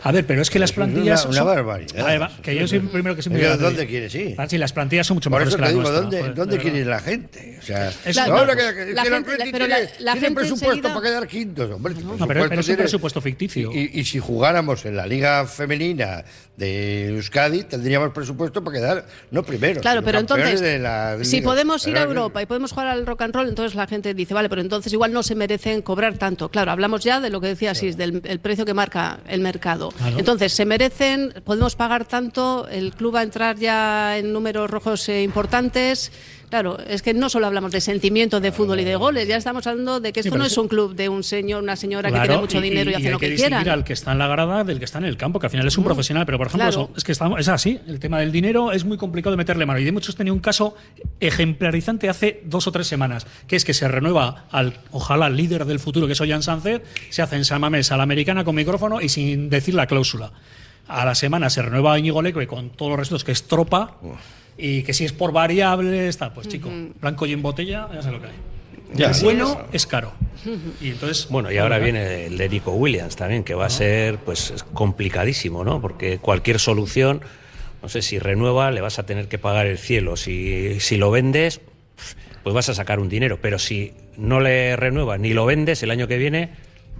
A 0.02 0.12
ver, 0.12 0.24
pero 0.26 0.42
es 0.42 0.50
que 0.50 0.58
las 0.58 0.70
es 0.70 0.76
una- 0.76 0.86
plantillas. 0.86 1.24
una 1.26 1.34
son- 1.38 1.46
barbaridad. 1.46 2.00
A 2.00 2.06
ver, 2.06 2.22
va, 2.22 2.30
que 2.42 2.54
yo 2.54 2.66
soy 2.68 2.78
el 2.78 2.88
primero 2.88 3.16
que 3.16 3.22
soy 3.22 3.32
muy 3.32 3.40
Pero. 3.40 3.56
¿dónde 3.56 3.86
quieres 3.86 4.14
ir? 4.14 4.34
Ah, 4.38 4.46
sí, 4.48 4.56
las 4.58 4.72
plantillas 4.72 5.06
son 5.06 5.16
mucho 5.16 5.30
Por 5.30 5.40
mejores 5.40 5.54
eso 5.54 5.58
que 5.58 5.64
te 5.64 5.68
digo, 5.70 5.82
nuestras, 5.82 6.02
¿dónde, 6.02 6.18
joder, 6.20 6.34
¿dónde 6.34 6.56
de 6.56 6.62
quiere 6.62 6.78
ir 6.78 6.86
la 6.86 7.00
gente? 7.00 7.56
O 7.58 7.62
sea, 7.62 7.92
Claro, 8.12 8.36
ahora 8.38 8.54
pues, 8.54 8.66
que, 8.66 8.74
que 8.86 8.92
la 8.92 9.02
gente- 9.04 9.30
pero 9.36 9.44
tiene, 9.44 9.68
la- 9.68 9.78
la 9.80 9.86
tiene 10.12 10.20
gente 10.20 10.34
presupuesto 10.34 10.66
enseguida- 10.68 10.94
para 10.94 11.06
quedar 11.08 11.26
quintos, 11.26 11.70
hombre. 11.70 11.94
No, 11.94 12.26
pero- 12.26 12.26
pero 12.28 12.44
es 12.44 12.58
un 12.60 12.64
tiene- 12.64 12.78
presupuesto 12.82 13.20
ficticio. 13.20 13.72
Y, 13.72 13.90
y 14.00 14.04
si 14.04 14.18
jugáramos 14.20 14.84
en 14.86 14.96
la 14.96 15.06
liga 15.06 15.46
femenina 15.46 16.24
de 16.56 17.08
Euskadi, 17.10 17.64
tendríamos 17.64 18.10
presupuesto 18.12 18.62
para 18.64 18.76
quedar, 18.78 19.06
no 19.30 19.42
primero, 19.44 19.80
Claro, 19.80 20.02
pero 20.02 20.18
entonces, 20.18 20.60
de 20.60 20.78
la 20.78 21.18
si 21.22 21.40
podemos 21.40 21.86
ir 21.86 21.96
a 21.96 22.02
Europa 22.02 22.42
y 22.42 22.46
podemos 22.46 22.72
jugar 22.72 22.88
al 22.88 23.06
rock 23.06 23.22
and 23.22 23.34
roll, 23.34 23.48
entonces 23.48 23.74
la 23.76 23.86
gente 23.86 24.12
dice, 24.14 24.34
vale, 24.34 24.48
pero 24.48 24.60
entonces 24.60 24.92
igual 24.92 25.12
no 25.12 25.22
se 25.22 25.34
merecen 25.34 25.82
cobrar 25.82 26.18
tanto. 26.18 26.48
Claro, 26.50 26.70
hablamos 26.72 27.02
ya 27.04 27.20
de 27.20 27.30
lo 27.30 27.40
que 27.40 27.48
decía 27.48 27.72
Asís, 27.72 27.96
del 27.96 28.22
el 28.24 28.40
precio 28.40 28.64
que 28.64 28.74
marca 28.74 29.20
el 29.28 29.40
mercado. 29.40 29.87
Entonces, 30.16 30.52
se 30.52 30.64
merecen, 30.64 31.34
podemos 31.44 31.76
pagar 31.76 32.04
tanto, 32.04 32.68
el 32.68 32.92
club 32.92 33.14
va 33.14 33.20
a 33.20 33.22
entrar 33.22 33.56
ya 33.56 34.18
en 34.18 34.32
números 34.32 34.70
rojos 34.70 35.08
eh, 35.08 35.22
importantes. 35.22 36.12
Claro, 36.50 36.78
es 36.86 37.02
que 37.02 37.12
no 37.14 37.28
solo 37.28 37.46
hablamos 37.46 37.72
de 37.72 37.80
sentimientos 37.80 38.40
de 38.40 38.52
fútbol 38.52 38.80
y 38.80 38.84
de 38.84 38.96
goles, 38.96 39.28
ya 39.28 39.36
estamos 39.36 39.66
hablando 39.66 40.00
de 40.00 40.12
que 40.12 40.20
esto 40.20 40.36
no 40.38 40.44
es- 40.44 40.56
un 40.56 40.66
club 40.68 40.94
de 40.94 41.08
un 41.08 41.22
señor, 41.22 41.62
una 41.62 41.76
señora 41.76 42.10
que 42.10 42.18
tiene 42.20 42.38
mucho 42.38 42.60
dinero 42.60 42.90
y, 42.90 42.94
hace 42.94 43.06
hay 43.06 43.12
lo 43.12 43.18
que, 43.18 43.28
distinguir 43.30 43.56
quiera. 43.58 43.72
al 43.74 43.84
que 43.84 43.92
está 43.92 44.12
en 44.12 44.18
la 44.18 44.28
grada 44.28 44.64
del 44.64 44.78
que 44.78 44.84
está 44.86 44.98
en 44.98 45.04
el 45.04 45.16
campo, 45.16 45.38
que 45.40 45.46
al 45.46 45.50
final 45.50 45.66
es 45.66 45.76
un 45.76 45.84
profesional. 45.84 46.24
Pero, 46.26 46.38
por 46.38 46.46
ejemplo, 46.46 46.68
Claro. 46.68 46.82
eso, 46.84 46.96
es 46.96 47.04
que 47.04 47.12
estamos, 47.12 47.38
es 47.40 47.48
así. 47.48 47.78
El 47.86 48.00
tema 48.00 48.20
del 48.20 48.32
dinero 48.32 48.72
es 48.72 48.84
muy 48.84 48.96
complicado 48.96 49.32
de 49.32 49.36
meterle 49.36 49.66
mano. 49.66 49.78
Y 49.78 49.84
de 49.84 49.92
muchos 49.92 50.16
tenía 50.16 50.32
un 50.32 50.38
caso 50.40 50.74
ejemplarizante 51.20 52.08
hace 52.08 52.40
dos 52.44 52.66
o 52.66 52.72
tres 52.72 52.86
semanas, 52.86 53.26
que 53.46 53.56
es 53.56 53.64
que 53.64 53.74
se 53.74 53.86
renueva 53.88 54.44
al, 54.50 54.78
ojalá, 54.90 55.26
al 55.26 55.36
líder 55.36 55.64
del 55.66 55.78
futuro, 55.78 56.06
que 56.06 56.14
es 56.14 56.20
Ollán 56.20 56.42
Sánchez, 56.42 56.82
se 57.10 57.22
hace 57.22 57.36
en 57.36 57.44
San 57.44 57.60
Mamés 57.60 57.92
a 57.92 57.96
la 57.96 58.02
americana 58.04 58.44
con 58.44 58.54
micrófono 58.54 59.00
y 59.00 59.08
sin 59.08 59.50
decir 59.50 59.74
la 59.74 59.86
cláusula. 59.86 60.32
A 60.86 61.04
la 61.04 61.14
semana 61.14 61.50
se 61.50 61.60
renueva 61.60 61.92
a 61.92 61.98
Íñigo 61.98 62.22
Leque 62.22 62.46
con 62.46 62.70
todos 62.70 62.90
los 62.92 62.98
restos, 62.98 63.22
que 63.24 63.32
es 63.32 63.42
tropa. 63.46 63.96
Y 64.58 64.82
que 64.82 64.92
si 64.92 65.04
es 65.04 65.12
por 65.12 65.32
variables, 65.32 66.08
está, 66.08 66.34
pues 66.34 66.48
chico, 66.48 66.68
blanco 67.00 67.26
y 67.26 67.32
en 67.32 67.42
botella, 67.42 67.88
ya 67.94 68.02
sé 68.02 68.10
lo 68.10 68.20
que 68.20 68.26
hay. 68.26 68.32
Ya, 68.94 69.08
el 69.08 69.14
sí, 69.14 69.24
bueno 69.24 69.66
es 69.72 69.86
caro. 69.86 70.12
Y 70.80 70.90
entonces, 70.90 71.28
Bueno, 71.28 71.52
y 71.52 71.58
ahora 71.58 71.78
viene 71.78 72.26
el 72.26 72.38
de 72.38 72.48
Nico 72.48 72.72
Williams 72.72 73.16
también, 73.16 73.44
que 73.44 73.54
va 73.54 73.66
a 73.66 73.70
ser 73.70 74.18
pues 74.18 74.50
es 74.50 74.62
complicadísimo, 74.62 75.64
¿no? 75.64 75.80
Porque 75.80 76.18
cualquier 76.18 76.58
solución, 76.58 77.20
no 77.82 77.88
sé, 77.88 78.02
si 78.02 78.18
renueva, 78.18 78.70
le 78.70 78.80
vas 78.80 78.98
a 78.98 79.06
tener 79.06 79.28
que 79.28 79.38
pagar 79.38 79.66
el 79.66 79.78
cielo. 79.78 80.16
Si, 80.16 80.80
si 80.80 80.96
lo 80.96 81.10
vendes, 81.10 81.60
pues 82.42 82.54
vas 82.54 82.68
a 82.68 82.74
sacar 82.74 82.98
un 82.98 83.08
dinero. 83.08 83.38
Pero 83.40 83.58
si 83.58 83.92
no 84.16 84.40
le 84.40 84.74
renuevas 84.76 85.20
ni 85.20 85.34
lo 85.34 85.44
vendes, 85.44 85.82
el 85.82 85.90
año 85.90 86.08
que 86.08 86.18
viene 86.18 86.50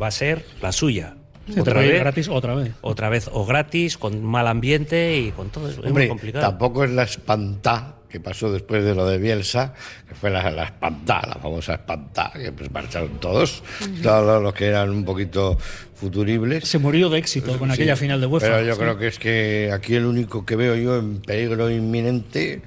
va 0.01 0.09
a 0.09 0.13
ser 0.13 0.45
la 0.61 0.73
suya. 0.73 1.15
Te 1.55 1.63
puede 1.63 1.87
ir 1.87 1.99
gratis 1.99 2.29
otra 2.29 2.55
vez. 2.55 2.73
otra 2.81 3.09
vez 3.09 3.29
o 3.33 3.45
gratis, 3.47 3.97
con 3.99 4.23
mal 4.25 4.47
ambiente 4.47 5.17
y 5.19 5.31
con 5.33 5.51
todo 5.51 5.69
eso. 5.69 5.79
Es 5.79 5.83
muy 5.85 5.89
Hombre, 5.89 6.09
complicado. 6.09 6.47
tampoco 6.49 6.85
es 6.85 6.91
la 6.91 7.03
espantá 7.05 7.95
que 8.09 8.21
pasó 8.21 8.51
después 8.51 8.83
de 8.85 8.95
lo 8.95 9.07
de 9.07 9.19
Bielsa, 9.19 9.75
que 10.09 10.15
fue 10.15 10.31
la, 10.31 10.51
la 10.51 10.65
espantá, 10.65 11.21
la 11.27 11.35
famosa 11.35 11.75
espantá, 11.75 12.33
que 12.35 12.53
pues 12.53 12.71
marcharon 12.71 13.19
todos, 13.21 13.63
todos 14.03 14.43
los 14.43 14.55
que 14.55 14.65
eran 14.67 14.89
un 14.91 15.05
poquito 15.05 15.59
futuribles. 15.95 16.67
Se 16.67 16.79
murió 16.79 17.11
de 17.11 17.19
éxito 17.19 17.59
con 17.59 17.69
Sí, 17.69 17.75
aquella 17.75 17.97
final 17.97 18.19
de 18.21 18.27
UEFA. 18.27 18.47
Pero 18.47 18.63
yo 18.63 18.75
Sí. 18.75 18.81
creo 18.81 18.97
que 18.99 19.07
es 19.09 19.19
que 19.19 19.71
aquí 19.75 19.95
el 19.95 20.07
único 20.07 20.47
que 20.47 20.57
veo 20.57 20.75
yo 20.77 20.97
en 20.97 21.21
peligro 21.21 21.71
inminente 21.71 22.63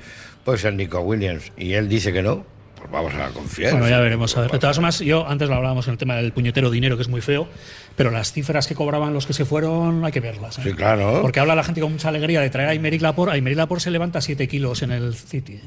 puede 0.46 0.60
ser 0.60 0.76
Nico 0.76 1.00
Williams. 1.00 1.52
Y 1.58 1.74
él 1.74 1.90
dice 1.90 2.14
que 2.14 2.22
no, 2.22 2.46
pues 2.82 2.92
vamos 2.92 3.14
a 3.16 3.30
confiar. 3.30 3.72
Bueno, 3.74 3.88
ya 3.90 4.00
veremos. 4.00 4.36
A 4.38 4.42
ver. 4.42 4.52
De 4.52 4.60
todas 4.60 4.76
formas, 4.76 5.00
yo 5.00 5.28
antes 5.28 5.48
lo 5.50 5.56
hablábamos 5.56 5.88
en 5.88 5.94
el 5.94 5.98
tema 5.98 6.16
del 6.16 6.32
puñetero 6.34 6.70
dinero, 6.70 6.96
que 6.98 7.04
es 7.04 7.10
muy 7.10 7.22
feo, 7.22 7.48
pero 7.96 8.12
las 8.12 8.32
cifras 8.34 8.68
que 8.68 8.76
cobraban 8.76 9.14
los 9.14 9.26
que 9.26 9.34
se 9.34 9.46
fueron 9.46 10.04
hay 10.06 10.12
que 10.12 10.20
verlas. 10.20 10.58
¿eh? 10.60 10.62
Sí, 10.64 10.74
claro. 10.74 11.20
Porque 11.22 11.40
habla 11.40 11.56
la 11.56 11.64
gente 11.64 11.82
con 11.82 11.92
mucha 11.92 12.10
alegría 12.10 12.42
de 12.42 12.50
traer 12.50 12.70
a 12.70 12.72
Aymeric 12.72 13.02
Laporte. 13.02 13.36
Aymeric 13.36 13.58
Laporte 13.58 13.84
se 13.86 13.92
levanta 13.92 14.20
7 14.22 14.48
kilos 14.48 14.82
en 14.82 14.92
el 14.92 15.14
City. 15.16 15.60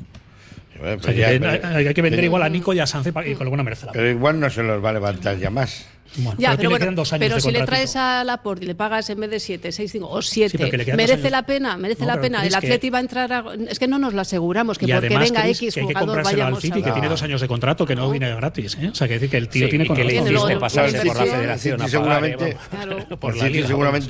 Bueno, 0.79 0.97
O 1.01 1.03
sea, 1.03 1.13
ya, 1.15 1.31
que 1.31 1.41
pero- 1.41 1.67
hay, 1.69 1.87
hay 1.87 1.95
que 1.95 2.03
vender 2.03 2.19
pero- 2.19 2.27
igual 2.27 2.43
a 2.43 2.49
Nico 2.49 2.75
y 2.75 2.81
a 2.81 2.87
Sanz 2.87 3.07
y 3.07 3.13
con 3.35 3.43
alguna 3.43 3.63
merced. 3.63 3.89
Pero 3.93 4.11
igual 4.11 4.41
no 4.41 4.51
se 4.51 4.63
los 4.63 4.85
va 4.85 4.91
a 4.91 4.93
levantar 4.95 5.39
ya 5.39 5.51
más. 5.51 5.87
Bueno, 6.17 6.37
Ya, 6.39 6.51
pero, 6.57 6.71
pero, 6.71 6.71
bueno, 6.71 6.93
dos 6.97 7.13
años 7.13 7.27
pero 7.29 7.41
si 7.41 7.51
le 7.51 7.63
traes 7.65 7.97
a 7.97 8.23
Laporte 8.25 8.65
y 8.65 8.69
le 8.69 8.75
pagas 8.75 9.11
en 9.11 9.21
vez 9.21 9.31
de 9.31 9.41
7, 9.41 9.73
6, 9.73 9.91
5 9.93 10.09
o 10.09 10.23
7, 10.23 10.59
pero 10.59 10.71
que 10.71 10.77
le 10.79 10.85
quedan 10.85 10.97
dos 10.99 11.07
merece 11.09 11.31
la 11.31 11.43
pena, 11.45 11.77
merece 11.77 12.03
No, 12.03 12.15
la 12.15 12.21
pena. 12.21 12.43
El 12.45 12.51
que- 12.51 12.57
Atleti 12.57 12.91
va 12.91 12.99
a 12.99 13.01
entrar 13.01 13.33
a... 13.33 13.45
Es 13.69 13.79
que 13.79 13.89
no 13.89 13.99
nos 13.99 14.15
lo 14.15 14.21
aseguramos, 14.21 14.79
que 14.79 14.87
y 14.87 14.93
porque 14.93 15.07
además, 15.07 15.31
venga 15.31 15.43
Chris, 15.43 15.57
X 15.63 15.75
que 15.75 15.81
hay 15.81 15.87
que 15.87 15.93
jugador 15.95 16.09
comprárselo 16.17 16.43
al 16.43 16.47
vayamos 16.53 16.63
City, 16.63 16.83
que 16.83 16.91
a... 16.91 16.93
tiene 16.93 17.09
dos 17.09 17.23
años 17.23 17.41
de 17.41 17.49
contrato, 17.49 17.85
que 17.87 17.97
no 17.97 18.11
viene 18.11 18.35
gratis. 18.35 18.77
¿eh? 18.81 18.89
O 18.91 18.95
sea, 18.95 19.09
que 19.09 19.15
decir 19.15 19.31
que 19.31 19.37
el 19.39 19.49
tío 19.49 19.65
Sí, 19.67 19.71
tiene 19.71 19.85
y 19.85 19.89
que 19.89 20.05
le 20.05 20.17
contrato. 20.23 20.61
Pasarse 20.61 21.05
por 21.05 21.17
la 21.17 21.25
federación 21.25 21.81
Sí, 21.81 21.87
eh, 21.87 21.89
seguramente- 21.89 22.57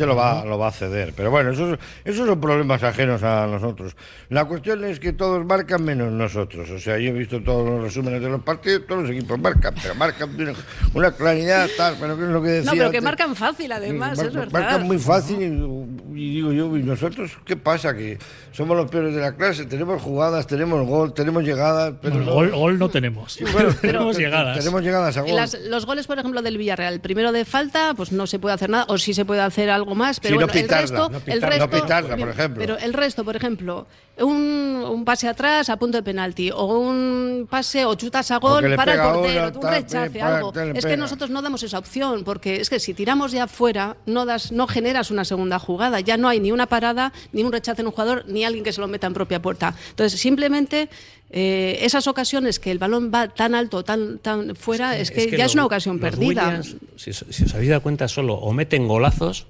lo 0.07 0.17
va, 0.17 0.45
lo 0.45 0.59
va 0.59 0.69
a 0.69 0.73
ceder. 0.73 1.13
Pero 1.17 1.31
bueno, 1.31 1.51
esos, 1.51 1.79
esos 2.05 2.27
son 2.27 2.41
problemas 2.41 2.83
ajenos 2.83 3.23
a 3.23 3.47
nosotros. 3.47 3.97
La 4.29 4.45
cuestión 4.45 4.85
es 4.85 5.01
que 5.01 5.13
todos 5.13 5.45
marcan 5.45 5.85
menos 5.85 6.13
nosotros. 6.13 6.69
O 6.71 6.79
sea, 6.79 6.99
yo 6.99 7.11
he 7.11 7.13
visto 7.13 7.43
todos 7.43 7.69
los 7.69 7.83
resúmenes 7.83 8.21
de 8.23 8.29
los 8.29 8.43
partidos, 8.43 8.83
todos 8.87 9.03
los 9.03 9.11
equipos 9.11 9.39
marcan, 9.39 9.75
pero 9.83 9.95
marcan 9.95 10.55
una 10.95 11.13
claridad 11.13 11.69
tal, 11.77 11.94
pero 12.01 12.17
¿qué 12.17 12.23
es 12.25 12.29
lo 12.31 12.43
que 12.43 12.49
decía 12.49 12.71
No, 12.71 12.77
pero 12.77 12.91
que 12.91 12.97
antes? 12.99 13.03
marcan 13.03 13.37
fácil, 13.37 13.73
además, 13.73 14.17
Mar- 14.19 14.27
es 14.27 14.33
verdad. 14.35 14.53
Marcan 14.53 14.83
muy 14.87 14.99
fácil 14.99 15.37
y, 15.41 16.21
y 16.21 16.35
digo 16.37 16.53
yo, 16.53 16.77
¿y 16.77 16.83
nosotros 16.83 17.33
qué 17.45 17.57
pasa? 17.57 17.95
Que 17.95 18.19
somos 18.53 18.77
los 18.77 18.91
peores 18.91 19.15
de 19.15 19.21
la 19.21 19.35
clase, 19.37 19.65
tenemos 19.67 20.01
jugadas, 20.03 20.47
tenemos 20.47 20.87
gol, 20.87 21.13
tenemos 21.15 21.43
llegadas, 21.45 21.95
pero 22.01 22.15
Bueno, 22.17 22.27
no- 22.27 22.35
gol, 22.35 22.51
gol 22.53 22.79
no 22.79 22.89
tenemos. 22.89 23.39
Bueno, 23.53 23.71
tenemos 23.81 24.17
te- 24.17 24.23
te- 24.23 24.27
llegadas. 24.29 24.59
Tenemos 24.59 24.83
llegadas 24.83 25.17
a 25.17 25.21
gol. 25.23 25.37
Las- 25.37 25.59
los 25.61 25.87
goles, 25.87 26.07
por 26.07 26.19
ejemplo, 26.19 26.43
del 26.43 26.59
Villarreal, 26.59 26.95
el 26.95 27.01
primero 27.01 27.33
de 27.33 27.45
falta, 27.45 27.95
pues 27.95 28.13
no 28.13 28.27
se 28.27 28.39
puede 28.39 28.55
hacer 28.55 28.71
nada, 28.71 28.87
o 28.89 28.99
sí 28.99 29.15
se 29.15 29.25
puede 29.25 29.41
hacer 29.41 29.71
algo 29.71 29.95
más, 29.95 30.21
pero 30.21 30.35
Sí, 30.35 30.39
no 30.41 30.47
bueno, 30.47 30.53
pitarla, 30.53 30.77
el 30.77 30.83
resto, 30.89 31.11
no 31.11 31.17
el 31.17 31.23
pitarla, 31.23 31.49
resto, 31.49 31.67
no 31.77 31.83
pitarla, 31.83 32.17
por 32.17 32.29
ejemplo. 32.29 32.61
Pero 32.61 32.79
el 32.79 32.93
resto, 32.93 33.25
por 33.25 33.37
ejemplo, 33.37 33.87
un, 34.21 34.85
un 34.89 35.05
pase 35.05 35.27
atrás 35.29 35.69
a 35.71 35.77
punto 35.77 35.99
de 35.99 36.03
penalti, 36.03 36.51
o 36.51 36.65
un 36.79 37.47
pase 37.51 37.85
o 37.85 37.95
chutas 37.97 38.31
a 38.31 38.39
gol 38.39 38.63
para 38.77 38.93
el 38.93 38.99
portero, 39.15 39.41
un 39.47 39.61
rechace, 39.75 40.19
algo. 40.37 40.53
Es 40.79 40.85
que 40.87 40.97
nosotros 40.97 41.31
no 41.31 41.43
damos 41.43 41.63
esa 41.63 41.79
opción, 41.79 42.23
porque 42.25 42.61
es 42.61 42.71
que 42.71 42.79
si 42.79 42.95
tiramos 42.95 43.33
ya 43.33 43.47
fuera, 43.49 43.97
no 44.07 44.25
das, 44.27 44.53
no 44.53 44.67
generas 44.67 45.11
una 45.11 45.25
segunda 45.25 45.59
jugada, 45.59 46.01
ya 46.01 46.17
no 46.17 46.29
hay 46.29 46.39
ni 46.41 46.53
una 46.53 46.67
parada, 46.67 47.13
ni 47.33 47.43
un 47.43 47.51
rechace 47.53 47.83
en 47.83 47.87
un 47.89 47.93
jugador, 47.93 48.25
ni 48.29 48.45
alguien 48.45 48.63
que 48.65 48.73
se 48.73 48.81
lo 48.81 48.87
meta 48.89 49.07
en 49.07 49.15
propia 49.15 49.43
puerta. 49.43 49.75
Entonces, 49.91 50.21
simplemente 50.21 50.89
eh, 51.31 51.79
esas 51.83 52.07
ocasiones 52.07 52.61
que 52.61 52.71
el 52.71 52.79
balón 52.79 53.11
va 53.13 53.27
tan 53.29 53.55
alto, 53.57 53.83
tan, 53.83 54.19
tan 54.21 54.55
fuera, 54.55 54.97
es 54.97 55.11
que, 55.11 55.29
ya 55.33 55.39
los- 55.39 55.47
es 55.47 55.55
una 55.55 55.65
ocasión 55.67 55.99
perdida. 55.99 56.47
Williams, 56.47 56.77
si, 56.97 57.11
os- 57.11 57.25
si 57.31 57.45
os 57.45 57.55
habéis 57.55 57.71
dado 57.71 57.83
cuenta, 57.83 58.07
solo 58.07 58.35
o 58.35 58.53
meten 58.53 58.87
golazos. 58.87 59.47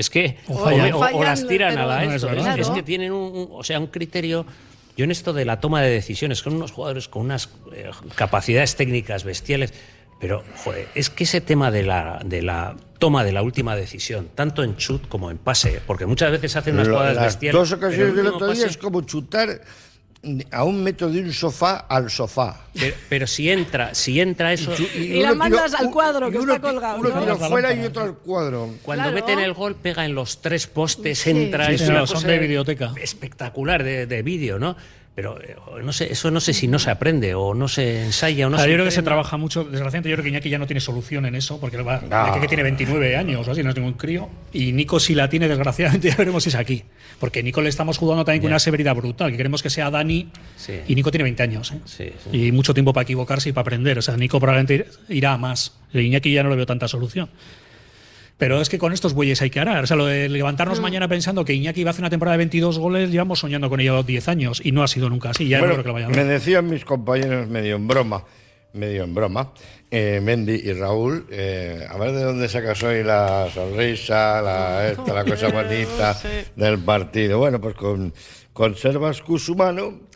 Es 0.00 0.10
que 0.10 0.38
O 0.48 0.54
o, 0.54 0.64
fallan. 0.64 0.82
me- 0.82 0.92
o- 0.92 0.96
o 0.96 1.00
Fallan, 1.00 1.20
las 1.20 1.46
tiran 1.46 1.78
a 1.78 1.86
la 1.86 2.04
es 2.04 2.14
esto. 2.24 2.28
es, 2.56 2.70
que 2.70 2.82
tienen 2.82 3.12
un, 3.12 3.32
un- 3.36 3.48
o 3.52 3.62
sea, 3.62 3.78
un 3.78 3.86
criterio. 3.88 4.44
Yo 4.96 5.04
en 5.04 5.10
esto 5.12 5.32
de 5.32 5.44
la 5.44 5.60
toma 5.60 5.80
de 5.82 5.90
decisiones, 5.90 6.42
con 6.42 6.54
unos 6.54 6.72
jugadores 6.72 7.08
con 7.08 7.22
unas 7.22 7.48
eh, 7.72 7.90
capacidades 8.16 8.74
técnicas 8.76 9.24
bestiales, 9.24 9.72
pero 10.20 10.42
joder, 10.64 10.88
es 10.94 11.08
que 11.10 11.24
ese 11.24 11.40
tema 11.40 11.70
de 11.70 11.82
la, 11.84 12.20
de 12.24 12.42
la 12.42 12.76
toma 12.98 13.24
de 13.24 13.32
la 13.32 13.42
última 13.42 13.76
decisión, 13.76 14.28
tanto 14.34 14.62
en 14.62 14.76
chut 14.76 15.06
como 15.08 15.30
en 15.30 15.38
pase, 15.38 15.80
porque 15.86 16.04
muchas 16.06 16.30
veces 16.32 16.56
hacen 16.56 16.74
unas 16.74 16.88
jugadas 16.88 17.14
las 17.14 17.24
bestiales. 17.26 17.58
dos 17.60 17.72
ocasiones 17.72 18.08
el 18.10 18.16
del 18.16 18.26
otro 18.26 18.46
día 18.52 18.64
pase- 18.64 18.66
es 18.70 18.76
como 18.76 19.00
chutar 19.02 19.60
a 20.52 20.64
un 20.64 20.82
metro 20.82 21.08
de 21.08 21.20
un 21.20 21.32
sofá 21.32 21.86
al 21.88 22.10
sofá. 22.10 22.60
pero, 22.74 22.94
pero 23.08 23.26
si 23.26 23.48
entra, 23.50 23.94
si 23.94 24.20
entra 24.20 24.52
eso. 24.52 24.72
Y 24.94 25.20
la 25.22 25.28
uno 25.30 25.36
mandas 25.36 25.72
al 25.74 25.90
cuadro 25.90 26.28
y 26.28 26.32
que 26.32 26.38
uno 26.38 26.54
está 26.54 26.70
colgado, 26.72 26.98
Uno 26.98 27.08
¿no? 27.08 27.20
tira 27.20 27.34
La 27.38 27.48
fuera 27.48 27.72
y 27.74 27.84
otro 27.86 28.02
al 28.02 28.14
cuadro. 28.16 28.74
Cuando 28.82 29.04
Claro. 29.04 29.14
meten 29.14 29.38
el 29.38 29.54
gol, 29.54 29.76
pega 29.76 30.04
en 30.04 30.14
los 30.14 30.42
tres 30.42 30.66
postes, 30.66 31.20
Sí. 31.20 31.30
entra. 31.30 31.66
Sí, 31.68 31.74
es 31.74 31.88
una 31.88 32.00
no, 32.00 32.06
son 32.06 32.16
cosa 32.16 32.28
de 32.28 32.38
videoteca. 32.38 32.92
Espectacular 33.00 33.82
de, 33.82 34.06
de 34.06 34.22
vídeo, 34.22 34.58
¿no? 34.58 34.76
Pero 35.20 35.38
eh, 35.42 35.54
no 35.84 35.92
sé, 35.92 36.10
eso 36.10 36.30
no 36.30 36.40
sé 36.40 36.54
si 36.54 36.66
no 36.66 36.78
se 36.78 36.90
aprende 36.90 37.34
o 37.34 37.52
no 37.52 37.68
se 37.68 38.04
ensaya 38.06 38.46
o 38.46 38.50
no 38.50 38.56
Ah, 38.56 38.60
se 38.62 38.68
yo 38.70 38.74
creo 38.76 38.86
que 38.86 38.90
se 38.90 39.02
trabaja 39.02 39.36
mucho. 39.36 39.64
Desgraciadamente, 39.64 40.08
yo 40.08 40.16
creo 40.16 40.22
que 40.22 40.30
Iñaki 40.30 40.48
ya 40.48 40.58
no 40.58 40.66
tiene 40.66 40.80
solución 40.80 41.26
en 41.26 41.34
eso, 41.34 41.60
porque 41.60 41.76
va, 41.82 42.00
No. 42.08 42.40
que 42.40 42.48
tiene 42.48 42.62
29 42.62 43.16
años 43.16 43.46
o 43.46 43.50
así, 43.52 43.62
no 43.62 43.68
es 43.68 43.76
ningún 43.76 43.92
crío. 43.92 44.30
Y 44.54 44.72
Nico, 44.72 44.98
si 44.98 45.14
la 45.14 45.28
tiene, 45.28 45.46
desgraciadamente, 45.46 46.08
ya 46.10 46.16
veremos 46.16 46.42
si 46.42 46.48
es 46.48 46.54
aquí. 46.54 46.84
Porque 47.18 47.42
Nico 47.42 47.60
le 47.60 47.68
estamos 47.68 47.98
jugando 47.98 48.24
también 48.24 48.40
con 48.40 48.50
una 48.50 48.58
severidad 48.58 48.96
brutal, 48.96 49.30
que 49.30 49.36
queremos 49.36 49.62
que 49.62 49.68
sea 49.68 49.90
Dani. 49.90 50.30
Sí. 50.56 50.80
Y 50.88 50.94
Nico 50.94 51.10
tiene 51.10 51.24
20 51.24 51.42
años. 51.42 51.70
¿eh? 51.72 51.80
Sí, 51.84 52.10
sí. 52.30 52.46
Y 52.46 52.52
mucho 52.52 52.72
tiempo 52.72 52.94
para 52.94 53.02
equivocarse 53.02 53.50
y 53.50 53.52
para 53.52 53.62
aprender. 53.62 53.98
O 53.98 54.02
sea, 54.02 54.16
Nico 54.16 54.40
probablemente 54.40 54.86
irá 55.10 55.34
a 55.34 55.36
más. 55.36 55.74
Y 55.92 55.98
Iñaki 56.00 56.32
ya 56.32 56.42
no 56.42 56.48
le 56.48 56.56
veo 56.56 56.64
tanta 56.64 56.88
solución. 56.88 57.28
Pero 58.40 58.58
es 58.62 58.70
que 58.70 58.78
con 58.78 58.94
estos 58.94 59.12
bueyes 59.12 59.42
hay 59.42 59.50
que 59.50 59.60
arar. 59.60 59.84
O 59.84 59.86
sea, 59.86 59.98
lo 59.98 60.06
de 60.06 60.30
levantarnos 60.30 60.80
mañana 60.80 61.06
pensando 61.08 61.44
que 61.44 61.52
Iñaki 61.52 61.82
iba 61.82 61.90
a 61.90 61.92
hacer 61.92 62.00
una 62.00 62.08
temporada 62.08 62.32
de 62.32 62.38
22 62.38 62.78
goles, 62.78 63.10
llevamos 63.10 63.38
soñando 63.38 63.68
con 63.68 63.80
ello 63.80 64.02
10 64.02 64.28
años 64.28 64.62
y 64.64 64.72
no 64.72 64.82
ha 64.82 64.88
sido 64.88 65.10
nunca 65.10 65.28
así. 65.28 65.46
Ya 65.46 65.58
no 65.58 65.66
Bueno, 65.66 65.82
creo 65.82 65.94
que 65.94 66.00
lo 66.00 66.08
me 66.08 66.24
decían 66.24 66.66
mis 66.70 66.86
compañeros 66.86 67.48
medio 67.48 67.76
en 67.76 67.86
broma, 67.86 68.24
medio 68.72 69.04
en 69.04 69.14
broma, 69.14 69.52
eh, 69.90 70.20
Mendy 70.22 70.54
y 70.54 70.72
Raúl, 70.72 71.26
eh, 71.30 71.86
a 71.86 71.98
ver 71.98 72.12
de 72.12 72.22
dónde 72.22 72.48
sacas 72.48 72.82
hoy 72.82 73.02
la 73.02 73.46
sonrisa, 73.52 74.40
la, 74.40 74.88
esta, 74.88 75.12
la 75.12 75.24
cosa 75.26 75.48
bonita 75.52 76.18
del 76.56 76.78
partido. 76.78 77.40
Bueno, 77.40 77.60
pues 77.60 77.74
con 77.74 78.14
conservas 78.54 79.20
Cusumano 79.20 80.08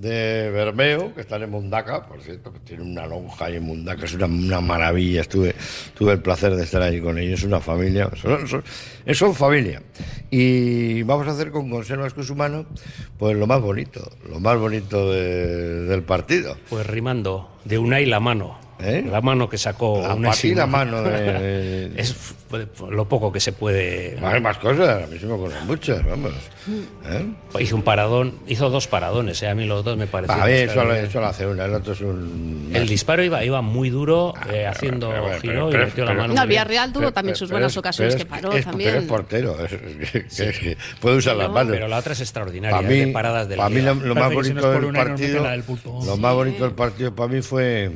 de 0.00 0.50
Bermeo, 0.50 1.14
que 1.14 1.22
están 1.22 1.42
en 1.42 1.50
Mundaca, 1.50 2.06
por 2.06 2.20
cierto, 2.22 2.52
que 2.52 2.60
tiene 2.60 2.82
una 2.84 3.06
lonja 3.06 3.46
ahí 3.46 3.56
en 3.56 3.64
Mundaca, 3.64 4.04
es 4.04 4.14
una, 4.14 4.26
una 4.26 4.60
maravilla. 4.60 5.22
Estuve, 5.22 5.54
tuve 5.94 6.12
el 6.12 6.20
placer 6.22 6.54
de 6.54 6.62
estar 6.64 6.80
ahí 6.82 7.00
con 7.00 7.18
ellos, 7.18 7.42
una 7.42 7.60
familia, 7.60 8.08
son, 8.20 8.46
son- 8.46 9.34
familia. 9.34 9.82
Y 10.30 11.02
vamos 11.02 11.26
a 11.26 11.32
hacer 11.32 11.50
con 11.50 11.68
conservas 11.70 12.14
Cusumano, 12.14 12.66
pues 13.18 13.36
lo 13.36 13.46
más 13.46 13.60
bonito, 13.60 14.10
lo 14.30 14.38
más 14.40 14.58
bonito 14.58 15.10
de- 15.12 15.84
del 15.84 16.02
partido. 16.02 16.56
Pues 16.68 16.86
rimando, 16.86 17.50
de 17.64 17.78
Unai 17.78 18.06
la 18.06 18.20
mano. 18.20 18.67
¿Eh? 18.80 19.04
La 19.10 19.20
mano 19.20 19.48
que 19.48 19.58
sacó 19.58 20.00
La 20.00 20.14
una 20.14 20.30
la 20.54 20.66
mano 20.68 21.02
de- 21.02 21.90
Es 21.96 22.14
lo 22.90 23.06
poco 23.08 23.32
que 23.32 23.40
se 23.40 23.52
puede. 23.52 24.16
Hay 24.22 24.40
más 24.40 24.56
cosas, 24.58 25.02
a 25.02 25.06
mí 25.08 25.18
se 25.18 25.26
me 25.26 25.32
ocurren 25.32 25.66
muchas, 25.66 26.04
vamos. 26.06 26.32
¿Eh? 27.06 27.26
Hizo 27.60 27.76
un 27.76 27.82
paradón, 27.82 28.34
hizo 28.46 28.70
dos 28.70 28.86
paradones, 28.86 29.42
¿eh? 29.42 29.48
a 29.48 29.54
mí 29.54 29.64
los 29.66 29.84
dos 29.84 29.96
me 29.96 30.06
parecieron. 30.06 30.42
A 30.42 30.46
ver, 30.46 30.68
eso, 30.68 30.76
lo- 30.84 30.94
extraordinarios. 30.94 31.10
eso 31.10 31.20
lo 31.20 31.26
hace 31.26 31.46
una, 31.46 31.64
el 31.64 31.74
otro 31.74 31.92
es 31.92 32.00
un... 32.02 32.70
El 32.72 32.88
disparo 32.88 33.22
iba, 33.24 33.42
iba 33.44 33.60
muy 33.62 33.90
duro, 33.90 34.32
eh, 34.50 34.66
haciendo 34.66 35.08
pero 35.10 35.22
bueno, 35.22 35.40
giro 35.40 35.52
pero- 35.52 35.68
y 35.68 35.72
pero- 35.72 35.84
metió 35.86 36.04
la 36.04 36.10
pero- 36.12 36.22
mano. 36.22 36.34
No. 36.34 36.46
Villarreal 36.46 36.92
tuvo 36.92 37.00
Pero- 37.00 37.12
también 37.12 37.32
pero- 37.32 37.38
sus 37.38 37.48
pero 37.48 37.54
buenas 37.56 37.72
es- 37.72 37.78
ocasiones 37.78 38.14
pero 38.14 38.24
que 38.24 38.30
paró 38.30 38.52
es- 38.52 38.64
también. 38.64 38.90
Pero 38.90 39.00
es 39.02 39.08
portero, 39.08 39.56
puede 41.00 41.16
usar 41.16 41.36
las 41.36 41.48
No, 41.48 41.54
manos. 41.54 41.72
Pero 41.72 41.88
la 41.88 41.98
otra 41.98 42.12
es 42.12 42.20
extraordinaria, 42.20 42.80
mí, 42.88 42.98
de 43.00 43.06
paradas 43.08 43.48
del 43.48 43.56
para 43.58 43.68
mí 43.70 43.80
lo, 43.80 43.94
lo 43.94 44.14
más 44.14 44.32
bonito 44.32 44.70
del 44.70 44.92
partido, 44.92 45.44
lo 46.06 46.16
más 46.16 46.34
bonito 46.34 46.64
del 46.64 46.74
partido 46.74 47.14
para 47.14 47.32
mí 47.32 47.42
fue 47.42 47.90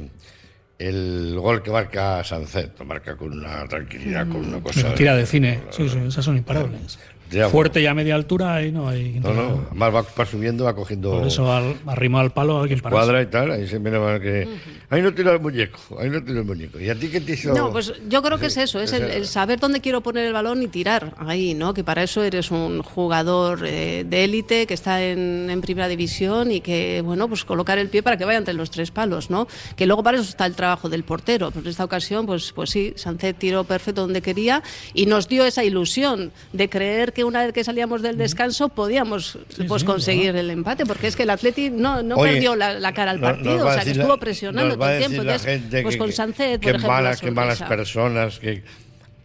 el 0.88 1.38
gol 1.38 1.62
que 1.62 1.70
marca 1.70 2.24
Sancet, 2.24 2.78
lo 2.78 2.84
marca 2.84 3.16
con 3.16 3.32
una 3.32 3.66
tranquilidad, 3.68 4.28
con 4.28 4.44
una 4.44 4.60
cosa. 4.60 4.94
Tira 4.94 5.14
de 5.14 5.26
cine. 5.26 5.62
Sí, 5.70 5.88
sí, 5.88 5.98
esas 6.06 6.24
son 6.24 6.36
imparables. 6.36 6.98
Tira- 7.32 7.48
Fuerte 7.48 7.80
y 7.80 7.86
a 7.86 7.94
media 7.94 8.14
altura 8.14 8.62
y 8.62 8.70
no 8.70 8.88
hay. 8.88 9.18
No, 9.20 9.32
no, 9.32 9.64
además 9.70 9.94
va, 9.94 10.04
va 10.18 10.26
subiendo, 10.26 10.64
va 10.64 10.74
cogiendo 10.74 11.10
Por 11.18 11.26
eso 11.26 11.50
al, 11.52 11.74
arrimó 11.86 12.18
al 12.18 12.30
palo 12.30 12.60
alguien 12.60 12.78
para. 12.80 12.94
cuadra 12.94 13.22
y 13.22 13.26
tal, 13.26 13.50
ahí 13.50 13.66
se 13.66 13.78
mira 13.80 13.98
mal 13.98 14.20
que. 14.20 14.46
Ahí 14.90 15.00
no 15.02 15.12
tira 15.14 15.32
el 15.32 15.40
muñeco, 15.40 15.78
ahí 15.98 16.10
no 16.10 16.22
tira 16.22 16.40
el 16.40 16.44
muñeco. 16.44 16.78
¿Y 16.78 16.90
a 16.90 16.94
ti 16.94 17.08
qué 17.08 17.20
te 17.20 17.32
hizo? 17.32 17.54
No, 17.54 17.72
pues 17.72 17.92
yo 18.08 18.22
creo 18.22 18.38
que 18.38 18.46
es 18.46 18.56
eso, 18.58 18.78
es 18.80 18.92
el, 18.92 19.04
el 19.04 19.26
saber 19.26 19.58
dónde 19.58 19.80
quiero 19.80 20.02
poner 20.02 20.26
el 20.26 20.32
balón 20.34 20.62
y 20.62 20.68
tirar 20.68 21.14
ahí, 21.18 21.54
¿no? 21.54 21.72
Que 21.74 21.82
para 21.82 22.02
eso 22.02 22.22
eres 22.22 22.50
un 22.50 22.82
jugador 22.82 23.60
eh, 23.66 24.04
de 24.06 24.24
élite 24.24 24.66
que 24.66 24.74
está 24.74 25.02
en, 25.02 25.48
en 25.50 25.60
primera 25.62 25.88
división 25.88 26.52
y 26.52 26.60
que, 26.60 27.00
bueno, 27.02 27.28
pues 27.28 27.44
colocar 27.44 27.78
el 27.78 27.88
pie 27.88 28.02
para 28.02 28.16
que 28.18 28.24
vaya 28.26 28.38
entre 28.38 28.52
los 28.54 28.70
tres 28.70 28.90
palos, 28.90 29.30
¿no? 29.30 29.48
Que 29.76 29.86
luego 29.86 30.02
para 30.02 30.18
eso 30.18 30.28
está 30.28 30.44
el 30.44 30.54
trabajo 30.54 30.88
del 30.90 31.04
portero. 31.04 31.50
Pero 31.50 31.64
en 31.64 31.70
esta 31.70 31.84
ocasión, 31.84 32.26
pues, 32.26 32.52
pues 32.52 32.68
sí, 32.70 32.92
Sancet 32.96 33.38
tiró 33.38 33.64
perfecto 33.64 34.02
donde 34.02 34.20
quería 34.20 34.62
y 34.92 35.06
nos 35.06 35.28
dio 35.28 35.46
esa 35.46 35.64
ilusión 35.64 36.32
de 36.52 36.68
creer 36.68 37.12
que 37.14 37.21
una 37.24 37.44
vez 37.44 37.52
que 37.52 37.64
salíamos 37.64 38.02
del 38.02 38.16
descanso 38.16 38.68
podíamos 38.68 39.38
pues 39.68 39.80
sí, 39.82 39.86
conseguir 39.86 40.34
el 40.36 40.50
empate, 40.50 40.84
porque 40.86 41.06
es 41.06 41.16
que 41.16 41.22
el 41.24 41.30
Atleti 41.30 41.70
no, 41.70 42.02
no 42.02 42.16
Oye, 42.16 42.32
perdió 42.34 42.56
la, 42.56 42.74
la 42.78 42.92
cara 42.92 43.10
al 43.10 43.20
partido, 43.20 43.66
o 43.66 43.72
sea, 43.72 43.84
que 43.84 43.90
estuvo 43.92 44.16
presionando 44.18 44.76
todo 44.76 44.88
el 44.88 44.98
tiempo. 44.98 45.22
Entonces, 45.22 45.46
gente 45.46 45.82
pues 45.82 45.94
que- 45.94 45.98
con 45.98 46.12
Sancet, 46.12 46.60
por 46.60 46.70
ejemplo, 46.70 46.88
malas, 46.88 47.22
la 47.22 47.28
qué 47.28 47.30
malas 47.34 47.62
personas 47.62 48.38
que, 48.38 48.62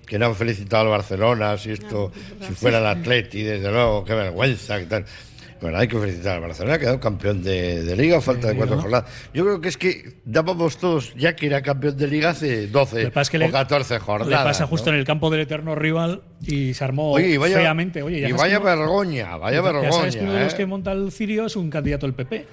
que 0.06 0.18
no 0.20 0.28
han 0.28 0.36
felicitado 0.36 0.84
al 0.84 0.90
Barcelona, 0.90 1.58
si 1.58 1.72
esto, 1.72 2.12
si 2.48 2.54
fuera 2.54 2.78
el 2.80 2.86
Atleti, 2.86 3.44
desde 3.44 3.72
luego, 3.72 4.06
qué 4.06 4.14
vergüenza, 4.14 4.80
qué 4.80 4.86
tal. 4.86 5.06
Bueno, 5.62 5.78
hay 5.78 5.88
que 5.88 5.98
felicitar 5.98 6.36
al 6.36 6.42
Barcelona, 6.42 6.76
ha 6.76 6.80
quedado 6.80 7.00
campeón 7.00 7.42
de, 7.44 7.84
de 7.84 7.96
Liga, 7.96 8.22
falta 8.22 8.50
de 8.50 8.56
cuatro 8.56 8.80
jornadas. 8.80 9.10
Yo 9.34 9.44
creo 9.44 9.60
que 9.62 9.70
es 9.70 9.78
que 9.78 10.18
dábamos 10.24 10.78
todos, 10.78 11.14
ya 11.16 11.36
que 11.36 11.48
era 11.48 11.62
campeón 11.62 11.98
de 11.98 12.08
Liga 12.08 12.30
hace 12.30 12.68
12 12.68 12.96
Lo 13.04 13.06
que 13.10 13.12
pasa 13.12 13.22
es 13.22 13.30
que 13.32 13.38
o 13.38 13.40
le- 13.40 13.52
14 13.52 14.00
jornadas. 14.00 14.40
Le 14.40 14.46
pasa 14.46 14.68
justo 14.68 14.90
¿no? 14.90 14.94
en 14.96 15.00
el 15.00 15.06
campo 15.06 15.30
del 15.30 15.42
eterno 15.42 15.74
rival 15.76 16.22
y 16.46 16.74
se 16.74 16.84
armó 16.84 17.12
Oye, 17.12 17.30
y 17.30 17.38
vaya, 17.38 17.58
feamente. 17.58 18.04
Oye, 18.04 18.22
ya 18.22 18.30
y 18.30 18.32
vaya 18.34 18.60
vergoña, 18.60 19.38
vaya 19.38 19.58
ya 19.58 19.62
vergoña. 19.64 19.92
sabes 19.92 20.16
que 20.16 20.24
uno 20.24 20.34
de 20.34 20.44
los 20.44 20.54
¿eh? 20.54 20.58
que 20.58 20.66
monta 20.66 20.92
el 20.92 21.12
Cirio 21.12 21.46
es 21.48 21.56
un 21.56 21.70
candidato 21.70 22.06
del 22.06 22.14
PP. 22.14 22.46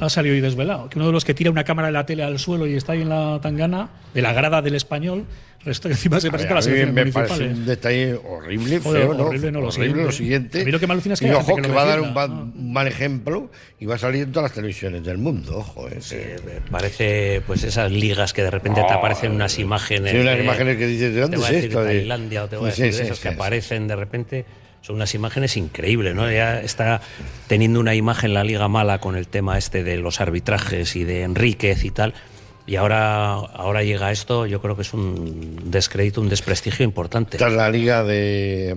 Ha 0.00 0.08
salido 0.08 0.34
hoy 0.34 0.40
desvelado. 0.40 0.88
Que 0.88 0.98
uno 0.98 1.08
de 1.08 1.12
los 1.12 1.24
que 1.24 1.34
tira 1.34 1.50
una 1.50 1.64
cámara 1.64 1.88
de 1.88 1.92
la 1.92 2.06
tele 2.06 2.22
al 2.22 2.38
suelo 2.38 2.66
y 2.66 2.74
está 2.76 2.92
ahí 2.92 3.02
en 3.02 3.10
la 3.10 3.38
tangana, 3.42 3.90
de 4.14 4.22
la 4.22 4.32
grada 4.32 4.62
del 4.62 4.74
español, 4.74 5.26
resulta 5.66 5.88
que 5.88 5.94
encima 5.94 6.20
se 6.20 6.28
A 6.28 6.30
presenta 6.30 6.54
a 6.54 6.56
las 6.56 6.66
a 6.66 6.70
elecciones 6.70 6.94
me 6.94 7.12
parece 7.12 7.32
municipales. 7.34 7.58
un 7.58 7.66
detalle 7.66 8.14
horrible, 8.14 8.78
Joder, 8.80 9.02
feo, 9.02 9.14
¿no? 9.14 9.24
horrible, 9.26 9.52
no, 9.52 9.60
lo 9.60 9.68
horrible 9.68 10.02
lo 10.04 10.12
siguiente. 10.12 10.62
A 10.62 10.64
mí 10.64 10.70
lo 10.70 10.80
que 10.80 10.86
me 10.86 10.92
alucina 10.94 11.14
es 11.14 11.20
que 11.20 11.26
y 11.28 11.30
ojo, 11.32 11.56
que, 11.56 11.62
que 11.62 11.68
va 11.68 11.82
a 11.82 11.86
dar 11.86 12.00
un, 12.00 12.14
¿no? 12.14 12.24
un 12.24 12.72
mal 12.72 12.86
ejemplo 12.88 13.50
y 13.78 13.86
va 13.86 13.96
a 13.96 13.98
salir 13.98 14.22
en 14.22 14.32
todas 14.32 14.44
las 14.50 14.52
televisiones 14.54 15.04
del 15.04 15.18
mundo, 15.18 15.58
ojo. 15.58 15.88
¿eh? 15.88 15.98
Eh, 16.12 16.36
Parece 16.70 17.42
pues 17.46 17.64
esas 17.64 17.90
ligas 17.92 18.32
que 18.32 18.42
de 18.42 18.50
repente 18.50 18.82
te 18.86 18.92
aparecen 18.92 19.32
unas 19.32 19.58
imágenes. 19.58 20.12
Sí, 20.12 20.18
unas 20.18 20.38
imágenes 20.40 20.76
que 20.76 20.86
dices, 20.86 21.14
¿de 21.14 21.20
dónde 21.20 21.36
te 21.36 21.40
voy 21.42 21.46
a 21.46 21.50
es 21.50 21.54
decir 21.56 21.70
esto? 21.70 21.82
De- 21.84 21.94
Tailandia 21.98 22.44
o 22.44 22.48
te 22.48 22.56
voy 22.56 22.68
a 22.70 22.72
Sí, 22.72 22.82
decir 22.82 22.94
sí, 22.94 22.98
de 23.00 23.04
esos 23.06 23.18
sí, 23.18 23.22
que 23.24 23.28
sí. 23.30 23.34
aparecen 23.34 23.88
de 23.88 23.96
repente. 23.96 24.44
Son 24.82 24.94
unas 24.94 25.12
imágenes 25.16 25.56
increíbles, 25.56 26.14
¿no? 26.14 26.30
Ya 26.30 26.60
está 26.60 27.00
teniendo 27.48 27.80
una 27.80 27.96
imagen 27.96 28.34
la 28.34 28.44
liga 28.44 28.68
mala 28.68 29.00
con 29.00 29.16
el 29.16 29.26
tema 29.26 29.58
este 29.58 29.82
de 29.82 29.96
los 29.96 30.20
arbitrajes 30.20 30.94
y 30.94 31.02
de 31.02 31.22
Enríquez 31.22 31.82
y 31.84 31.90
tal. 31.90 32.14
Y 32.66 32.74
ahora, 32.74 33.34
ahora 33.34 33.84
llega 33.84 34.10
esto, 34.10 34.44
yo 34.44 34.60
creo 34.60 34.74
que 34.74 34.82
es 34.82 34.92
un 34.92 35.70
descrédito, 35.70 36.20
un 36.20 36.28
desprestigio 36.28 36.84
importante. 36.84 37.36
Esta 37.36 37.46
es 37.46 37.54
la 37.54 37.70
liga 37.70 38.02
de, 38.02 38.74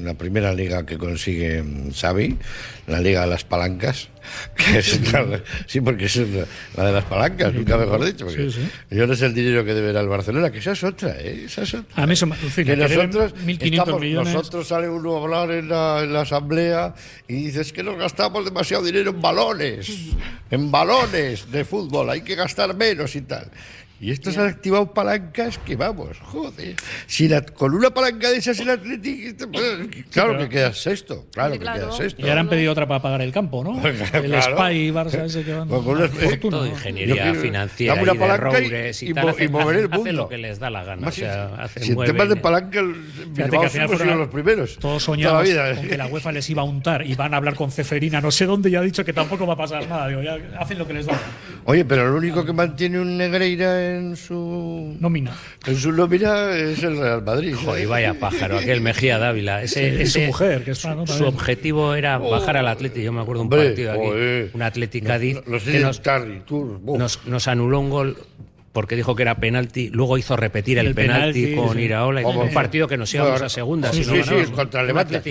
la 0.00 0.14
primera 0.14 0.52
liga 0.52 0.86
que 0.86 0.96
consigue 0.96 1.64
Xavi, 1.92 2.38
la 2.86 3.00
liga 3.00 3.22
de 3.22 3.26
las 3.26 3.42
palancas. 3.42 4.10
Que 4.56 4.78
es 4.78 5.12
la- 5.12 5.40
sí, 5.66 5.80
porque 5.80 6.06
es 6.06 6.16
la, 6.16 6.84
de 6.84 6.92
las 6.92 7.04
palancas, 7.04 7.52
nunca 7.54 7.76
mejor 7.76 8.04
dicho. 8.04 8.26
Porque 8.26 8.50
Sí, 8.50 8.60
sí. 8.62 8.68
Yo 8.96 9.06
no 9.06 9.14
sé 9.14 9.26
el 9.26 9.34
dinero 9.34 9.64
que 9.64 9.74
deberá 9.74 10.00
el 10.00 10.08
Barcelona, 10.08 10.50
que 10.50 10.58
esa 10.58 10.72
es 10.72 10.82
otra, 10.84 11.16
¿eh? 11.20 11.44
Esa 11.46 11.62
es 11.62 11.74
otra. 11.74 12.02
A 12.02 12.06
mí 12.06 12.12
eso 12.14 12.26
me 12.26 12.34
alucina, 12.36 12.74
Que 12.74 12.86
que 12.88 12.96
nosotros, 12.96 13.34
1.500 13.44 13.62
estamos- 13.80 14.00
millones. 14.00 14.34
nosotros 14.34 14.68
sale 14.68 14.88
uno 14.88 15.16
a 15.16 15.22
hablar 15.22 15.50
en 15.52 15.68
la, 15.68 16.00
en 16.02 16.12
la 16.12 16.20
asamblea 16.22 16.94
y 17.28 17.34
dices 17.46 17.72
que 17.72 17.82
nos 17.82 17.96
gastamos 17.98 18.44
demasiado 18.44 18.82
dinero 18.84 19.10
en 19.10 19.20
balones, 19.20 19.90
en 20.50 20.70
balones 20.70 21.50
de 21.50 21.64
fútbol, 21.64 22.10
hay 22.10 22.22
que 22.22 22.34
gastar 22.34 22.74
menos 22.76 23.14
y 23.16 23.22
tal. 23.22 23.50
Y 23.98 24.10
estos 24.10 24.36
han 24.36 24.46
activado 24.48 24.92
palancas 24.92 25.56
que 25.58 25.74
vamos, 25.74 26.18
joder. 26.20 26.76
Si 27.06 27.28
la- 27.28 27.40
con 27.40 27.74
una 27.74 27.88
palanca 27.90 28.28
de 28.30 28.36
esas 28.36 28.60
el 28.60 28.68
Atlético, 28.68 29.48
claro 30.10 30.32
pero- 30.32 30.38
que 30.38 30.48
quedas 30.50 30.76
sexto, 30.78 31.24
claro 31.32 31.54
Sí, 31.54 31.58
que 31.58 31.64
claro. 31.64 31.80
quedas 31.80 31.96
sexto. 31.96 32.20
Y 32.20 32.28
ahora 32.28 32.40
han 32.42 32.48
pedido 32.50 32.72
otra 32.72 32.86
para 32.86 33.00
pagar 33.00 33.22
el 33.22 33.32
campo, 33.32 33.64
¿no? 33.64 33.80
El 33.86 33.96
Claro. 34.26 34.56
Spy 34.58 34.90
Barça 34.90 35.24
ese 35.24 35.44
que 35.44 35.54
van. 35.54 35.68
Con 35.68 35.86
una- 35.86 36.08
fortuna, 36.08 36.56
Todo 36.58 36.66
¿no? 36.66 36.72
ingeniería 36.72 37.22
quiero- 37.22 37.40
financiera 37.40 37.94
dame 37.94 38.02
una 38.02 38.12
y 38.12 38.14
de 38.16 38.20
palanca 38.20 38.60
y- 38.60 38.68
roures 38.68 39.02
y, 39.02 39.06
y 39.08 39.14
tal, 39.14 39.28
hacen- 39.30 39.44
y 39.44 39.48
mover 39.48 39.76
el 39.76 39.84
hacen 39.86 39.96
mundo. 39.96 40.12
lo 40.12 40.28
que 40.28 40.38
les 40.38 40.58
da 40.58 40.68
la 40.70 40.84
gana. 40.84 41.00
Más 41.06 41.14
o 41.14 41.16
sea, 41.16 41.68
si- 41.80 41.92
en 41.92 42.04
temas 42.04 42.28
de 42.28 42.36
palanca, 42.36 42.82
Bilbao 42.82 43.00
que 43.34 43.42
al 43.42 43.48
final 43.50 43.54
hemos 43.64 43.72
sido 43.72 43.88
fueron 43.96 44.18
los 44.18 44.28
primeros. 44.28 44.78
Todos 44.78 45.04
toda 45.04 45.16
la 45.16 45.22
soñamos 45.40 45.42
vida. 45.44 45.74
con 45.74 45.88
que 45.88 45.96
la 45.96 46.06
UEFA 46.06 46.32
les 46.32 46.50
iba 46.50 46.60
a 46.60 46.64
untar 46.66 47.06
y 47.06 47.14
van 47.14 47.32
a 47.32 47.38
hablar 47.38 47.54
con 47.54 47.70
Ceferina, 47.70 48.20
no 48.20 48.30
sé 48.30 48.44
dónde, 48.44 48.70
ya 48.70 48.80
ha 48.80 48.82
dicho 48.82 49.02
que 49.06 49.14
tampoco 49.14 49.46
va 49.46 49.54
a 49.54 49.56
pasar 49.56 49.88
nada. 49.88 50.08
Digo, 50.08 50.20
ya 50.22 50.36
hacen 50.58 50.78
lo 50.78 50.86
que 50.86 50.92
les 50.92 51.06
da. 51.06 51.18
Oye, 51.68 51.84
pero 51.84 52.08
lo 52.08 52.16
único 52.16 52.44
que 52.44 52.52
mantiene 52.52 53.00
un 53.00 53.18
Negreira 53.18 53.96
en 53.96 54.14
su 54.16 54.96
Nómina. 55.00 55.32
en 55.66 55.76
su 55.76 55.90
nómina 55.90 56.52
es 56.56 56.80
el 56.84 56.96
Real 56.96 57.22
Madrid. 57.24 57.54
Joder, 57.54 57.64
¿sabes? 57.66 57.88
vaya 57.88 58.14
pájaro, 58.14 58.58
aquel 58.58 58.80
Mejía 58.80 59.18
Dávila. 59.18 59.62
Ese, 59.62 60.06
su 60.06 60.20
mujer, 60.20 60.62
que 60.62 60.70
está, 60.70 60.94
¿no? 60.94 61.06
Su 61.08 61.24
objetivo 61.24 61.94
era 61.94 62.18
bajar 62.18 62.56
al 62.56 62.68
Atleti. 62.68 63.02
Yo 63.02 63.12
me 63.12 63.20
acuerdo 63.20 63.42
un 63.42 63.46
Hombre, 63.46 63.68
partido 63.68 63.92
aquí, 63.92 64.00
joder. 64.00 64.50
un 64.54 64.62
Atleti 64.62 65.00
Cádiz, 65.00 65.38
Los 65.46 65.64
que 65.64 65.80
nos, 65.80 66.00
tú, 66.46 66.80
nos, 66.96 67.26
nos 67.26 67.48
anuló 67.48 67.80
un 67.80 67.90
gol 67.90 68.16
porque 68.72 68.94
dijo 68.94 69.16
que 69.16 69.22
era 69.22 69.36
penalti, 69.36 69.88
luego 69.88 70.18
hizo 70.18 70.36
repetir 70.36 70.76
el, 70.78 70.88
El 70.88 70.94
penalti, 70.94 71.46
penalti, 71.46 71.56
con 71.56 71.78
sí. 71.78 71.84
Iraola, 71.84 72.20
y 72.20 72.24
un 72.26 72.52
partido 72.52 72.86
que 72.86 72.98
nos 72.98 73.12
íbamos 73.14 73.32
Bueno, 73.32 73.46
a 73.46 73.48
segunda. 73.48 73.90
Sí, 73.90 74.04
si 74.04 74.10
no 74.10 74.22
sí, 74.22 74.52
contra 74.52 74.82
el 74.82 74.86
Levante. 74.88 75.22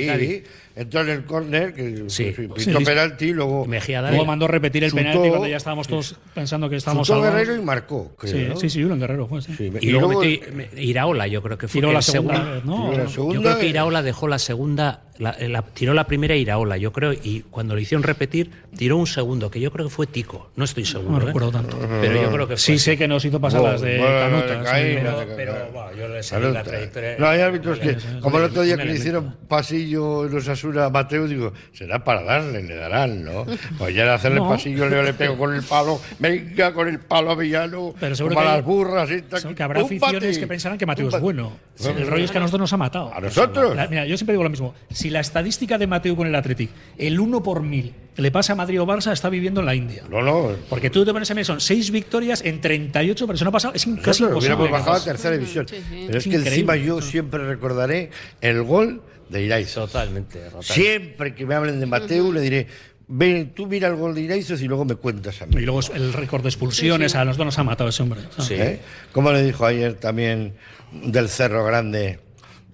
Entró 0.75 1.01
en 1.01 1.09
el 1.09 1.23
córner, 1.25 1.73
que 1.73 2.03
Sí. 2.09 2.33
sí, 2.35 2.47
pitó 2.53 2.79
Sí. 2.79 2.85
penalti, 2.85 3.31
luego 3.31 3.65
Mejía 3.65 4.01
Luego 4.01 4.25
mandó 4.25 4.45
repetir 4.47 4.83
el 4.83 4.91
Chutó- 4.91 4.97
penalti 4.97 5.29
cuando 5.29 5.47
ya 5.47 5.55
estábamos 5.57 5.87
todos 5.87 6.17
pensando 6.33 6.69
que 6.69 6.75
estábamos 6.75 7.07
chutó. 7.07 7.21
Guerrero 7.21 7.55
y 7.55 7.61
marcó, 7.61 8.13
creo, 8.17 8.33
Sí, 8.33 8.45
¿no? 8.49 8.55
sí, 8.57 8.69
sí, 8.69 8.83
uno 8.83 8.95
en 8.95 8.99
Guerrero 8.99 9.25
fue. 9.27 9.41
sí. 9.41 9.53
Sí, 9.57 9.71
Y, 9.79 9.89
luego, 9.91 10.19
metió 10.19 10.53
me- 10.53 10.67
Iraola, 10.81 11.27
yo 11.27 11.41
creo 11.41 11.57
que 11.57 11.69
fue 11.69 11.79
Tiró 11.79 11.93
la 11.93 12.01
segunda 12.01 12.43
vez, 12.43 12.65
¿no? 12.65 12.91
Yo 13.07 13.41
creo 13.41 13.57
que 13.57 13.67
Iraola 13.67 14.01
dejó 14.03 14.27
la 14.27 14.37
segunda, 14.37 15.03
la- 15.17 15.37
la- 15.39 15.61
tiró 15.61 15.93
la 15.93 16.07
primera 16.07 16.35
Iraola, 16.35 16.75
yo 16.75 16.91
creo, 16.91 17.13
y 17.13 17.45
cuando 17.49 17.73
lo 17.73 17.79
hicieron 17.79 18.03
repetir, 18.03 18.51
tiró 18.75 18.97
un 18.97 19.07
segundo, 19.07 19.49
que 19.49 19.61
yo 19.61 19.71
creo 19.71 19.87
que 19.87 19.93
fue 19.93 20.07
Tico, 20.07 20.51
no 20.57 20.65
estoy 20.65 20.83
seguro. 20.83 21.11
No 21.11 21.21
¿eh? 21.21 21.25
recuerdo 21.27 21.51
tanto. 21.51 21.77
Pero 22.01 22.21
yo 22.21 22.29
creo 22.31 22.47
que 22.49 22.57
fue. 22.57 22.57
Sí 22.57 22.79
sé 22.79 22.97
que 22.97 23.07
nos 23.07 23.23
hizo 23.23 23.39
pasar 23.39 23.61
Bueno, 23.61 23.73
las 23.73 23.81
de 23.81 23.97
bueno, 23.97 24.19
Canutas. 24.19 24.57
no 24.57 25.35
pero- 25.37 25.95
yo 25.97 26.07
le 26.09 26.21
seguí 26.21 26.41
Salud. 26.41 26.53
la 26.53 26.63
trayectoria. 26.63 27.15
No, 27.17 27.27
hay 27.27 27.39
árbitros 27.39 27.79
que, 27.79 27.95
como 28.19 28.37
el 28.39 28.43
otro 28.45 28.63
día 28.63 28.75
que 28.75 28.83
le 28.85 28.95
hicieron 28.95 29.37
pasillo 29.47 30.25
en 30.25 30.33
los 30.33 30.47
Asuna 30.65 30.85
a 30.85 30.89
Mateo, 30.89 31.27
digo, 31.27 31.53
será 31.73 32.03
para 32.03 32.23
darle, 32.23 32.63
le 32.63 32.75
darán, 32.75 33.23
¿no? 33.23 33.45
Pues 33.77 33.93
ya 33.95 34.03
de 34.05 34.11
hacerle 34.11 34.39
No. 34.39 34.49
pasillo, 34.49 34.89
Leo 34.89 35.03
le 35.03 35.13
pego 35.13 35.37
con 35.37 35.53
el 35.53 35.61
palo, 35.63 35.99
venga 36.19 36.73
con 36.73 36.87
el 36.87 36.99
palo 36.99 37.31
a 37.31 37.35
Villano, 37.35 37.93
Pero 37.99 38.15
seguro 38.15 38.35
como 38.35 38.45
que 38.45 38.51
a 38.51 38.55
las 38.57 38.65
burras, 38.65 39.09
y 39.11 39.21
tal, 39.21 39.55
que 39.55 39.63
habrá 39.63 39.81
aficiones 39.81 40.37
que 40.39 40.47
pensarán 40.47 40.77
que 40.77 40.85
Mateo 40.85 41.09
es 41.09 41.19
bueno. 41.19 41.53
Bueno, 41.79 41.99
el 41.99 42.07
rollo 42.07 42.25
es 42.25 42.31
que 42.31 42.37
a 42.37 42.41
nosotros 42.41 42.61
nos 42.61 42.73
ha 42.73 42.77
matado. 42.77 43.13
¿A 43.13 43.19
nosotros? 43.19 43.75
La- 43.75 43.87
mira, 43.87 44.05
yo 44.05 44.17
siempre 44.17 44.33
digo 44.33 44.43
lo 44.43 44.49
mismo. 44.49 44.73
Si 44.91 45.09
la 45.09 45.19
estadística 45.19 45.77
de 45.77 45.87
Mateo 45.87 46.15
con 46.15 46.27
el 46.27 46.35
Athletic, 46.35 46.69
el 46.97 47.19
1 47.19 47.43
por 47.43 47.61
mil, 47.61 47.93
le 48.17 48.31
pasa 48.31 48.53
a 48.53 48.55
Madrid 48.55 48.81
o 48.81 48.85
Barça, 48.87 49.11
está 49.11 49.29
viviendo 49.29 49.59
en 49.59 49.65
la 49.65 49.75
India. 49.75 50.03
No, 50.09 50.21
no. 50.21 50.51
Porque 50.69 50.89
tú 50.89 51.03
te 51.05 51.11
pones 51.11 51.29
a 51.29 51.35
mí, 51.35 51.43
son 51.43 51.59
6 51.59 51.91
victorias 51.91 52.41
en 52.45 52.61
38, 52.61 53.27
pero 53.27 53.35
eso 53.35 53.43
no 53.45 53.49
ha 53.49 53.51
pasado. 53.51 53.73
Es 53.73 53.83
casi 53.83 53.89
imposible. 54.23 54.33
hubiéramos 54.35 54.71
bajado 54.71 54.93
a 54.93 55.03
tercera 55.03 55.35
división. 55.35 55.67
Sí, 55.67 55.75
sí. 55.89 56.03
Pero 56.07 56.17
es 56.19 56.25
Es 56.25 56.31
que 56.31 56.37
encima 56.37 56.75
yo 56.77 57.01
siempre 57.01 57.45
recordaré 57.45 58.09
el 58.41 58.63
gol 58.63 59.01
de 59.29 59.43
Iraizo. 59.43 59.85
Totalmente, 59.87 60.39
totalmente. 60.39 60.73
Siempre 60.73 61.35
que 61.35 61.45
me 61.45 61.55
hablen 61.55 61.79
de 61.79 61.85
Mateo, 61.85 62.31
le 62.31 62.41
diré, 62.41 62.67
ven, 63.07 63.51
tú 63.55 63.67
mira 63.67 63.87
el 63.87 63.95
gol 63.95 64.13
de 64.15 64.21
Iraizo 64.21 64.53
y 64.55 64.67
luego 64.67 64.85
me 64.85 64.95
cuentas 64.95 65.41
a 65.41 65.45
mí. 65.45 65.55
Y 65.57 65.61
luego 65.65 65.79
es 65.79 65.91
el 65.93 66.13
récord 66.13 66.41
de 66.43 66.49
expulsiones, 66.49 67.15
a 67.15 67.25
nosotros 67.25 67.45
nos 67.47 67.59
ha 67.59 67.63
matado 67.63 67.89
ese 67.89 68.03
hombre. 68.03 68.21
¿sabes? 68.31 68.45
Sí. 68.47 68.53
¿Eh? 68.55 68.79
Como 69.11 69.31
le 69.31 69.43
dijo 69.43 69.65
ayer 69.65 69.95
también 69.95 70.53
del 70.91 71.29
Cerro 71.29 71.65
Grande 71.65 72.19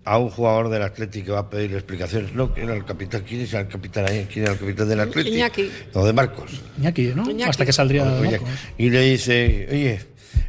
a 0.03 0.17
un 0.17 0.29
jugador 0.29 0.69
del 0.69 0.81
Atlético 0.81 1.25
que 1.27 1.31
va 1.33 1.39
a 1.39 1.49
pedirle 1.49 1.77
explicaciones? 1.77 2.33
No, 2.33 2.53
que 2.53 2.63
era 2.63 2.73
el 2.75 2.83
capitán. 2.85 3.23
¿Quién 3.27 3.41
es 3.41 3.53
el 3.53 3.67
capitán 3.67 4.07
ahí? 4.09 4.27
¿Quién 4.31 4.45
era 4.45 4.53
el 4.53 4.59
capitán 4.59 4.89
del 4.89 4.99
Atlético? 4.99 5.35
Iñaki. 5.35 5.69
No, 5.93 6.05
de 6.05 6.13
Marcos. 6.13 6.51
Iñaki, 6.79 7.11
¿no? 7.15 7.29
Iñaki. 7.29 7.49
Hasta 7.49 7.65
que 7.65 7.71
saldría 7.73 8.03
Oye, 8.03 8.31
Marcos. 8.31 8.49
y 8.79 8.89
le 8.89 9.01
dice, 9.01 9.67
oye, 9.69 9.99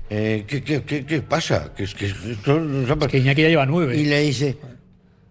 eh, 0.09 0.45
¿qué, 0.47 0.63
qué, 0.63 0.83
qué, 0.85 1.05
qué 1.05 1.21
pasa? 1.21 1.73
Que 1.77 1.85
es 1.85 1.95
que 1.95 2.07
esto 2.07 2.53
ha 2.53 2.97
pas- 2.97 3.09
Que 3.09 3.19
Iñaki 3.19 3.43
ya 3.43 3.49
lleva 3.49 3.67
nueve. 3.67 3.95
Y 3.97 4.07
le 4.07 4.21
dice, 4.23 4.57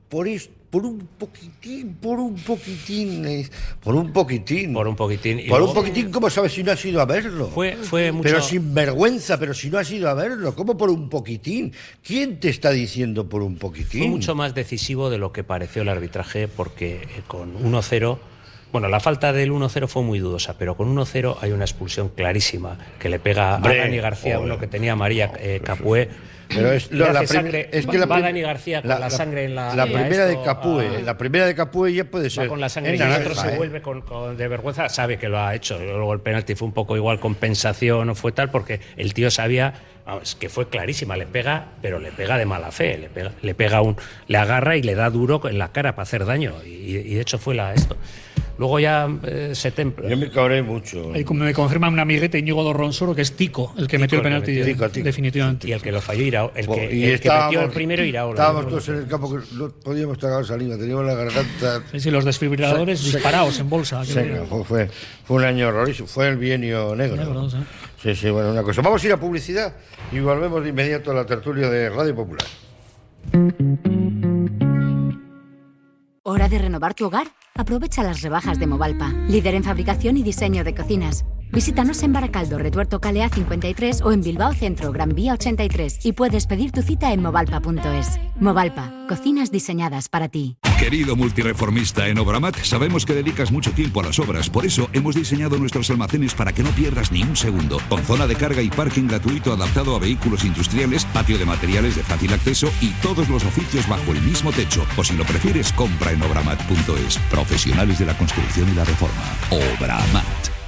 por, 0.07 0.27
es- 0.27 0.51
por 0.71 0.85
un 0.85 1.05
poquitín, 1.19 1.95
por 1.95 2.17
un 2.17 2.35
poquitín, 2.35 3.49
por 3.83 3.93
un 3.93 4.13
poquitín. 4.13 4.73
Por 4.73 4.87
un 4.87 4.95
poquitín. 4.95 5.45
Por 5.49 5.61
un 5.61 5.73
poquitín, 5.73 6.09
¿cómo 6.11 6.29
sabes 6.29 6.53
si 6.53 6.63
no 6.63 6.71
has 6.71 6.83
ido 6.85 7.01
a 7.01 7.05
verlo? 7.05 7.49
Fue, 7.49 7.75
fue 7.75 8.13
mucho. 8.13 8.23
Pero 8.23 8.41
sin 8.41 8.73
vergüenza, 8.73 9.37
pero 9.37 9.53
si 9.53 9.69
no 9.69 9.79
has 9.79 9.91
ido 9.91 10.07
a 10.07 10.13
verlo, 10.13 10.55
¿cómo 10.55 10.77
por 10.77 10.89
un 10.89 11.09
poquitín? 11.09 11.73
¿Quién 12.01 12.39
te 12.39 12.47
está 12.47 12.71
diciendo 12.71 13.27
por 13.27 13.41
un 13.41 13.57
poquitín? 13.57 14.01
Fue 14.01 14.09
mucho 14.09 14.33
más 14.33 14.55
decisivo 14.55 15.09
de 15.09 15.17
lo 15.17 15.33
que 15.33 15.43
pareció 15.43 15.81
el 15.81 15.89
arbitraje 15.89 16.47
porque 16.47 17.01
eh, 17.01 17.21
con 17.27 17.53
1-0, 17.53 18.17
bueno, 18.71 18.87
la 18.87 19.01
falta 19.01 19.33
del 19.33 19.51
1-0 19.51 19.89
fue 19.89 20.03
muy 20.03 20.19
dudosa, 20.19 20.57
pero 20.57 20.77
con 20.77 20.95
1-0 20.95 21.35
hay 21.41 21.51
una 21.51 21.65
expulsión 21.65 22.07
clarísima 22.07 22.77
que 22.97 23.09
le 23.09 23.19
pega 23.19 23.55
a 23.55 23.59
Dani 23.59 23.97
García, 23.97 24.39
uno 24.39 24.57
que 24.57 24.67
tenía 24.67 24.95
María 24.95 25.33
eh, 25.37 25.59
Capué. 25.61 26.30
Pero 26.53 26.71
es, 26.73 26.91
la 26.91 27.13
prim- 27.13 27.27
sangre, 27.27 27.69
es 27.71 27.87
que 27.87 27.97
la 27.97 28.05
va 28.05 28.19
Dani 28.21 28.41
García 28.41 28.81
con 28.81 28.89
la, 28.89 29.09
sangre 29.09 29.45
en 29.45 29.55
la. 29.55 29.73
La 29.75 29.85
primera 29.85 30.25
de 30.25 30.33
esto, 30.33 30.43
Capue, 30.45 30.87
a- 30.87 31.01
la 31.01 31.17
primera 31.17 31.45
de 31.45 31.55
Capue 31.55 31.93
ya 31.93 32.03
puede 32.05 32.25
va 32.25 32.29
ser. 32.29 32.47
con 32.47 32.59
la 32.59 32.69
sangre 32.69 32.95
en 32.95 32.99
y 32.99 33.03
el 33.03 33.11
otro 33.21 33.35
se 33.35 33.53
¿eh? 33.53 33.57
vuelve 33.57 33.81
con, 33.81 34.01
con- 34.01 34.35
de 34.37 34.47
vergüenza, 34.47 34.89
sabe 34.89 35.17
que 35.17 35.29
lo 35.29 35.39
ha 35.39 35.55
hecho. 35.55 35.79
Luego 35.79 36.13
el 36.13 36.19
penalti 36.19 36.55
fue 36.55 36.67
un 36.67 36.73
poco 36.73 36.95
igual 36.97 37.19
compensación 37.19 38.09
o 38.09 38.15
fue 38.15 38.31
tal 38.31 38.49
porque 38.49 38.79
el 38.97 39.13
tío 39.13 39.31
sabía 39.31 39.73
vamos, 40.05 40.35
que 40.35 40.49
fue 40.49 40.67
clarísima, 40.67 41.15
le 41.15 41.25
pega, 41.25 41.67
pero 41.81 41.99
le 41.99 42.11
pega 42.11 42.37
de 42.37 42.45
mala 42.45 42.71
fe, 42.71 42.97
le 42.97 43.07
pega, 43.09 43.31
le 43.41 43.53
pega 43.55 43.81
un, 43.81 43.95
le 44.27 44.37
agarra 44.37 44.75
y 44.75 44.81
le 44.81 44.95
da 44.95 45.09
duro 45.09 45.41
en 45.47 45.57
la 45.57 45.71
cara 45.71 45.95
para 45.95 46.03
hacer 46.03 46.25
daño 46.25 46.55
y, 46.65 46.69
y 46.97 47.13
de 47.15 47.21
hecho 47.21 47.37
fue 47.37 47.55
la 47.55 47.73
esto. 47.73 47.95
Luego 48.57 48.79
ya 48.79 49.09
eh, 49.23 49.51
se 49.53 49.71
templa. 49.71 50.07
Yo 50.07 50.17
me 50.17 50.29
cabré 50.29 50.61
mucho. 50.61 51.11
Como 51.25 51.45
me 51.45 51.53
confirma 51.53 51.87
un 51.89 51.99
amiguete 51.99 52.37
Íñigo 52.39 52.63
Dorronsoro 52.63 53.15
que 53.15 53.21
es 53.23 53.33
Tico, 53.33 53.73
el 53.77 53.87
que 53.87 53.97
metió 53.97 54.17
el 54.19 54.23
penalti 54.23 54.51
metió. 54.51 54.65
Tico, 54.65 54.89
Tico. 54.89 55.05
definitivamente. 55.05 55.67
Y 55.67 55.71
el 55.71 55.81
que 55.81 55.91
lo 55.91 55.99
falló 56.01 56.23
Irao, 56.23 56.51
el 56.55 56.67
que, 56.67 56.95
y 56.95 57.03
el 57.05 57.19
que 57.19 57.29
metió 57.29 57.61
el 57.61 57.69
primero 57.71 58.03
Irao. 58.03 58.31
Estábamos 58.31 58.67
todos 58.67 58.87
en 58.89 58.95
el 58.97 59.07
campo 59.07 59.31
que 59.35 59.43
no 59.55 59.69
podíamos 59.69 60.17
tragar 60.19 60.45
saliva, 60.45 60.77
teníamos 60.77 61.05
la 61.05 61.15
garganta. 61.15 61.83
Sí, 61.91 61.99
sí, 61.99 62.11
los 62.11 62.23
desfibriladores 62.25 62.99
Se- 62.99 63.11
se- 63.11 63.17
disparados 63.17 63.59
en 63.59 63.69
bolsa. 63.69 64.03
día. 64.03 64.43
Fue, 64.47 64.87
fue, 65.25 65.35
un 65.35 65.43
año 65.43 65.69
horrorísimo, 65.69 66.07
fue 66.07 66.27
el 66.27 66.37
bienio 66.37 66.95
negro. 66.95 67.15
Negro, 67.17 67.49
sí. 67.49 67.57
Sí, 68.03 68.15
sí, 68.15 68.29
bueno, 68.29 68.51
una 68.51 68.63
cosa. 68.63 68.81
Vamos 68.81 69.03
a 69.03 69.07
ir 69.07 69.13
a 69.13 69.19
publicidad 69.19 69.73
y 70.11 70.19
volvemos 70.19 70.63
de 70.63 70.69
inmediato 70.69 71.11
a 71.11 71.13
la 71.13 71.25
tertulia 71.25 71.69
de 71.69 71.89
Radio 71.89 72.15
Popular. 72.15 72.47
¿Hora 76.23 76.47
de 76.47 76.59
renovar 76.59 76.93
tu 76.93 77.07
hogar? 77.07 77.29
Aprovecha 77.55 78.03
las 78.03 78.21
rebajas 78.21 78.59
de 78.59 78.67
Movalpa, 78.67 79.09
líder 79.27 79.55
en 79.55 79.63
fabricación 79.63 80.17
y 80.17 80.21
diseño 80.21 80.63
de 80.63 80.75
cocinas. 80.75 81.25
Visítanos 81.51 82.01
en 82.03 82.13
Baracaldo, 82.13 82.57
Retuerto 82.57 83.01
Calea 83.01 83.27
53 83.27 84.01
o 84.03 84.13
en 84.13 84.21
Bilbao 84.21 84.53
Centro, 84.53 84.91
Gran 84.93 85.09
Vía 85.09 85.33
83 85.33 85.99
y 86.05 86.13
puedes 86.13 86.47
pedir 86.47 86.71
tu 86.71 86.81
cita 86.81 87.11
en 87.11 87.21
movalpa.es. 87.21 88.19
Movalpa, 88.39 88.91
cocinas 89.09 89.51
diseñadas 89.51 90.07
para 90.07 90.29
ti. 90.29 90.57
Querido 90.79 91.15
multireformista 91.15 92.07
en 92.07 92.17
Obramat, 92.17 92.57
sabemos 92.63 93.05
que 93.05 93.13
dedicas 93.13 93.51
mucho 93.51 93.71
tiempo 93.71 93.99
a 93.99 94.03
las 94.05 94.17
obras, 94.17 94.49
por 94.49 94.65
eso 94.65 94.89
hemos 94.93 95.13
diseñado 95.13 95.59
nuestros 95.59 95.91
almacenes 95.91 96.33
para 96.33 96.53
que 96.53 96.63
no 96.63 96.71
pierdas 96.71 97.11
ni 97.11 97.21
un 97.21 97.35
segundo, 97.35 97.79
con 97.87 98.01
zona 98.01 98.25
de 98.25 98.35
carga 98.35 98.63
y 98.63 98.69
parking 98.69 99.07
gratuito 99.07 99.53
adaptado 99.53 99.95
a 99.95 99.99
vehículos 99.99 100.43
industriales, 100.43 101.05
patio 101.05 101.37
de 101.37 101.45
materiales 101.45 101.97
de 101.97 102.03
fácil 102.03 102.33
acceso 102.33 102.71
y 102.81 102.89
todos 103.03 103.29
los 103.29 103.43
oficios 103.45 103.87
bajo 103.87 104.11
el 104.11 104.21
mismo 104.21 104.51
techo. 104.51 104.83
O 104.97 105.03
si 105.03 105.15
lo 105.15 105.25
prefieres, 105.25 105.71
compra 105.73 106.13
en 106.13 106.23
obramat.es. 106.23 107.17
Profesionales 107.29 107.99
de 107.99 108.05
la 108.05 108.17
construcción 108.17 108.67
y 108.69 108.75
la 108.75 108.85
reforma. 108.85 109.21
Obramat. 109.51 110.60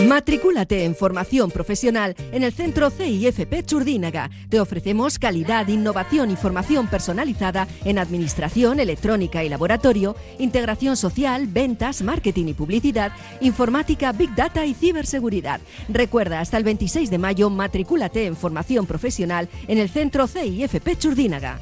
Matricúlate 0.00 0.84
en 0.84 0.96
formación 0.96 1.50
profesional 1.50 2.16
en 2.32 2.42
el 2.42 2.52
Centro 2.52 2.90
CIFP 2.90 3.64
Churdínaga. 3.64 4.30
Te 4.48 4.58
ofrecemos 4.58 5.18
calidad, 5.18 5.68
innovación 5.68 6.30
y 6.30 6.36
formación 6.36 6.88
personalizada 6.88 7.68
en 7.84 7.98
administración, 7.98 8.80
electrónica 8.80 9.44
y 9.44 9.48
laboratorio, 9.48 10.16
integración 10.38 10.96
social, 10.96 11.46
ventas, 11.46 12.02
marketing 12.02 12.46
y 12.46 12.54
publicidad, 12.54 13.12
informática, 13.40 14.12
big 14.12 14.34
data 14.34 14.64
y 14.64 14.74
ciberseguridad. 14.74 15.60
Recuerda, 15.88 16.40
hasta 16.40 16.56
el 16.56 16.64
26 16.64 17.10
de 17.10 17.18
mayo, 17.18 17.50
matricúlate 17.50 18.26
en 18.26 18.36
formación 18.36 18.86
profesional 18.86 19.48
en 19.68 19.78
el 19.78 19.88
Centro 19.88 20.26
CIFP 20.26 20.98
Churdínaga. 20.98 21.60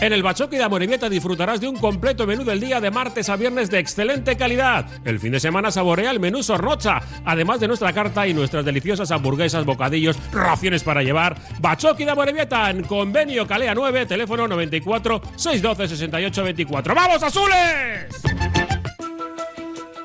En 0.00 0.12
el 0.12 0.22
Bachoqui 0.22 0.56
de 0.56 0.62
Amorebieta 0.62 1.08
disfrutarás 1.08 1.60
de 1.60 1.66
un 1.66 1.76
completo 1.76 2.24
menú 2.24 2.44
del 2.44 2.60
día 2.60 2.80
de 2.80 2.88
martes 2.90 3.28
a 3.28 3.36
viernes 3.36 3.68
de 3.68 3.80
excelente 3.80 4.36
calidad. 4.36 4.86
El 5.04 5.18
fin 5.18 5.32
de 5.32 5.40
semana 5.40 5.72
saborea 5.72 6.12
el 6.12 6.20
menú 6.20 6.40
Sornocha, 6.44 7.02
además 7.24 7.58
de 7.58 7.66
nuestra 7.66 7.92
carta 7.92 8.24
y 8.28 8.32
nuestras 8.32 8.64
deliciosas 8.64 9.10
hamburguesas, 9.10 9.64
bocadillos, 9.64 10.16
raciones 10.32 10.84
para 10.84 11.02
llevar. 11.02 11.36
Bachoqui 11.58 12.04
de 12.04 12.12
Amorebieta 12.12 12.70
en 12.70 12.84
Convenio 12.84 13.44
Calea 13.48 13.74
9, 13.74 14.06
teléfono 14.06 14.46
94 14.46 15.20
612 15.34 15.88
68 15.88 16.44
24. 16.44 16.94
¡Vamos, 16.94 17.22
azules! 17.22 18.57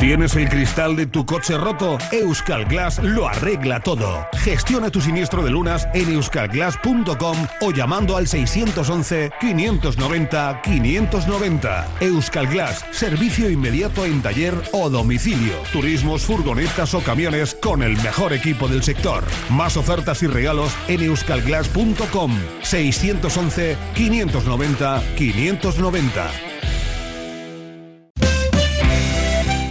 ¿Tienes 0.00 0.36
el 0.36 0.48
cristal 0.48 0.94
de 0.94 1.06
tu 1.06 1.26
coche 1.26 1.58
roto? 1.58 1.98
Euskal 2.12 2.66
Glass 2.66 3.02
lo 3.02 3.26
arregla 3.26 3.80
todo. 3.80 4.28
Gestiona 4.34 4.90
tu 4.90 5.00
siniestro 5.00 5.42
de 5.42 5.50
lunas 5.50 5.88
en 5.92 6.12
euskalglass.com 6.12 7.36
o 7.62 7.72
llamando 7.72 8.16
al 8.16 8.28
611 8.28 9.32
590 9.40 10.62
590. 10.62 11.88
Euskal 12.00 12.46
Glass, 12.46 12.84
servicio 12.92 13.50
inmediato 13.50 14.06
en 14.06 14.22
taller 14.22 14.54
o 14.70 14.88
domicilio. 14.88 15.54
Turismos, 15.72 16.22
furgonetas 16.22 16.94
o 16.94 17.00
camiones 17.00 17.56
con 17.60 17.82
el 17.82 17.96
mejor 17.96 18.32
equipo 18.32 18.68
del 18.68 18.84
sector. 18.84 19.24
Más 19.50 19.76
ofertas 19.76 20.22
y 20.22 20.28
regalos 20.28 20.72
en 20.86 21.02
euskalglass.com 21.02 22.38
611 22.62 23.76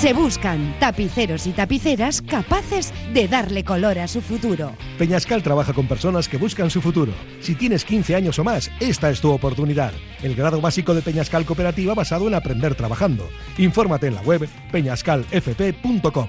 Se 0.00 0.12
buscan 0.12 0.78
tapiceros 0.78 1.46
y 1.46 1.52
tapiceras 1.52 2.20
capaces 2.20 2.92
de 3.14 3.28
darle 3.28 3.64
color 3.64 3.98
a 3.98 4.06
su 4.06 4.20
futuro. 4.20 4.72
Peñascal 4.98 5.42
trabaja 5.42 5.72
con 5.72 5.88
personas 5.88 6.28
que 6.28 6.36
buscan 6.36 6.68
su 6.68 6.82
futuro. 6.82 7.12
Si 7.40 7.54
tienes 7.54 7.82
15 7.86 8.14
años 8.14 8.38
o 8.38 8.44
más, 8.44 8.70
esta 8.78 9.08
es 9.08 9.22
tu 9.22 9.30
oportunidad. 9.30 9.94
El 10.22 10.34
grado 10.34 10.60
básico 10.60 10.94
de 10.94 11.00
Peñascal 11.00 11.46
Cooperativa 11.46 11.94
basado 11.94 12.28
en 12.28 12.34
aprender 12.34 12.74
trabajando. 12.74 13.26
Infórmate 13.56 14.08
en 14.08 14.16
la 14.16 14.20
web 14.20 14.46
peñascalfp.com. 14.70 16.28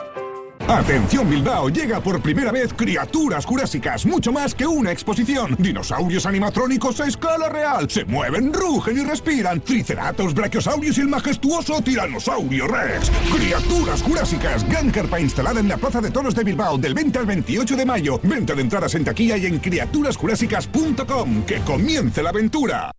Atención 0.67 1.29
Bilbao, 1.29 1.69
llega 1.69 1.99
por 1.99 2.21
primera 2.21 2.51
vez 2.51 2.73
Criaturas 2.73 3.45
Jurásicas, 3.45 4.05
mucho 4.05 4.31
más 4.31 4.55
que 4.55 4.65
una 4.65 4.91
exposición. 4.91 5.55
Dinosaurios 5.59 6.25
animatrónicos 6.25 7.01
a 7.01 7.07
escala 7.07 7.49
real. 7.49 7.89
Se 7.89 8.05
mueven, 8.05 8.53
rugen 8.53 8.97
y 8.97 9.03
respiran. 9.03 9.61
Triceratops, 9.61 10.33
Brachiosaurus 10.33 10.97
y 10.97 11.01
el 11.01 11.07
majestuoso 11.07 11.81
Tiranosaurio 11.81 12.67
Rex. 12.67 13.11
Criaturas 13.35 14.01
Jurásicas, 14.01 14.65
gran 14.69 14.91
instalada 15.21 15.59
en 15.59 15.67
la 15.67 15.77
Plaza 15.77 15.99
de 16.01 16.11
Toros 16.11 16.35
de 16.35 16.43
Bilbao 16.43 16.77
del 16.77 16.93
20 16.93 17.19
al 17.19 17.25
28 17.25 17.75
de 17.75 17.85
mayo. 17.85 18.19
Venta 18.23 18.53
de 18.53 18.61
entradas 18.61 18.95
en 18.95 19.03
taquilla 19.03 19.37
y 19.37 19.47
en 19.47 19.59
criaturasjurásicas.com. 19.59 21.45
Que 21.45 21.59
comience 21.61 22.23
la 22.23 22.29
aventura. 22.29 22.91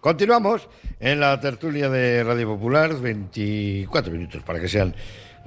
Continuamos 0.00 0.68
en 1.00 1.18
la 1.18 1.40
tertulia 1.40 1.88
de 1.88 2.22
Radio 2.22 2.48
Popular, 2.48 2.94
24 3.00 4.12
minutos 4.12 4.42
para 4.44 4.60
que 4.60 4.68
sean 4.68 4.94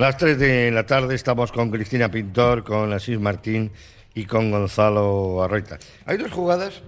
las 0.02 0.18
3 0.18 0.40
de 0.40 0.72
la 0.72 0.84
tarde. 0.88 1.14
Estamos 1.14 1.52
con 1.52 1.70
Cristina 1.70 2.10
Pintor, 2.10 2.64
con 2.64 2.92
Asís 2.92 3.20
Martín 3.20 3.72
y 4.16 4.26
con 4.26 4.50
Gonzalo 4.50 5.44
Arroita. 5.44 5.78
Hay 6.08 6.18
dos 6.18 6.32
jugadas 6.32 6.82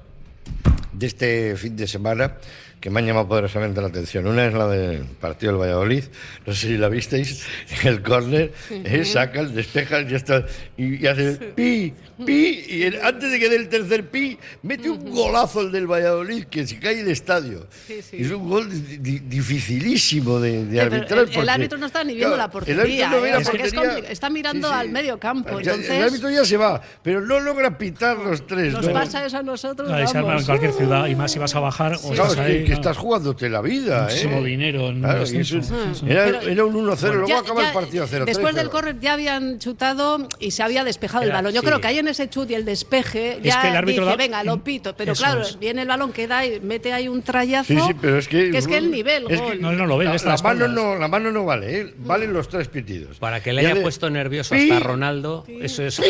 de 0.92 1.06
este 1.06 1.56
fin 1.56 1.76
de 1.76 1.86
semana 1.86 2.38
que 2.84 2.90
me 2.90 3.00
han 3.00 3.06
llamado 3.06 3.30
poderosamente 3.30 3.80
la 3.80 3.88
atención. 3.88 4.28
Una 4.28 4.46
es 4.46 4.54
la 4.54 4.68
del 4.68 5.06
partido 5.06 5.54
del 5.54 5.62
Valladolid, 5.62 6.04
no 6.46 6.54
sé 6.54 6.68
si 6.68 6.78
la 6.78 6.90
visteis, 6.90 7.46
el 7.86 8.02
córner, 8.04 8.52
eh, 8.70 9.06
sacan, 9.06 9.56
despejan 9.56 10.12
y, 10.12 10.16
está, 10.16 10.46
y, 10.76 11.02
y 11.02 11.08
hace 11.08 11.32
pi, 11.56 11.94
pi, 12.26 12.66
y 12.68 12.84
el- 12.84 13.02
antes 13.02 13.32
de 13.32 13.40
que 13.40 13.48
dé 13.48 13.56
el 13.56 13.70
tercer 13.70 14.10
pi, 14.10 14.38
mete 14.64 14.90
un 14.90 15.10
golazo 15.12 15.62
el 15.62 15.72
del 15.72 15.88
Valladolid 15.88 16.44
que 16.48 16.68
se 16.68 16.78
cae 16.78 17.00
el 17.00 17.08
estadio. 17.10 17.68
Es 17.88 18.30
un 18.32 18.50
gol 18.50 18.70
di- 18.70 18.98
di- 18.98 19.20
dificilísimo 19.20 20.42
de, 20.42 20.82
arbitrar. 20.82 21.20
el, 21.20 21.28
el 21.30 21.34
porque, 21.34 21.50
árbitro 21.50 21.78
no 21.78 21.86
está 21.86 22.04
ni 22.04 22.16
viendo 22.16 22.36
claro, 22.36 22.52
la 22.54 22.60
el 22.66 22.80
árbitro 22.80 22.84
portería, 22.84 23.10
no 23.10 23.22
ve 23.22 23.30
¿eh? 23.30 23.32
la 23.32 23.40
porque 23.40 23.64
es 23.64 23.74
portería. 23.74 23.98
compli- 24.04 24.12
está 24.12 24.30
mirando 24.30 24.70
al 24.70 24.90
medio 24.90 25.18
campo. 25.20 25.60
Ya, 25.62 25.72
entonces, 25.72 25.90
el 25.90 26.04
árbitro 26.04 26.30
ya 26.30 26.44
se 26.44 26.58
va, 26.58 26.82
pero 27.02 27.22
no 27.22 27.40
logra 27.40 27.78
pitar 27.78 28.18
los 28.18 28.46
tres. 28.46 28.74
nos 28.74 28.86
¿no? 28.88 28.92
pasa 28.94 29.26
eso 29.26 29.38
a 29.38 29.44
nosotros. 29.44 29.90
Ahí 29.90 30.06
se 30.06 30.18
arma 30.18 30.32
en 30.32 30.34
vamos. 30.36 30.46
cualquier 30.48 30.74
ciudad 30.74 31.08
y 31.08 31.16
más 31.16 31.32
si 31.32 31.40
vas 31.40 31.56
a 31.56 31.62
bajar 31.62 31.94
o 31.96 32.10
Claro, 32.12 32.30
estás 32.32 32.32
es 32.32 32.36
que, 32.66 32.73
ahí. 32.73 32.73
Que 32.74 32.82
estás 32.82 32.98
jugándote 32.98 33.50
la 33.50 33.62
vida, 33.62 34.00
¿eh? 34.02 34.04
Muchísimo 34.04 34.44
dinero 34.44 34.88
en 34.90 35.00
Claro, 35.00 35.24
eso-. 35.24 35.44
Sí, 35.44 35.62
sí. 35.62 36.06
era, 36.08 36.66
un 36.66 36.76
1-0, 36.76 37.14
luego 37.14 37.28
Ya- 37.28 37.40
acaba 37.40 37.62
ya- 37.62 37.68
el 37.70 37.74
partido 37.74 38.08
0-3. 38.08 38.26
Después 38.26 38.56
del 38.56 38.70
córner 38.70 39.00
ya 39.00 39.14
habían 39.14 39.60
chutado 39.60 40.28
y 40.40 40.52
se 40.52 40.64
había 40.64 40.84
despejado 40.84 41.24
el 41.24 41.32
balón. 41.32 41.54
Yo 41.54 41.62
sí. 41.62 41.68
creo 41.68 41.82
que 41.82 41.88
ahí 41.88 42.00
en 42.00 42.08
ese 42.08 42.30
chut 42.30 42.50
y 42.52 42.56
el 42.56 42.66
despeje 42.66 43.38
Es 43.38 43.44
ya 43.44 43.62
que 43.62 43.70
el 43.70 43.76
árbitro 43.76 44.06
dice, 44.06 44.18
da- 44.18 44.24
venga, 44.24 44.44
lo 44.44 44.64
pito. 44.64 44.96
Pero 44.96 45.14
Eso 45.14 45.24
claro, 45.24 45.42
es. 45.42 45.60
viene 45.60 45.84
el 45.84 45.88
balón, 45.88 46.12
queda 46.12 46.46
y 46.46 46.60
mete 46.60 46.94
ahí 46.94 47.08
un 47.08 47.22
trayazo. 47.22 47.74
Sí, 47.74 47.80
sí, 47.80 47.94
pero 48.00 48.18
es 48.18 48.28
que. 48.28 48.50
es 48.58 48.68
que 48.68 48.78
el 48.78 48.92
nivel, 48.92 49.26
es 49.30 49.40
que 49.42 49.48
gol. 49.48 49.62
No, 49.62 49.72
no 49.74 49.86
lo 49.86 49.98
ve, 49.98 50.06
la, 50.06 50.16
la 50.16 50.34
a 50.34 50.38
mano 50.38 50.68
no, 50.68 50.96
la 50.96 51.08
mano 51.08 51.32
no 51.32 51.46
vale, 51.46 51.80
¿eh? 51.82 51.94
valen 52.00 52.34
los 52.34 52.48
tres 52.50 52.68
pitidos. 52.68 53.18
Para 53.20 53.42
que 53.42 53.54
le 53.54 53.64
Ya 53.64 53.72
haya 53.72 53.82
puesto 53.82 54.10
nervioso 54.10 54.56
hasta 54.56 54.78
a 54.78 54.80
Ronaldo, 54.80 55.46
eso 55.62 55.84
es. 55.84 56.02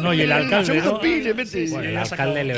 No, 0.00 0.12
y 0.14 0.22
el 0.22 0.32
alcalde, 0.32 0.82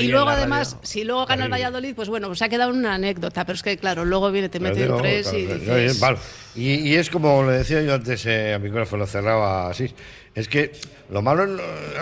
Y 0.01 0.09
luego 0.09 0.29
además, 0.31 0.77
si 0.83 1.05
luego 1.05 1.27
gana 1.27 1.45
el. 1.45 1.51
Valladolid, 1.51 1.95
pues 1.95 2.09
bueno, 2.09 2.35
se 2.35 2.45
ha 2.45 2.49
quedado 2.49 2.71
una 2.73 2.95
anécdota, 2.95 3.45
pero 3.51 3.57
es 3.57 3.63
que 3.65 3.77
claro, 3.79 4.05
luego 4.05 4.31
viene, 4.31 4.49
te 4.49 4.61
mete 4.61 4.77
Claro, 4.77 4.97
un 4.97 5.03
tres 5.03 5.33
y 5.33 5.45
dices... 5.45 5.99
vale. 5.99 6.19
Y, 6.55 6.75
y 6.75 6.95
es 6.95 7.11
como 7.11 7.43
le 7.43 7.59
decía 7.59 7.83
yo 7.83 7.95
antes 7.95 8.25
eh, 8.27 8.55
a 8.55 8.61
micrófono 8.61 9.09
cerraba 9.09 9.69
así. 9.69 9.93
Es 10.37 10.47
que 10.47 10.71
lo 11.11 11.23
malo 11.23 11.47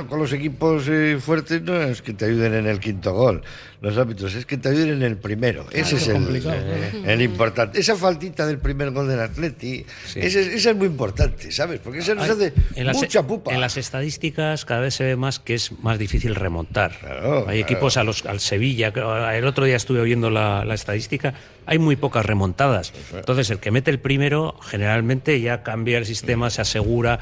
con 0.09 0.19
los 0.19 0.33
equipos 0.33 0.85
eh, 0.89 1.19
fuertes 1.21 1.63
no 1.63 1.81
es 1.81 2.03
que 2.03 2.13
te 2.13 2.27
ayuden 2.27 2.55
en 2.55 2.67
el 2.67 2.79
quinto 2.79 3.13
gol, 3.13 3.43
los 3.81 3.97
árbitros, 3.97 4.35
es 4.35 4.45
que 4.47 4.57
te 4.59 4.69
ayuden 4.69 4.91
en 4.91 5.03
el 5.03 5.17
primero. 5.17 5.67
Ese 5.73 5.97
es 5.97 6.09
el, 6.09 6.43
eh, 6.47 7.03
el 7.07 7.23
importante. 7.23 7.81
Esa 7.81 7.97
faltita 7.97 8.47
del 8.47 8.59
primer 8.59 8.91
gol 8.91 9.09
del 9.09 9.21
Atleti, 9.21 9.85
esa, 10.15 10.21
es- 10.21 10.37
esa 10.37 10.71
es 10.71 10.77
muy 10.77 10.87
importante, 10.87 11.51
¿sabes? 11.53 11.81
Porque 11.83 12.01
esa 12.01 12.15
nos 12.15 12.29
hace 12.29 12.53
en 12.75 12.87
las, 12.87 12.97
mucha 12.97 13.27
pupa. 13.27 13.53
en 13.55 13.61
las 13.61 13.77
estadísticas 13.77 14.65
cada 14.65 14.81
vez 14.83 14.95
se 14.95 15.05
ve 15.05 15.17
más 15.17 15.39
que 15.39 15.55
es 15.55 15.73
más 15.81 15.99
difícil 15.99 16.35
remontar. 16.35 16.93
Claro, 17.01 17.39
hay 17.39 17.45
claro. 17.45 17.53
equipos 17.61 17.97
a 17.97 18.05
los, 18.05 18.27
al 18.27 18.41
Sevilla, 18.41 18.93
que 18.93 19.01
el 19.01 19.47
otro 19.47 19.65
día 19.65 19.77
estuve 19.77 20.01
oyendo 20.01 20.29
la, 20.31 20.65
la 20.65 20.75
estadística, 20.75 21.35
hay 21.67 21.79
muy 21.79 21.97
pocas 21.97 22.25
remontadas. 22.27 22.93
Entonces 23.15 23.51
el 23.51 23.59
que 23.59 23.71
mete 23.71 23.91
el 23.91 24.01
primero 24.01 24.55
generalmente 24.63 25.41
ya 25.41 25.63
cambia 25.63 25.99
el 25.99 26.07
sistema, 26.07 26.51
se 26.51 26.61
asegura 26.63 27.19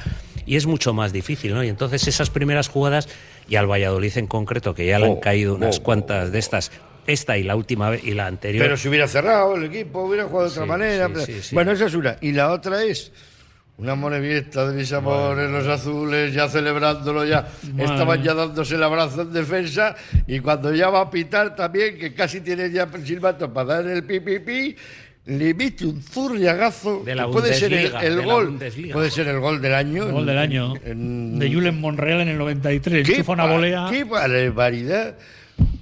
y 0.47 0.55
es 0.55 0.65
mucho 0.65 0.93
más 0.93 1.13
difícil. 1.13 1.53
¿no? 1.53 1.63
Y 1.63 1.67
entonces 1.67 2.07
esas 2.07 2.31
primeras 2.31 2.69
jugadas, 2.69 3.07
y 3.47 3.57
al 3.57 3.69
Valladolid 3.69 4.17
en 4.17 4.25
concreto, 4.27 4.73
que 4.73 4.87
ya 4.87 4.97
le 4.97 5.05
han 5.05 5.11
Oh, 5.11 5.19
caído 5.19 5.53
unas 5.55 5.77
oh, 5.79 5.83
cuantas 5.83 6.31
de 6.31 6.39
estas, 6.39 6.71
esta 7.05 7.37
y 7.37 7.43
la 7.43 7.55
última 7.55 7.89
vez 7.89 8.03
y 8.03 8.13
la 8.13 8.25
anterior. 8.27 8.63
Pero 8.65 8.77
si 8.77 8.87
hubiera 8.87 9.07
cerrado 9.07 9.55
el 9.55 9.65
equipo, 9.65 10.01
hubiera 10.01 10.23
jugado 10.25 10.49
de 10.49 10.51
otra 10.53 10.65
manera. 10.65 11.09
sí, 11.25 11.41
sí. 11.41 11.53
Bueno, 11.53 11.71
esa 11.73 11.85
es 11.85 11.93
una. 11.93 12.17
Y 12.21 12.31
la 12.31 12.51
otra 12.51 12.83
es 12.83 13.11
una 13.77 13.93
morevieta 13.93 14.67
de 14.67 14.75
mis 14.75 14.91
amores, 14.91 15.49
los 15.51 15.67
azules, 15.67 16.33
ya 16.33 16.49
celebrándolo 16.49 17.23
ya. 17.25 17.47
Estaban 17.77 18.23
ya 18.23 18.33
dándose 18.33 18.75
el 18.75 18.83
abrazo 18.83 19.21
en 19.21 19.31
defensa. 19.33 19.95
Y 20.25 20.39
cuando 20.39 20.73
ya 20.73 20.89
va 20.89 21.01
a 21.01 21.11
pitar 21.11 21.55
también, 21.55 21.97
que 21.97 22.13
casi 22.13 22.41
tiene 22.41 22.71
ya 22.71 22.89
el 22.91 23.05
silbato 23.05 23.53
para 23.53 23.75
dar 23.75 23.87
el 23.87 24.03
pi, 24.03 24.19
pi, 24.19 24.39
pi, 24.39 24.75
le 25.27 25.53
mete 25.53 25.85
un 25.85 26.01
zurriagazo. 26.01 27.03
De 27.05 27.13
la 27.15 27.25
que 27.27 27.31
puede 27.33 27.53
ser 27.53 27.73
el, 27.73 27.85
el 28.01 28.15
de 28.17 28.25
la 28.25 28.33
gol. 28.33 28.59
Puede 28.93 29.11
ser 29.11 29.27
el 29.27 29.39
gol 29.39 29.61
del 29.61 29.73
año. 29.73 30.05
El 30.05 30.11
gol 30.13 30.25
del 30.25 30.37
año. 30.37 30.73
En- 30.85 31.37
De 31.37 31.53
Julen 31.53 31.79
Monreal 31.79 32.21
en 32.21 32.29
el 32.29 32.37
93. 32.37 33.05
¿Qué 33.05 33.11
Enchufa 33.13 33.33
una 33.33 33.45
volea. 33.45 33.87
¡Qué 33.91 34.03
barbaridad! 34.05 35.15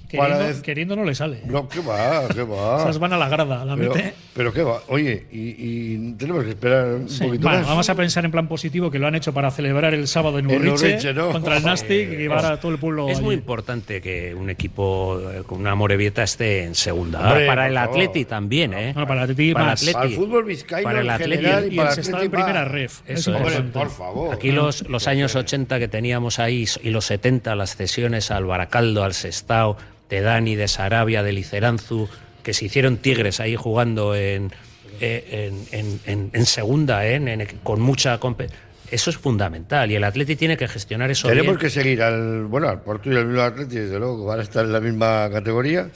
Queriendo, 0.08 0.36
Para 0.38 0.50
dec- 0.52 0.60
queriendo 0.62 0.94
no 0.96 1.04
le 1.04 1.14
sale. 1.14 1.40
No, 1.46 1.68
qué 1.68 1.80
va, 1.80 2.28
qué 2.32 2.42
va. 2.44 2.78
Esas 2.80 2.98
van 3.00 3.12
a 3.12 3.16
la 3.18 3.28
grada, 3.28 3.64
la 3.64 3.74
Pero, 3.76 3.92
mete. 3.94 4.14
pero 4.34 4.52
qué 4.52 4.62
va. 4.62 4.80
Oye, 4.88 5.26
y, 5.32 5.54
y 5.58 6.12
tenemos 6.12 6.44
que 6.44 6.50
esperar 6.50 6.86
un 6.94 7.08
Sí. 7.08 7.24
poquito 7.24 7.42
Bueno, 7.42 7.58
más. 7.58 7.68
vamos 7.68 7.90
a 7.90 7.94
pensar 7.96 8.24
en 8.24 8.30
plan 8.30 8.46
positivo 8.46 8.90
que 8.90 8.98
lo 9.00 9.08
han 9.08 9.16
hecho 9.16 9.34
para 9.34 9.50
celebrar 9.50 9.94
el 9.94 10.06
sábado 10.06 10.38
en 10.38 10.46
Urriche 10.46 10.70
Urriche, 10.92 11.12
¿no? 11.12 11.30
contra 11.32 11.56
el 11.56 11.64
Nastic 11.64 12.12
y 12.12 12.16
llevar 12.16 12.44
a 12.46 12.60
todo 12.60 12.70
el 12.72 12.78
pueblo. 12.78 13.08
Es 13.08 13.16
allí. 13.18 13.24
muy 13.24 13.34
importante 13.34 14.00
que 14.00 14.34
un 14.34 14.48
equipo 14.48 15.20
eh, 15.28 15.42
con 15.44 15.58
una 15.60 15.74
Morevieta 15.74 16.22
esté 16.22 16.62
en 16.64 16.74
segunda. 16.76 17.20
Hombre, 17.28 17.46
para 17.46 17.66
el. 17.66 17.76
Atleti 17.76 18.24
también, 18.24 18.74
¿eh? 18.74 18.92
Bueno, 18.92 19.08
para 19.08 19.24
el 19.24 19.30
Atleti 19.30 19.52
Para 19.52 19.64
el 19.64 19.70
más. 19.70 19.80
Atleti. 19.80 19.94
Para 19.94 20.06
el 20.06 20.14
fútbol 20.14 20.44
vizcaíno 20.44 20.84
Para 20.88 21.00
el 21.00 21.10
Atleti. 21.10 21.30
general 21.36 21.64
y, 21.70 21.74
Y 21.74 21.76
para 21.76 21.92
el 21.92 21.98
en 21.98 22.30
primera 22.30 22.52
más. 22.62 22.68
ref. 22.70 23.00
Eso 23.06 23.34
Es. 23.36 23.40
Hombre, 23.42 23.60
por 23.72 23.90
favor. 23.90 24.34
Aquí 24.34 24.52
los, 24.52 24.88
los 24.88 25.08
años 25.08 25.34
80 25.34 25.78
que 25.80 25.88
teníamos 25.88 26.38
ahí 26.38 26.64
y 26.82 26.90
los 26.90 27.04
70, 27.06 27.54
las 27.56 27.76
cesiones 27.76 28.30
al 28.30 28.44
Baracaldo, 28.44 29.02
al 29.04 29.14
Sestao, 29.14 29.76
de 30.10 30.20
Dani, 30.20 30.54
de 30.56 30.68
Sarabia, 30.68 31.22
de 31.22 31.32
Liceranzu, 31.32 32.08
que 32.42 32.54
se 32.54 32.64
hicieron 32.66 32.96
tigres 32.98 33.40
ahí 33.40 33.56
jugando 33.56 34.14
en, 34.14 34.52
eh, 35.00 35.50
en, 35.72 35.98
en- 36.06 36.30
en- 36.32 36.46
segunda, 36.46 37.06
¿eh? 37.06 37.48
con 37.62 37.80
mucha... 37.80 38.18
compe- 38.20 38.48
Eso 38.90 39.10
es 39.10 39.16
fundamental 39.18 39.90
y 39.90 39.96
el 39.96 40.04
Atleti 40.04 40.36
tiene 40.36 40.56
que 40.56 40.68
gestionar 40.68 41.10
eso 41.10 41.26
Tenemos 41.26 41.54
bien. 41.56 41.58
que 41.58 41.70
seguir 41.70 42.02
al. 42.02 42.44
Bueno, 42.46 42.68
al 42.68 42.82
Porto 42.82 43.10
y 43.12 43.16
al 43.16 43.26
Bilbao 43.26 43.46
Athletic, 43.46 43.78
desde 43.80 43.98
luego, 43.98 44.24
van 44.26 44.38
a 44.38 44.42
estar 44.42 44.64
en 44.64 44.72
la 44.72 44.80
misma 44.80 45.28
categoría. 45.32 45.90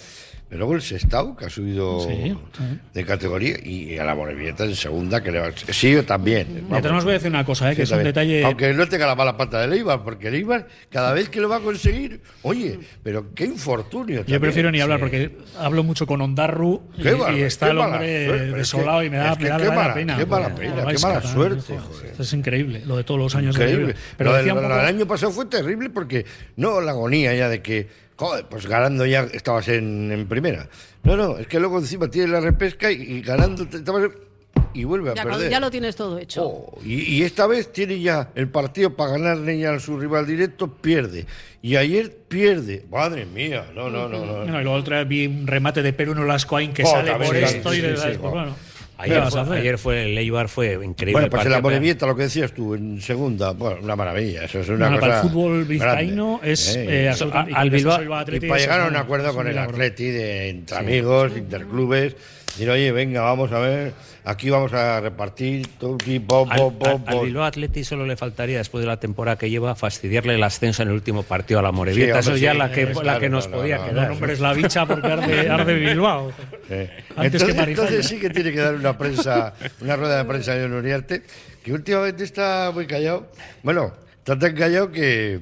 Pero 0.50 0.58
luego 0.58 0.74
el 0.74 0.82
Sestao, 0.82 1.36
que 1.36 1.44
ha 1.44 1.48
subido 1.48 2.00
Sí, 2.00 2.34
sí. 2.58 2.78
de 2.92 3.04
categoría, 3.04 3.56
y 3.64 3.96
a 3.98 4.04
la 4.04 4.16
Morevieta 4.16 4.64
en 4.64 4.74
segunda, 4.74 5.22
que 5.22 5.30
le 5.30 5.38
va 5.38 5.52
Sí, 5.54 5.92
yo 5.92 6.04
también. 6.04 6.64
Mira, 6.66 6.82
te 6.82 6.88
nos 6.88 7.04
voy 7.04 7.12
a 7.12 7.14
decir 7.14 7.30
una 7.30 7.44
cosa, 7.44 7.70
¿eh? 7.70 7.76
que 7.76 7.82
es 7.82 7.90
un 7.90 7.98
también. 7.98 8.12
detalle. 8.12 8.44
Aunque 8.44 8.72
no 8.74 8.88
tenga 8.88 9.06
la 9.06 9.14
mala 9.14 9.36
pata 9.36 9.60
del 9.60 9.74
Eibar, 9.74 10.02
porque 10.02 10.26
el 10.26 10.34
Eibar, 10.34 10.66
cada 10.90 11.12
vez 11.14 11.28
que 11.28 11.40
lo 11.40 11.48
va 11.48 11.58
a 11.58 11.60
conseguir, 11.60 12.20
oye, 12.42 12.80
pero 13.04 13.32
qué 13.32 13.44
infortunio. 13.44 14.16
Yo 14.16 14.20
también. 14.22 14.40
prefiero 14.40 14.72
ni 14.72 14.80
hablar 14.80 14.98
porque 14.98 15.36
hablo 15.56 15.84
mucho 15.84 16.04
con 16.04 16.20
Ondarru 16.20 16.82
y, 16.98 17.06
está 17.42 17.70
el 17.70 17.78
hombre 17.78 18.26
suerte, 18.26 18.26
pero 18.40 18.44
es 18.50 18.54
desolado 18.56 19.00
que- 19.00 19.06
y 19.06 19.10
me 19.10 19.16
da, 19.18 19.30
es 19.32 19.38
que 19.38 19.44
me 19.44 19.50
da 19.50 19.56
qué 19.58 19.64
da 19.66 19.72
mala- 19.72 19.94
pena. 19.94 20.16
qué 20.18 20.26
mala 20.26 20.54
pena, 20.56 20.84
qué 20.86 20.98
suerte, 20.98 21.78
joder. 21.78 22.10
Esto 22.10 22.22
es 22.24 22.32
increíble, 22.32 22.82
lo 22.86 22.96
de 22.96 23.04
todos 23.04 23.20
los 23.20 23.36
años. 23.36 23.54
Increíble. 23.54 23.82
increíble. 23.92 24.02
Pero 24.16 24.30
Lo 24.30 24.36
decía 24.36 24.52
del- 24.52 24.56
un 24.64 24.68
lo 24.68 24.68
poco- 24.74 24.80
del 24.84 24.94
año 24.96 25.06
pasado 25.06 25.30
fue 25.30 25.46
terrible 25.46 25.90
porque, 25.90 26.26
no, 26.56 26.80
la 26.80 26.90
agonía 26.90 27.32
ya 27.34 27.48
de 27.48 27.62
que, 27.62 28.09
joder, 28.20 28.44
pues 28.50 28.66
ganando 28.66 29.06
ya 29.06 29.22
estabas 29.32 29.66
en, 29.68 30.12
en 30.12 30.28
primera. 30.28 30.68
No, 31.04 31.16
no, 31.16 31.38
es 31.38 31.46
que 31.46 31.58
luego 31.58 31.78
encima 31.78 32.08
tienes 32.10 32.30
la 32.30 32.40
repesca 32.40 32.92
y, 32.92 33.00
y 33.00 33.22
ganando 33.22 33.66
te- 33.66 33.78
estabas 33.78 34.04
en- 34.04 34.30
y 34.74 34.84
vuelve 34.84 35.10
a 35.10 35.14
Ya, 35.14 35.22
perder. 35.24 35.50
ya 35.50 35.58
lo 35.58 35.70
tienes 35.70 35.96
todo 35.96 36.18
hecho. 36.18 36.44
Oh, 36.46 36.78
y, 36.84 37.00
y 37.16 37.22
esta 37.22 37.46
vez 37.46 37.72
tiene 37.72 37.98
ya 37.98 38.30
el 38.34 38.48
partido 38.48 38.94
para 38.94 39.12
ganarle 39.12 39.58
ya 39.58 39.72
a 39.72 39.80
su 39.80 39.98
rival 39.98 40.26
directo, 40.26 40.68
pierde. 40.76 41.24
Y 41.62 41.76
ayer 41.76 42.14
pierde. 42.28 42.84
Madre 42.90 43.24
mía, 43.26 43.66
no, 43.74 43.88
no, 43.90 44.06
no. 44.08 44.24
no. 44.24 44.34
Bueno, 44.42 44.60
y 44.60 44.62
luego 44.64 44.78
otra 44.78 44.98
vez 44.98 45.08
vi 45.08 45.26
un 45.26 45.46
remate 45.46 45.82
de 45.82 45.92
Perú 45.92 46.14
Nolascoain 46.14 46.72
que 46.72 46.84
Oh, 46.84 46.86
sale 46.90 47.12
por 47.14 47.34
sí, 47.36 47.42
esto 47.42 47.72
sí, 47.72 47.78
y 47.78 47.80
de 47.80 47.96
sí, 47.96 48.02
pues 48.02 48.12
sí. 48.12 48.18
bueno. 48.20 48.54
Ayer, 49.00 49.14
¿Qué 49.16 49.20
vas 49.20 49.36
a 49.36 49.44
fue, 49.44 49.58
ayer 49.58 49.78
fue 49.78 50.04
el 50.04 50.18
Eibar 50.18 50.48
fue 50.48 50.72
increíble. 50.84 51.12
Bueno, 51.12 51.30
pues 51.30 51.42
el 51.42 51.52
partido, 51.52 51.56
Amorebieta, 51.58 52.06
lo 52.06 52.16
que 52.16 52.22
decías 52.24 52.52
tú, 52.52 52.74
en 52.74 53.00
segunda, 53.00 53.52
bueno, 53.52 53.78
una 53.82 53.96
maravilla. 53.96 54.44
Eso 54.44 54.60
es 54.60 54.68
una 54.68 54.88
cosa 54.88 55.00
para 55.00 55.16
el 55.22 55.22
fútbol 55.28 55.64
vizcaíno 55.64 56.40
es, 56.42 56.76
eh, 56.76 57.08
absolutamente- 57.08 57.54
al 57.54 57.66
y 57.66 57.70
Bilbao- 57.70 58.48
para 58.48 58.58
llegar 58.60 58.80
a 58.80 58.86
un 58.86 58.96
acuerdo 58.96 59.34
con 59.34 59.46
el. 59.48 59.58
Atleti, 59.58 60.10
de, 60.10 60.48
entre 60.50 60.76
amigos, 60.76 61.32
interclubes, 61.36 62.14
decir, 62.46 62.68
oye, 62.70 62.92
venga, 62.92 63.22
vamos 63.22 63.50
a 63.52 63.58
ver, 63.58 63.92
aquí 64.30 64.48
vamos 64.48 64.72
a 64.72 65.00
repartir, 65.00 65.66
tuki, 65.78 66.20
pop, 66.20 66.48
Al, 66.50 66.72
pop, 66.72 67.02
al-. 67.06 67.20
Bilbao 67.20 67.44
Atleti 67.44 67.84
solo 67.84 68.06
le 68.06 68.16
faltaría, 68.16 68.58
después 68.58 68.82
de 68.82 68.88
la 68.88 68.98
temporada 68.98 69.36
que 69.36 69.50
lleva, 69.50 69.74
fastidiarle 69.74 70.34
el 70.34 70.42
ascenso 70.42 70.82
en 70.82 70.88
el 70.88 70.94
último 70.94 71.22
partido 71.22 71.60
a 71.60 71.62
la 71.62 71.72
Morevieta. 71.72 72.14
Sí, 72.14 72.18
Eso 72.20 72.30
hombre, 72.30 72.40
ya 72.40 72.52
sí, 72.52 72.58
la 72.58 72.72
que, 72.72 72.82
eh, 72.82 72.94
la 72.94 73.00
claro, 73.00 73.20
que 73.20 73.28
nos 73.28 73.46
no, 73.46 73.50
no, 73.50 73.58
podía 73.58 73.78
no, 73.78 73.84
quedar. 73.84 74.02
No 74.02 74.08
nombres 74.14 74.40
la 74.40 74.52
bicha 74.52 74.86
porque 74.86 75.06
arde, 75.06 75.50
arde 75.50 75.74
Bilbao. 75.74 76.32
Sí. 76.68 76.74
Antes 77.16 77.42
entonces, 77.42 77.54
que 77.54 77.70
entonces 77.70 78.06
sí 78.06 78.18
que 78.18 78.30
tiene 78.30 78.52
que 78.52 78.60
dar 78.60 78.74
una 78.74 78.96
prensa, 78.96 79.54
una 79.80 79.96
rueda 79.96 80.18
de 80.18 80.24
prensa 80.24 80.54
de 80.54 80.66
Uriarte, 80.66 81.22
que 81.62 81.72
últimamente 81.72 82.24
está 82.24 82.70
muy 82.72 82.86
callado. 82.86 83.30
Bueno, 83.62 83.92
está 84.18 84.38
tan 84.38 84.54
callado 84.54 84.92
que 84.92 85.40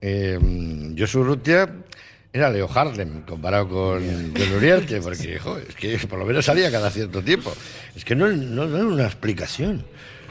eh, 0.00 0.38
Josu 0.96 1.24
Rutia 1.24 1.68
era 2.32 2.50
Leo 2.50 2.68
Harlem 2.72 3.22
comparado 3.22 3.68
con, 3.68 4.32
con 4.32 4.52
Uriarte, 4.56 5.00
porque 5.00 5.38
joder, 5.38 5.66
es 5.68 5.74
que 5.74 5.98
por 6.06 6.18
lo 6.18 6.26
menos 6.26 6.44
salía 6.44 6.70
cada 6.70 6.90
cierto 6.90 7.22
tiempo. 7.22 7.52
Es 7.96 8.04
que 8.04 8.14
no, 8.14 8.28
no, 8.28 8.66
no 8.66 8.78
da 8.78 8.84
una 8.84 9.06
explicación. 9.06 9.84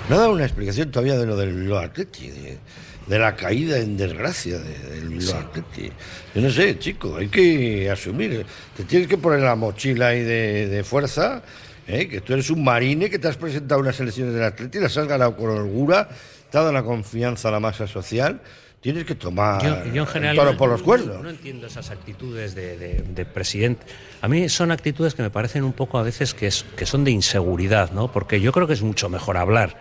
No 0.10 0.18
dado 0.18 0.32
una 0.32 0.44
explicación 0.46 0.92
todavía 0.92 1.18
de 1.18 1.26
lo 1.26 1.36
del 1.36 1.54
Bilbao 1.54 1.80
Atleti, 1.80 2.30
de, 2.30 2.58
de 3.08 3.20
la 3.20 3.36
caída 3.36 3.80
en 3.80 3.98
desgracia 3.98 4.60
de- 4.60 4.78
del 4.96 5.10
Bilbao 5.10 5.40
Atleti. 5.40 5.92
Yo 6.36 6.42
no 6.42 6.52
sé, 6.52 6.78
chico, 6.78 7.18
hay 7.18 7.30
que 7.30 7.90
asumir. 7.90 8.46
Te 8.76 8.84
tienes 8.84 9.08
que 9.08 9.18
poner 9.18 9.40
la 9.42 9.56
mochila 9.56 10.10
ahí 10.10 10.22
de, 10.22 10.68
de 10.68 10.84
fuerza, 10.84 11.42
¿eh? 11.88 12.08
que 12.08 12.22
tú 12.22 12.34
eres 12.34 12.50
un 12.52 12.64
marine, 12.64 13.10
que 13.10 13.18
te 13.18 13.28
has 13.28 13.38
presentado 13.38 13.82
unas 13.82 14.00
elecciones 14.00 14.36
del 14.36 14.44
Atleti, 14.44 14.80
las 14.80 14.96
has 14.98 15.08
ganado 15.08 15.36
con 15.36 15.50
holgura, 15.50 16.08
te 16.52 16.58
ha 16.58 16.62
dado 16.62 16.72
la 16.74 16.84
confianza 16.84 17.48
a 17.48 17.52
la 17.52 17.60
masa 17.60 17.88
social. 17.88 18.40
Tienes 18.94 19.06
que 19.06 19.16
tomar 19.16 19.62
Yo, 19.62 19.94
yo 19.94 20.02
en 20.04 20.08
general 20.08 20.36
el 20.36 20.40
toro 20.40 20.52
no- 20.54 20.58
por 20.58 20.70
los 20.70 20.80
no- 20.80 20.86
cuernos. 20.86 21.22
No, 21.22 21.30
entiendo 21.30 21.68
esas 21.68 21.90
actitudes 21.90 22.56
de, 22.56 22.78
de- 22.78 23.02
de 23.04 23.26
presidente. 23.26 23.86
A 24.22 24.30
mí 24.30 24.48
son 24.48 24.72
actitudes 24.72 25.14
que 25.14 25.22
me 25.24 25.30
parecen 25.30 25.66
un 25.66 25.74
poco 25.74 25.98
a 25.98 26.04
veces 26.04 26.34
que, 26.34 26.48
es- 26.48 26.64
que 26.78 26.86
son 26.86 27.04
de 27.04 27.12
inseguridad, 27.12 27.92
¿no? 27.92 28.10
Porque 28.12 28.40
yo 28.40 28.54
creo 28.54 28.66
que 28.66 28.74
es 28.74 28.82
mucho 28.82 29.10
mejor 29.10 29.36
hablar. 29.36 29.78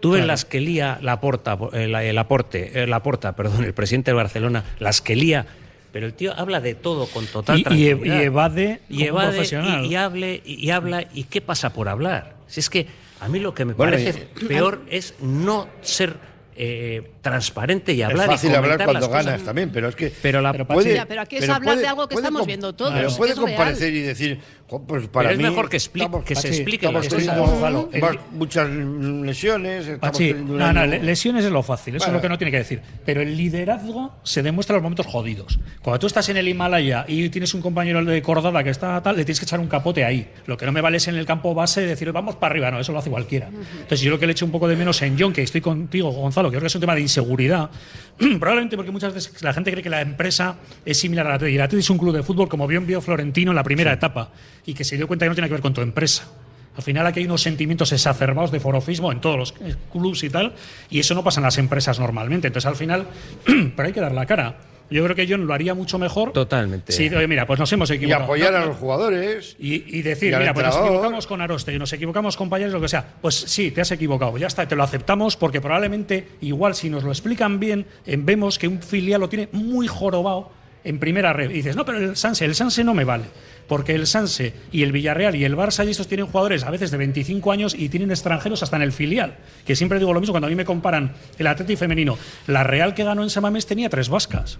Tú 0.00 0.10
ves 0.10 0.18
Claro. 0.18 0.26
las 0.26 0.44
que 0.44 0.60
lía 0.60 0.98
la 1.00 1.20
porta, 1.20 1.56
el, 1.72 1.94
el 1.94 2.18
aporte, 2.18 2.82
eh, 2.82 2.86
la 2.86 3.02
porta, 3.02 3.32
perdón, 3.36 3.64
el 3.64 3.72
presidente 3.72 4.10
de 4.10 4.14
Barcelona, 4.14 4.64
las 4.78 5.00
que 5.00 5.16
lía, 5.16 5.46
pero 5.90 6.04
el 6.06 6.12
tío 6.12 6.34
habla 6.38 6.60
de 6.60 6.74
todo 6.74 7.06
con 7.06 7.26
total 7.26 7.56
Y- 7.56 7.60
y, 7.60 7.64
tranquilidad. 7.64 8.20
y 8.20 8.22
evade 8.24 8.80
y 8.90 8.94
como 8.96 9.08
evade 9.08 9.28
profesional. 9.32 9.84
y, 9.84 9.88
y 9.88 9.96
hable 9.96 10.42
y, 10.44 10.66
y 10.66 10.70
habla 10.70 11.04
y 11.14 11.24
qué 11.24 11.40
pasa 11.40 11.72
por 11.72 11.88
hablar. 11.88 12.34
Si 12.46 12.60
es 12.60 12.68
que 12.68 12.86
a 13.20 13.28
mí 13.28 13.38
lo 13.38 13.54
que 13.54 13.64
me 13.64 13.72
Bueno, 13.72 13.92
parece 13.92 14.28
peor 14.48 14.82
es 14.90 15.14
no 15.20 15.66
ser 15.82 16.16
eh, 16.62 17.12
transparente 17.22 17.94
y 17.94 18.02
hablar 18.02 18.26
es 18.28 18.32
fácil 18.34 18.50
y 18.50 18.54
hablar 18.54 18.76
cuando 18.76 18.92
las 18.92 19.08
cosas. 19.08 19.24
ganas 19.24 19.42
también, 19.44 19.70
pero 19.72 19.88
es 19.88 19.96
que 19.96 20.12
Pero 20.20 20.42
la- 20.42 20.52
puede, 20.52 20.94
Ya, 20.94 21.06
pero 21.06 21.22
aquí 21.22 21.36
es 21.36 21.48
hablar 21.48 21.78
de 21.78 21.86
algo 21.88 22.06
que 22.06 22.12
puede 22.16 22.24
estamos 22.26 22.40
com- 22.40 22.46
viendo 22.46 22.74
todos, 22.74 22.92
Pero 22.92 23.16
puede 23.16 23.32
es 23.32 23.38
real. 23.38 23.48
comparecer 23.56 23.94
y 23.94 24.00
decir, 24.02 24.38
"Jo, 24.38 24.42
pues 24.86 25.08
para 25.08 25.32
es 25.32 25.36
mí 25.38 25.42
mejor 25.44 25.68
que 25.68 25.76
expli- 25.78 26.02
estamos- 26.02 26.24
que 26.24 26.34
se 26.34 26.42
Pachi, 26.48 26.54
expliquen 26.56 26.88
estamos 26.96 27.08
teniendo 27.08 27.44
Gonzalo, 27.46 27.88
el- 27.92 28.18
muchas 28.32 28.68
lesiones, 28.70 29.86
estamos 29.88 30.00
Pachi, 30.00 30.28
teniendo 30.28 30.54
no, 30.56 30.72
no, 30.72 30.86
lesiones 30.86 31.44
es 31.44 31.50
lo 31.50 31.62
fácil, 31.62 31.96
eso 31.96 32.04
Bueno. 32.04 32.16
es 32.16 32.18
lo 32.18 32.22
que 32.22 32.28
no 32.28 32.38
tiene 32.38 32.50
que 32.50 32.58
decir. 32.58 32.80
Pero 33.04 33.20
el 33.20 33.36
liderazgo 33.36 34.14
se 34.22 34.42
demuestra 34.42 34.74
en 34.74 34.78
los 34.78 34.82
momentos 34.84 35.06
jodidos. 35.06 35.58
Cuando 35.82 35.98
tú 35.98 36.06
estás 36.06 36.28
en 36.28 36.36
el 36.36 36.48
Himalaya 36.48 37.04
y 37.08 37.28
tienes 37.30 37.52
un 37.54 37.60
compañero 37.62 38.04
de 38.04 38.22
cordada 38.22 38.62
que 38.62 38.70
está 38.70 39.02
tal, 39.02 39.16
le 39.16 39.24
tienes 39.24 39.40
que 39.40 39.44
echar 39.46 39.60
un 39.60 39.68
capote 39.68 40.04
ahí. 40.04 40.30
Lo 40.46 40.56
que 40.56 40.66
no 40.66 40.72
me 40.72 40.80
vale 40.80 40.96
es 40.98 41.08
en 41.08 41.16
el 41.16 41.26
campo 41.26 41.54
base 41.54 41.80
decir 41.82 42.12
vamos 42.12 42.36
para 42.36 42.52
arriba, 42.52 42.70
no, 42.70 42.80
eso 42.80 42.92
lo 42.92 42.98
hace 42.98 43.10
cualquiera. 43.10 43.48
Entonces 43.48 44.00
yo 44.00 44.10
lo 44.10 44.18
que 44.18 44.26
le 44.26 44.32
echo 44.32 44.44
un 44.44 44.52
poco 44.52 44.68
de 44.68 44.76
menos 44.76 45.00
en 45.02 45.16
John, 45.18 45.32
que 45.32 45.42
estoy 45.42 45.60
contigo, 45.60 46.10
Gonzalo, 46.10 46.48
que 46.50 46.54
creo 46.54 46.62
que 46.62 46.66
es 46.68 46.74
un 46.74 46.80
tema 46.80 46.94
de 46.94 47.00
inseguridad. 47.02 47.70
Probablemente 48.18 48.76
porque 48.76 48.90
muchas 48.90 49.14
veces 49.14 49.42
la 49.42 49.52
gente 49.52 49.70
cree 49.70 49.82
que 49.82 49.90
la 49.90 50.00
empresa 50.00 50.56
es 50.84 50.98
similar 50.98 51.26
a 51.26 51.30
la 51.30 51.34
Atleti. 51.36 51.52
Y 51.52 51.56
el 51.56 51.62
Atleti 51.62 51.80
es 51.80 51.90
un 51.90 51.98
club 51.98 52.14
de 52.14 52.22
fútbol, 52.22 52.48
como 52.48 52.66
bien 52.66 52.86
vio 52.86 53.00
Florentino 53.00 53.52
en 53.52 53.56
la 53.56 53.62
primera 53.64 53.92
etapa, 53.92 54.30
y 54.66 54.74
que 54.74 54.84
se 54.84 54.96
dio 54.96 55.06
cuenta 55.06 55.24
que 55.24 55.30
no 55.30 55.34
tiene 55.34 55.48
que 55.48 55.54
ver 55.54 55.62
con 55.62 55.74
tu 55.74 55.80
empresa. 55.80 56.28
Al 56.76 56.82
final 56.82 57.06
aquí 57.06 57.20
hay 57.20 57.26
unos 57.26 57.42
sentimientos 57.42 57.92
exacerbados 57.92 58.52
de 58.52 58.60
forofismo 58.60 59.10
en 59.12 59.20
todos 59.20 59.36
los 59.36 59.54
eh, 59.60 59.74
clubs 59.92 60.22
y 60.22 60.30
tal, 60.30 60.54
y 60.88 61.00
eso 61.00 61.14
no 61.14 61.24
pasa 61.24 61.40
en 61.40 61.44
las 61.44 61.58
empresas 61.58 61.98
normalmente. 61.98 62.46
Entonces 62.46 62.66
al 62.68 62.76
final, 62.76 63.06
pero 63.76 63.86
hay 63.86 63.92
que 63.92 64.00
dar 64.00 64.12
la 64.12 64.24
cara. 64.26 64.58
Yo 64.88 65.04
creo 65.04 65.14
que 65.14 65.24
John 65.28 65.46
lo 65.46 65.54
haría 65.54 65.72
mucho 65.72 65.98
mejor. 66.00 66.32
Totalmente. 66.32 66.92
Sí, 66.92 67.08
oye, 67.14 67.28
mira, 67.28 67.46
pues 67.46 67.60
nos 67.60 67.72
hemos 67.72 67.88
y 67.90 67.94
equivocado. 67.94 68.24
apoyar 68.24 68.52
No, 68.52 68.58
a 68.58 68.66
los 68.66 68.76
jugadores. 68.76 69.54
y, 69.60 69.96
y 69.98 70.02
decir, 70.02 70.32
y 70.32 70.36
mira, 70.36 70.52
pues 70.52 70.66
nos 70.66 70.76
equivocamos 70.78 71.26
con 71.28 71.40
Aroste, 71.40 71.78
nos 71.78 71.92
equivocamos 71.92 72.36
con 72.36 72.50
Payares, 72.50 72.72
lo 72.72 72.80
que 72.80 72.88
sea. 72.88 73.06
Pues 73.22 73.36
sí, 73.36 73.70
te 73.70 73.82
has 73.82 73.92
equivocado, 73.92 74.36
ya 74.36 74.48
está, 74.48 74.66
te 74.66 74.74
lo 74.74 74.82
aceptamos 74.82 75.36
porque 75.36 75.60
probablemente, 75.60 76.26
igual 76.40 76.74
si 76.74 76.90
nos 76.90 77.04
lo 77.04 77.10
explican 77.12 77.60
bien, 77.60 77.86
eh, 78.04 78.16
vemos 78.18 78.58
que 78.58 78.66
un 78.66 78.82
filial 78.82 79.20
lo 79.20 79.28
tiene 79.28 79.48
muy 79.52 79.86
jorobado 79.86 80.50
en 80.82 80.98
primera 80.98 81.32
red. 81.32 81.50
Y 81.50 81.54
dices, 81.54 81.76
no, 81.76 81.84
pero 81.84 81.98
el 81.98 82.16
Sanse, 82.16 82.44
el 82.44 82.56
Sanse 82.56 82.82
no 82.82 82.92
me 82.92 83.04
vale. 83.04 83.26
Porque 83.70 83.94
el 83.94 84.08
Sanse 84.08 84.52
y 84.72 84.82
el 84.82 84.90
Villarreal 84.90 85.36
y 85.36 85.44
el 85.44 85.56
Barça 85.56 85.86
y 85.86 85.90
estos 85.90 86.08
tienen 86.08 86.26
jugadores 86.26 86.64
a 86.64 86.72
veces 86.72 86.90
de 86.90 86.96
25 86.96 87.52
años 87.52 87.72
y 87.78 87.88
tienen 87.88 88.10
extranjeros 88.10 88.64
hasta 88.64 88.74
en 88.74 88.82
el 88.82 88.90
filial. 88.90 89.36
Que 89.64 89.76
siempre 89.76 90.00
digo 90.00 90.12
lo 90.12 90.18
mismo 90.18 90.32
cuando 90.32 90.48
a 90.48 90.50
mí 90.50 90.56
me 90.56 90.64
comparan 90.64 91.12
el 91.38 91.46
Atleti 91.46 91.76
femenino. 91.76 92.18
La 92.48 92.64
Real 92.64 92.94
que 92.94 93.04
ganó 93.04 93.22
en 93.22 93.30
Samamés 93.30 93.66
tenía 93.66 93.88
tres 93.88 94.08
vascas. 94.08 94.58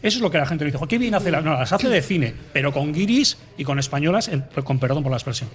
Eso 0.00 0.18
es 0.18 0.22
lo 0.22 0.30
que 0.30 0.38
la 0.38 0.46
gente 0.46 0.64
le 0.64 0.70
dice. 0.70 0.78
"Jo, 0.78 0.86
¿Qué 0.86 0.96
bien 0.98 1.14
hace 1.14 1.30
la.? 1.30 1.40
No, 1.40 1.52
las 1.54 1.72
hace 1.72 1.88
de 1.88 2.00
cine, 2.02 2.32
pero 2.52 2.72
con 2.72 2.92
guiris 2.92 3.36
y 3.56 3.64
con 3.64 3.78
españolas, 3.78 4.28
en- 4.28 4.44
con 4.64 4.78
perdón 4.78 5.02
por 5.02 5.10
la 5.10 5.16
expresión. 5.16 5.50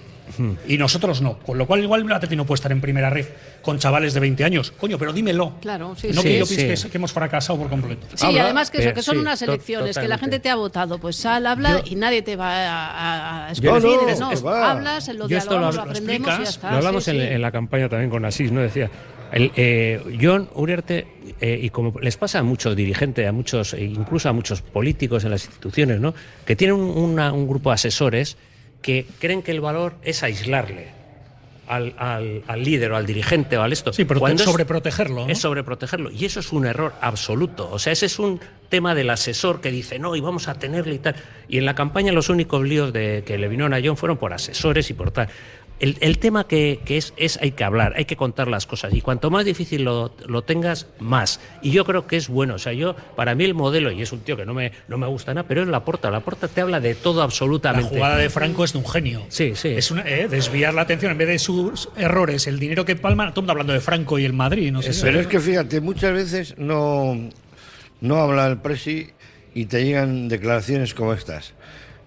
Y 0.68 0.76
nosotros 0.76 1.22
no. 1.22 1.38
Con 1.38 1.56
lo 1.58 1.66
cual, 1.66 1.82
igual 1.82 2.02
el 2.02 2.12
Atleti 2.12 2.36
no 2.36 2.44
puede 2.44 2.56
estar 2.56 2.70
en 2.72 2.80
primera 2.80 3.08
red 3.08 3.26
con 3.62 3.78
chavales 3.78 4.12
de 4.14 4.20
20 4.20 4.44
años. 4.44 4.70
Coño, 4.72 4.98
pero 4.98 5.12
dímelo. 5.12 5.54
Claro, 5.62 5.94
sí, 5.96 6.08
no 6.12 6.20
sí. 6.20 6.28
que 6.28 6.38
yo 6.40 6.46
Sí, 6.46 6.56
piense 6.56 6.86
que, 6.86 6.90
que 6.92 6.98
hemos 6.98 7.12
fracasado 7.12 7.58
por 7.58 7.70
completo. 7.70 8.06
Sí, 8.14 8.26
Habla, 8.26 8.44
además 8.44 8.70
que, 8.70 8.78
eso, 8.82 8.92
que 8.94 9.02
son 9.02 9.14
sí, 9.14 9.20
unas 9.20 9.40
elecciones, 9.42 9.96
que 9.96 10.08
la 10.08 10.18
gente 10.18 10.38
te 10.40 10.50
ha 10.50 10.56
votado, 10.56 10.98
pues 10.98 11.16
sal, 11.16 11.46
habla 11.46 11.80
y 11.84 11.94
nadie 11.96 12.20
te 12.22 12.36
va 12.36 12.52
a, 12.52 13.46
a- 13.46 13.48
a 13.48 13.52
No, 13.54 14.50
hablas, 14.50 15.08
lo 15.08 15.28
Yo 15.28 15.38
esto 15.38 15.58
lo 15.58 15.66
aprendemos 15.68 16.28
y 16.40 16.42
ya 16.44 16.50
está. 16.50 16.70
Lo 16.70 16.76
hablamos 16.78 17.04
sí, 17.04 17.10
en, 17.12 17.16
sí. 17.16 17.22
en 17.34 17.40
la 17.42 17.50
campaña 17.50 17.88
también 17.88 18.10
con 18.10 18.24
Asís, 18.24 18.52
¿no? 18.52 18.60
Decía, 18.60 18.90
el, 19.34 19.50
eh, 19.56 20.00
John 20.20 20.48
Uriarte, 20.54 21.06
eh, 21.40 21.58
y 21.62 21.68
como 21.70 21.98
les 22.00 22.16
pasa 22.16 22.38
a 22.38 22.42
muchos 22.42 22.74
dirigentes, 22.76 23.26
a 23.28 23.32
muchos, 23.32 23.74
e 23.74 23.84
incluso 23.84 24.28
a 24.28 24.32
muchos 24.32 24.62
políticos 24.62 25.24
en 25.24 25.30
las 25.32 25.44
instituciones, 25.44 26.00
¿no? 26.00 26.14
Que 26.46 26.56
tienen 26.56 26.76
un, 26.76 26.96
una- 26.96 27.32
un 27.32 27.46
grupo 27.46 27.70
de 27.70 27.74
asesores 27.74 28.36
que 28.80 29.06
creen 29.18 29.42
que 29.42 29.50
el 29.50 29.60
valor 29.60 29.94
es 30.02 30.22
aislarle 30.22 30.88
al, 31.66 31.94
al- 31.98 32.42
al 32.46 32.62
líder 32.62 32.92
o 32.92 32.96
al 32.96 33.06
dirigente 33.06 33.56
o 33.56 33.62
al 33.62 33.72
esto. 33.72 33.92
Sí, 33.92 34.04
pero 34.04 34.20
Cuando 34.20 34.42
es- 34.42 34.48
sobreprotegerlo. 34.48 35.26
¿no? 35.26 35.32
es 35.32 35.38
sobreprotegerlo. 35.38 36.10
Y 36.10 36.26
eso 36.26 36.40
es 36.40 36.52
un 36.52 36.66
error 36.66 36.92
absoluto. 37.00 37.68
O 37.72 37.78
sea, 37.78 37.92
ese 37.92 38.06
es 38.06 38.18
un 38.18 38.38
tema 38.68 38.94
del 38.94 39.08
asesor 39.10 39.60
que 39.60 39.70
dice, 39.70 39.98
no, 39.98 40.14
y 40.16 40.20
vamos 40.20 40.46
a 40.48 40.54
tenerle 40.54 40.94
y 40.96 40.98
tal. 40.98 41.16
Y 41.48 41.58
en 41.58 41.64
la 41.64 41.74
campaña 41.74 42.12
los 42.12 42.28
únicos 42.28 42.62
líos 42.66 42.92
de, 42.92 43.22
que 43.26 43.38
le 43.38 43.48
vinieron 43.48 43.72
a 43.72 43.80
John 43.82 43.96
fueron 43.96 44.18
por 44.18 44.32
asesores 44.32 44.90
y 44.90 44.94
por 44.94 45.10
tal. 45.10 45.28
El, 45.80 45.98
el 46.00 46.18
tema 46.18 46.46
que, 46.46 46.80
que 46.84 46.96
es, 46.96 47.12
es 47.16 47.36
hay 47.42 47.50
que 47.50 47.64
hablar, 47.64 47.94
hay 47.96 48.04
que 48.04 48.16
contar 48.16 48.48
las 48.48 48.66
cosas. 48.66 48.94
Y 48.94 49.00
cuanto 49.00 49.30
más 49.30 49.44
difícil 49.44 49.82
lo, 49.82 50.14
lo 50.26 50.42
tengas, 50.42 50.86
más. 51.00 51.40
Y 51.62 51.72
yo 51.72 51.84
creo 51.84 52.06
que 52.06 52.16
es 52.16 52.28
bueno. 52.28 52.54
O 52.54 52.58
sea, 52.58 52.72
yo, 52.72 52.94
para 53.16 53.34
mí 53.34 53.44
el 53.44 53.54
modelo, 53.54 53.90
y 53.90 54.00
es 54.00 54.12
un 54.12 54.20
tío 54.20 54.36
que 54.36 54.46
no 54.46 54.54
me, 54.54 54.72
no 54.88 54.98
me 54.98 55.06
gusta 55.06 55.34
nada, 55.34 55.46
pero 55.48 55.62
es 55.62 55.68
la 55.68 55.84
porta. 55.84 56.10
La 56.10 56.20
porta 56.20 56.48
te 56.48 56.60
habla 56.60 56.80
de 56.80 56.94
todo 56.94 57.18
La 57.18 57.24
absolutamente. 57.24 57.88
jugada 57.88 58.16
de 58.16 58.30
Franco 58.30 58.64
es 58.64 58.72
de 58.72 58.78
un 58.78 58.86
genio. 58.86 59.26
Sí, 59.28 59.52
sí. 59.56 59.68
Es 59.68 59.90
una, 59.90 60.02
eh, 60.08 60.28
desviar 60.28 60.74
la 60.74 60.82
atención 60.82 61.12
en 61.12 61.18
vez 61.18 61.28
de 61.28 61.38
sus 61.38 61.88
errores, 61.96 62.46
el 62.46 62.58
dinero 62.58 62.84
que 62.84 62.94
palma. 62.96 63.30
Todo 63.30 63.40
el 63.40 63.42
mundo 63.42 63.52
hablando 63.52 63.72
de 63.72 63.80
Franco 63.80 64.18
y 64.18 64.24
el 64.24 64.32
Madrid. 64.32 64.70
No 64.70 64.80
sé 64.80 64.92
Pero 65.02 65.18
es 65.20 65.26
que 65.26 65.40
fíjate, 65.40 65.80
muchas 65.80 66.12
veces 66.12 66.54
no, 66.56 67.18
no 68.00 68.16
habla 68.18 68.46
el 68.46 68.58
presi 68.58 69.08
y 69.54 69.66
te 69.66 69.84
llegan 69.84 70.28
declaraciones 70.28 70.94
como 70.94 71.12
estas. 71.14 71.52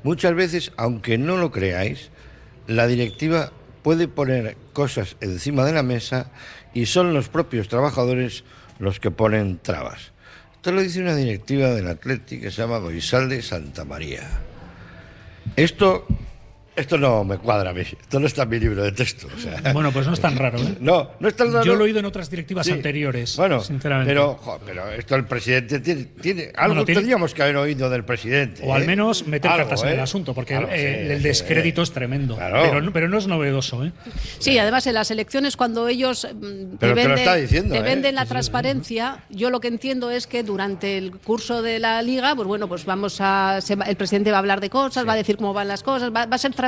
Muchas 0.04 0.34
veces, 0.36 0.72
aunque 0.78 1.18
no 1.18 1.38
lo 1.38 1.52
creáis, 1.52 2.12
la 2.68 2.88
directiva 2.88 3.52
puede 3.82 4.08
poner 4.08 4.58
cosas 4.74 5.16
encima 5.22 5.66
de 5.66 5.74
la 5.74 5.84
mesa 5.84 6.30
y 6.74 6.86
son 6.86 7.14
los 7.14 7.30
propios 7.30 7.70
trabajadores 7.70 8.44
los 8.80 9.00
que 9.00 9.12
ponen 9.12 9.60
trabas. 9.60 10.12
Esto 10.54 10.72
lo 10.72 10.82
dice 10.82 11.02
una 11.02 11.16
directiva 11.16 11.70
del 11.70 11.88
Atleti 11.88 12.40
que 12.40 12.52
se 12.52 12.62
llama 12.62 12.80
Goisalde 12.80 13.42
Santa 13.42 13.86
María. 13.86 14.28
Esto, 15.56 16.06
esto 16.78 16.98
no 16.98 17.24
me 17.24 17.38
cuadra 17.38 17.72
a 17.72 17.74
mí. 17.74 17.82
Esto 17.82 18.20
no 18.20 18.28
está 18.28 18.44
en 18.44 18.50
mi 18.50 18.60
libro 18.60 18.84
de 18.84 18.92
texto. 18.92 19.28
o 19.36 19.40
sea. 19.40 19.74
Bueno, 19.74 19.92
pues 19.92 20.08
no 20.08 20.14
es 20.14 20.20
tan 20.20 20.36
raro. 20.38 20.58
¿eh? 20.60 20.78
No, 20.80 21.10
no 21.20 21.28
es 21.28 21.36
tan 21.36 21.52
raro. 21.52 21.66
Yo 21.66 21.76
lo 21.76 21.82
he 21.82 21.86
oído 21.86 22.00
en 22.00 22.06
otras 22.06 22.30
directivas 22.30 22.66
Sí. 22.66 22.72
anteriores. 22.72 23.36
Bueno, 23.36 23.62
sinceramente. 23.62 24.10
Pero, 24.12 24.36
jo, 24.36 24.60
pero 24.66 24.90
esto 24.92 25.16
el 25.16 25.26
presidente 25.26 25.80
tiene. 25.80 26.04
tiene 26.22 26.52
algo 26.56 26.76
Bueno, 26.76 26.86
tiene- 26.86 27.00
tendríamos 27.02 27.34
que 27.34 27.44
haber 27.44 27.58
oído 27.58 27.90
del 27.90 28.06
presidente. 28.06 28.62
O 28.66 28.74
al 28.74 28.84
¿eh? 28.84 28.88
menos 28.88 29.26
meter 29.28 29.52
Algo, 29.52 29.64
cartas 29.64 29.84
en 29.84 29.90
¿eh? 29.90 29.94
el 29.94 30.00
asunto, 30.00 30.34
porque 30.34 30.56
eh, 30.56 30.60
sí, 31.08 31.12
el 31.14 31.18
sí, 31.18 31.24
descrédito 31.24 31.84
sí. 31.86 31.90
es 31.90 31.94
tremendo. 31.94 32.36
Claro. 32.36 32.62
Pero, 32.62 32.82
no- 32.82 32.94
pero 32.94 33.10
no 33.10 33.18
es 33.18 33.28
novedoso. 33.28 33.84
¿eh? 33.86 33.92
Sí, 34.40 34.58
además 34.60 34.86
en 34.88 34.94
las 34.94 35.12
elecciones 35.12 35.58
cuando 35.58 35.88
ellos 35.88 36.26
mm, 36.32 36.40
te 36.40 36.78
Pero 36.78 36.78
te 36.78 36.88
lo 36.88 36.96
venden, 36.96 37.18
está 37.18 37.36
diciendo, 37.36 37.74
te 37.74 37.80
¿eh? 37.80 37.84
venden 37.84 38.16
la 38.16 38.26
transparencia, 38.26 39.24
yo 39.30 39.50
lo 39.50 39.60
que 39.60 39.68
entiendo 39.68 40.10
es 40.12 40.28
que 40.28 40.44
durante 40.44 40.98
el 40.98 41.12
curso 41.12 41.62
de 41.62 41.80
la 41.80 42.02
liga, 42.02 42.36
pues 42.36 42.48
bueno, 42.48 42.68
pues 42.68 42.86
vamos 42.86 43.18
a 43.20 43.60
se 43.62 43.76
va- 43.76 43.86
el 43.86 43.96
presidente 43.96 44.32
va 44.32 44.38
a 44.38 44.40
hablar 44.40 44.62
de 44.62 44.70
cosas, 44.70 45.08
va 45.08 45.14
a 45.14 45.16
decir 45.16 45.38
cómo 45.38 45.54
van 45.54 45.68
las 45.68 45.84
cosas, 45.84 46.10
va, 46.16 46.26
va 46.26 46.36
a 46.36 46.38
ser 46.38 46.54
transparente, 46.54 46.67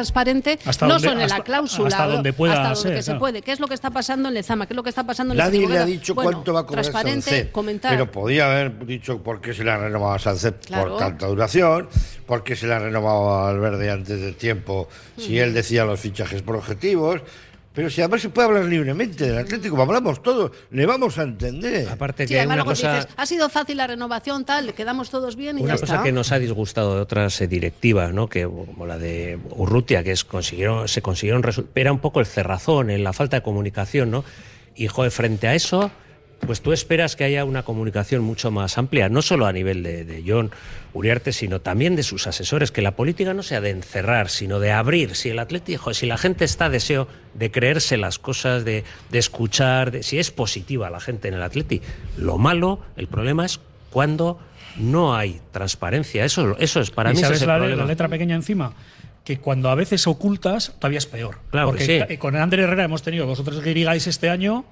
Hasta 0.65 0.87
no 0.87 0.93
donde- 0.93 1.07
son 1.09 1.21
en 1.21 1.29
la 1.29 1.39
cláusula, 1.43 1.87
hasta 1.89 2.07
donde 2.07 2.33
pueda 2.33 2.53
hasta 2.53 2.63
donde 2.73 2.81
ser, 2.81 2.93
que 2.95 3.03
se 3.03 3.15
puede. 3.15 3.41
¿Qué 3.41 3.51
es 3.51 3.59
lo 3.59 3.67
que 3.67 3.73
está 3.73 3.89
pasando 3.91 4.27
en 4.29 4.33
Lezama? 4.35 4.65
¿Qué 4.67 4.73
es 4.73 4.75
lo 4.75 4.83
que 4.83 4.89
está 4.89 5.05
pasando 5.05 5.33
en 5.33 5.39
el 5.39 5.45
Nadie 5.45 5.59
Ejecutivo? 5.59 5.73
le 5.77 5.83
ha 5.83 5.85
dicho 5.85 6.15
Bueno, 6.15 6.31
cuánto 6.31 6.53
va 6.53 6.59
a 6.61 6.65
cobrar 6.65 6.83
Transparente, 6.85 7.29
Sánchez, 7.29 7.51
comentar. 7.51 7.91
Pero 7.91 8.11
podía 8.11 8.45
haber 8.51 8.85
dicho 8.85 9.21
por 9.21 9.41
qué 9.41 9.53
se 9.53 9.63
le 9.63 9.71
ha 9.71 9.77
renovado 9.77 10.13
a 10.13 10.19
Sánchez 10.19 10.53
Claro. 10.65 10.89
por 10.91 10.99
tanta 10.99 11.27
duración, 11.27 11.89
por 12.25 12.43
qué 12.43 12.55
se 12.55 12.67
le 12.67 12.73
ha 12.73 12.79
renovado 12.79 13.45
al 13.47 13.59
Verde 13.59 13.89
antes 13.91 14.19
de 14.21 14.31
tiempo, 14.33 14.87
si 15.17 15.39
él 15.39 15.53
decía 15.53 15.85
los 15.85 15.99
fichajes 15.99 16.41
por 16.41 16.55
objetivos. 16.55 17.21
Pero 17.79 17.89
si 17.89 18.01
además 18.01 18.21
se 18.21 18.27
puede 18.27 18.49
hablar 18.49 18.65
libremente 18.65 19.25
del 19.25 19.37
Atlético, 19.37 19.77
como 19.77 19.83
hablamos 19.83 20.21
todos, 20.21 20.51
le 20.69 20.85
vamos 20.85 21.17
a 21.17 21.23
entender. 21.23 21.87
Aparte 21.87 22.27
Sí, 22.27 22.35
además 22.35 22.57
luego 22.57 22.71
dices, 22.71 23.07
ha 23.15 23.25
sido 23.25 23.47
fácil 23.47 23.77
la 23.77 23.87
renovación, 23.87 24.43
tal, 24.43 24.65
le 24.65 24.73
quedamos 24.73 25.09
todos 25.09 25.37
bien 25.37 25.59
y 25.59 25.61
Una 25.61 25.75
ya 25.75 25.79
cosa 25.79 25.93
está. 25.93 26.03
que 26.03 26.11
nos 26.11 26.33
ha 26.33 26.39
disgustado 26.39 26.95
de 26.95 27.01
otras 27.01 27.39
directivas, 27.47 28.13
¿no? 28.13 28.27
que 28.27 28.43
como 28.43 28.85
la 28.85 28.97
de 28.97 29.39
Urrutia, 29.51 30.03
que 30.03 30.11
es, 30.11 30.25
consiguieron, 30.25 30.89
se 30.89 31.01
consiguieron 31.01 31.41
era 31.73 31.93
un 31.93 31.99
poco 31.99 32.19
el 32.19 32.25
cerrazón, 32.25 32.89
en 32.89 33.01
la 33.01 33.13
falta 33.13 33.37
de 33.37 33.43
comunicación, 33.43 34.11
¿no? 34.11 34.25
Y 34.75 34.87
joder, 34.87 35.11
frente 35.11 35.47
a 35.47 35.55
eso, 35.55 35.89
pues 36.45 36.61
tú 36.61 36.71
esperas 36.73 37.15
que 37.15 37.23
haya 37.25 37.43
una 37.45 37.63
comunicación 37.63 38.21
mucho 38.23 38.49
más 38.51 38.77
amplia, 38.77 39.09
no 39.09 39.21
solo 39.21 39.45
a 39.45 39.51
nivel 39.53 39.83
de, 39.83 40.03
de 40.05 40.23
John 40.25 40.51
Uriarte, 40.93 41.33
sino 41.33 41.59
también 41.61 41.95
de 41.95 42.03
sus 42.03 42.25
asesores, 42.27 42.71
que 42.71 42.81
la 42.81 42.95
política 42.95 43.33
no 43.33 43.43
sea 43.43 43.61
de 43.61 43.69
encerrar, 43.69 44.29
sino 44.29 44.59
de 44.59 44.71
abrir. 44.71 45.15
Si 45.15 45.29
el 45.29 45.39
Atlético, 45.39 45.93
si 45.93 46.05
la 46.07 46.17
gente 46.17 46.45
está 46.45 46.65
a 46.65 46.69
deseo 46.69 47.07
de 47.33 47.51
creerse 47.51 47.97
las 47.97 48.19
cosas, 48.19 48.65
de, 48.65 48.83
de 49.11 49.19
escuchar, 49.19 49.91
de, 49.91 50.01
si 50.03 50.17
es 50.17 50.31
positiva 50.31 50.89
la 50.89 50.99
gente 50.99 51.27
en 51.27 51.35
el 51.35 51.41
Atleti, 51.43 51.81
lo 52.17 52.37
malo, 52.37 52.79
el 52.97 53.07
problema 53.07 53.45
es 53.45 53.59
cuando 53.91 54.39
no 54.77 55.15
hay 55.15 55.41
transparencia. 55.51 56.23
Eso, 56.25 56.55
eso 56.57 56.79
es 56.79 56.89
para 56.89 57.11
¿Y 57.11 57.15
mí 57.15 57.21
sabes 57.21 57.41
es 57.41 57.47
la, 57.47 57.57
la 57.59 57.85
letra 57.85 58.07
pequeña 58.07 58.35
encima? 58.35 58.73
Que 59.25 59.39
cuando 59.39 59.69
a 59.69 59.75
veces 59.75 60.07
ocultas, 60.07 60.73
todavía 60.79 60.97
es 60.99 61.05
peor. 61.05 61.37
Claro 61.51 61.67
que 61.73 61.77
Porque 61.79 61.85
sí. 62.07 62.15
ca- 62.15 62.19
con 62.19 62.35
Ander 62.35 62.61
Herrera 62.61 62.85
hemos 62.85 63.03
tenido 63.03 63.27
vosotros 63.27 63.59
que 63.61 63.73
digáis 63.73 64.07
este 64.07 64.29
año 64.29 64.63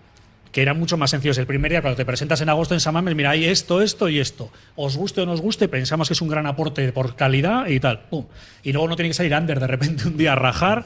que 0.52 0.62
eran 0.62 0.80
mucho 0.80 0.98
más 0.98 1.12
sencillos. 1.12 1.38
El 1.38 1.48
primer 1.48 1.72
día, 1.72 1.82
cuando 1.82 1.98
te 1.98 2.06
presentas 2.06 2.42
en 2.42 2.50
agosto 2.50 2.74
en 2.74 2.80
Samames, 2.80 3.16
mira, 3.16 3.32
hay 3.32 3.46
esto, 3.46 3.82
esto 3.82 4.10
y 4.10 4.20
esto. 4.20 4.52
Os 4.76 4.98
guste 4.98 5.22
o 5.22 5.26
no 5.26 5.34
os 5.34 5.42
guste, 5.42 5.68
pensamos 5.68 6.08
que 6.08 6.14
es 6.14 6.22
un 6.22 6.28
gran 6.28 6.46
aporte 6.46 6.92
por 6.92 7.16
calidad 7.16 7.68
y 7.68 7.80
tal. 7.80 8.02
Pum. 8.10 8.26
Y 8.64 8.74
luego 8.74 8.88
no 8.88 8.96
tiene 8.96 9.10
que 9.10 9.14
salir 9.14 9.34
Ander 9.34 9.60
de 9.60 9.68
repente 9.68 10.08
un 10.08 10.18
día 10.18 10.34
a 10.34 10.36
rajar, 10.36 10.86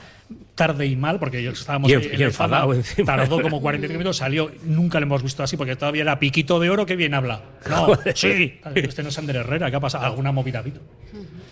tarde 0.55 0.85
y 0.85 0.95
mal, 0.95 1.17
porque 1.19 1.41
yo 1.41 1.51
estábamos 1.51 1.89
Y 1.89 1.93
en- 1.93 2.01
y 2.03 2.05
el 2.23 2.31
fama, 2.33 2.57
enfadado 2.57 2.73
encima. 2.73 3.05
Tardó 3.17 3.41
como 3.41 3.61
45 3.61 3.97
minutos, 3.97 4.17
salió. 4.17 4.51
Nunca 4.65 4.99
lo 4.99 5.05
hemos 5.05 5.23
visto 5.23 5.43
así, 5.43 5.57
porque 5.57 5.75
todavía 5.75 6.01
era 6.03 6.19
piquito 6.19 6.59
de 6.59 6.69
oro, 6.69 6.85
que 6.85 6.95
bien 6.95 7.13
habla. 7.13 7.41
No, 7.69 7.85
Joder. 7.95 8.17
sí. 8.17 8.59
Este 8.75 9.03
no 9.03 9.09
es 9.09 9.17
Ander 9.17 9.37
Herrera, 9.37 9.69
¿qué 9.69 9.77
ha 9.77 9.79
pasado? 9.79 10.05
Alguna 10.05 10.31
movida 10.31 10.59
ha 10.59 10.61
habido. 10.61 10.81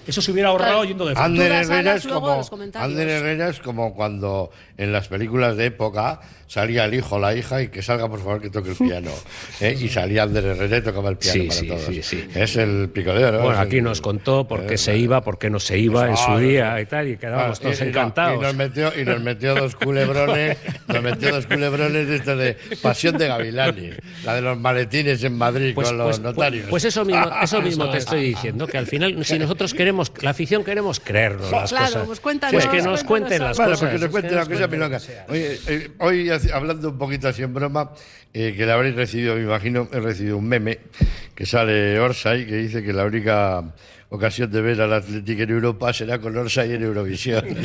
Eso 0.08 0.22
se 0.24 0.32
hubiera 0.32 0.50
ahorrado 0.50 0.84
yendo 0.86 1.06
de. 1.06 1.14
Ander 1.16 1.52
Herrera, 1.52 1.96
es 1.96 2.08
como. 2.08 2.42
Ander 2.76 3.10
Herrera 3.10 3.50
es 3.50 3.60
como 3.60 3.94
cuando 3.94 4.50
en 4.78 4.92
las 4.92 5.08
películas 5.08 5.56
de 5.56 5.66
época 5.68 6.22
salía 6.48 6.86
el 6.86 6.96
hijo 6.96 7.18
o 7.18 7.20
la 7.20 7.36
hija 7.36 7.62
y 7.62 7.68
que 7.68 7.84
salga 7.84 8.10
por 8.10 8.18
favor 8.20 8.42
que 8.42 8.50
toque 8.50 8.72
el 8.72 8.76
piano. 8.76 9.12
¿eh? 9.62 9.78
Y 9.80 9.88
salía 9.90 10.24
Ander 10.24 10.46
Herrera 10.46 10.78
y 10.78 10.82
tocaba 10.82 11.10
el 11.10 11.18
piano 11.18 11.34
Sí, 11.44 11.48
para 11.48 11.60
sí, 11.60 11.68
todos. 11.68 11.82
sí, 11.84 12.02
sí. 12.02 12.28
Es 12.34 12.56
el 12.56 12.90
picoleo, 12.90 13.32
¿no? 13.34 13.40
Bueno, 13.42 13.60
aquí 13.60 13.78
el- 13.78 13.84
nos 13.84 14.02
contó 14.02 14.48
por 14.48 14.66
qué 14.66 14.76
Eh, 14.76 14.78
se 14.80 14.98
iba, 14.98 15.22
por 15.22 15.38
qué 15.38 15.52
no 15.52 15.60
se 15.60 15.78
iba 15.78 16.10
en 16.10 16.18
su 16.18 16.32
Ah, 16.32 16.40
día 16.40 16.82
y 16.82 16.86
tal, 16.88 17.08
y 17.10 17.18
quedábamos 17.18 17.60
Ah, 17.60 17.64
todos 17.64 17.82
encantados. 17.82 18.38
Y 18.40 18.42
nos 18.42 18.56
metió, 18.70 19.01
y 19.01 19.03
nos 19.05 19.22
metió 19.22 19.55
dos 19.55 19.76
culebrones, 19.76 20.57
nos 20.88 21.01
metió 21.03 21.34
dos 21.34 21.45
culebrones 21.47 22.07
de 22.07 22.15
esto 22.15 22.36
de 22.38 22.57
Pasión 22.82 23.17
de 23.17 23.28
Gavilanes, 23.28 23.95
la 24.24 24.36
de 24.36 24.41
los 24.41 24.57
maletines 24.59 25.24
en 25.24 25.38
Madrid 25.38 25.74
Pues, 25.76 25.88
con 25.89 25.97
los 25.97 26.07
pues- 26.07 26.20
notarios. 26.20 26.67
pues 26.70 26.86
eso 26.86 27.03
mismo, 27.05 27.30
eso 27.41 27.61
mismo 27.61 27.89
te 27.89 27.97
es. 27.97 28.03
estoy 28.03 28.22
diciendo, 28.24 28.67
que 28.67 28.78
al 28.78 28.88
final, 28.88 29.26
si 29.26 29.38
nosotros 29.39 29.74
queremos, 29.74 30.11
la 30.22 30.30
afición 30.32 30.63
queremos 30.63 30.99
creernos 30.99 31.51
las 31.51 31.70
Claro, 31.70 31.86
cosas. 31.88 32.03
pues 32.07 32.20
cuéntanos, 32.20 32.53
Pues 32.53 32.65
que 32.67 32.82
nos 32.82 33.03
cuéntanos 33.03 33.03
cuenten 33.03 33.43
las 33.43 33.57
Bueno, 33.57 33.72
cosas. 33.72 33.93
nos 34.01 34.09
cuenten 34.09 34.30
que 34.32 34.36
sea 34.38 34.45
cuenten 34.45 34.72
milonga. 34.72 34.97
lo 34.97 34.99
que 35.01 35.05
sea. 35.11 35.26
Oye, 35.30 35.59
eh, 35.67 35.91
hoy 35.99 36.30
hablando 36.53 36.89
un 36.89 36.97
poquito 36.97 37.28
así 37.28 37.43
en 37.43 37.53
broma, 37.53 37.91
eh, 38.34 38.53
que 38.55 38.65
le 38.65 38.72
habréis 38.72 38.95
recibido, 38.95 39.36
me 39.36 39.41
imagino, 39.43 39.88
he 39.91 39.99
recibido 39.99 40.38
un 40.38 40.47
meme 40.47 40.80
que 41.36 41.45
sale 41.45 41.99
Orsay 41.99 42.45
que 42.45 42.55
dice 42.57 42.84
que 42.84 42.93
la 42.93 43.05
única 43.05 43.63
ocasión 44.10 44.49
de 44.51 44.62
ver 44.62 44.82
al 44.82 44.91
Atlético 44.93 45.43
en 45.43 45.49
Europa 45.51 45.93
será 45.93 46.20
con 46.20 46.36
Orsay 46.36 46.74
en 46.74 46.84
Eurovisión. 46.84 47.45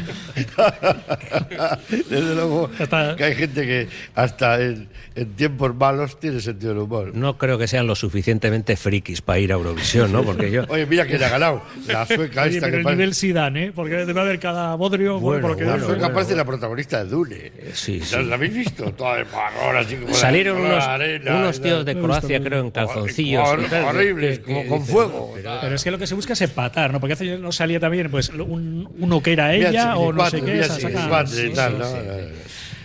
Desde 2.08 2.34
luego 2.34 2.70
que 3.16 3.24
hay 3.24 3.34
gente 3.34 3.62
que 3.62 3.88
hasta 4.14 4.60
en, 4.60 4.88
en 5.14 5.32
tiempos 5.34 5.74
malos 5.74 6.18
tiene 6.20 6.40
sentido 6.40 6.74
del 6.74 6.82
humor. 6.82 7.12
No 7.14 7.38
creo 7.38 7.58
que 7.58 7.66
sean 7.66 7.86
lo 7.86 7.94
suficientemente 7.94 8.76
frikis 8.76 9.22
para 9.22 9.38
ir 9.38 9.52
a 9.52 9.54
Eurovisión, 9.56 10.12
¿no? 10.12 10.22
Porque 10.22 10.50
yo. 10.50 10.64
Oye, 10.68 10.86
mira 10.86 11.06
quién 11.06 11.22
ha 11.22 11.28
ganado. 11.28 11.62
La 11.86 12.06
sueca 12.06 12.42
Oye, 12.42 12.56
esta 12.56 12.66
pero 12.66 12.72
que 12.72 12.76
el 12.78 12.82
parece- 12.84 12.96
nivel 12.96 13.14
Zidane, 13.14 13.64
¿eh? 13.66 13.72
Porque 13.74 13.94
debe 14.04 14.20
haber 14.20 14.38
cada 14.38 14.74
bodrio. 14.74 15.20
Bueno, 15.20 15.46
porque 15.48 15.64
bueno, 15.64 15.78
dice- 15.78 15.86
sueca 15.88 16.12
parece 16.12 16.36
la 16.36 16.44
protagonista 16.44 17.02
de 17.04 17.10
Dune. 17.10 17.52
Sí, 17.72 18.00
¿La, 18.00 18.06
sí. 18.06 18.22
la 18.24 18.34
habéis 18.34 18.54
visto? 18.54 18.92
Toda 18.92 19.16
de 19.16 19.24
marrón, 19.24 19.76
así 19.76 19.96
como 19.96 20.14
Salieron 20.14 20.62
la- 20.62 20.68
unos, 20.68 20.78
la 20.84 20.94
arena 20.94 21.36
unos 21.36 21.60
tíos 21.62 21.84
de 21.84 21.94
Croacia, 21.98 22.42
creo, 22.42 22.60
en 22.60 22.70
calzoncillos. 22.70 23.48
Horribles, 23.48 24.38
que- 24.40 24.44
como 24.44 24.62
que 24.62 24.68
con 24.68 24.84
fuego. 24.86 25.34
Pero 25.60 25.74
es 25.74 25.84
que 25.84 25.90
lo 25.90 25.98
que 25.98 26.06
se 26.06 26.14
busca 26.14 26.33
es 26.34 26.42
empatar, 26.42 26.92
¿no? 26.92 27.00
Porque 27.00 27.14
hace 27.14 27.38
no 27.38 27.50
salía 27.50 27.80
también 27.80 28.10
pues 28.10 28.28
un, 28.28 28.88
uno 28.98 29.22
que 29.22 29.32
era 29.32 29.54
ella 29.54 29.96
o 29.96 30.12
no 30.12 30.18
cuatro, 30.18 30.38
sé 30.38 30.44
qué. 30.44 30.52
mira, 30.52 30.66
esa 30.66 30.74
sí, 30.76 30.82
saca- 30.82 31.08
cuatro 31.08 31.34
y 31.40 31.48
sí, 31.48 31.52
tal, 31.54 31.72
sí, 31.72 31.78
¿no? 31.78 31.84
sí. 31.86 31.96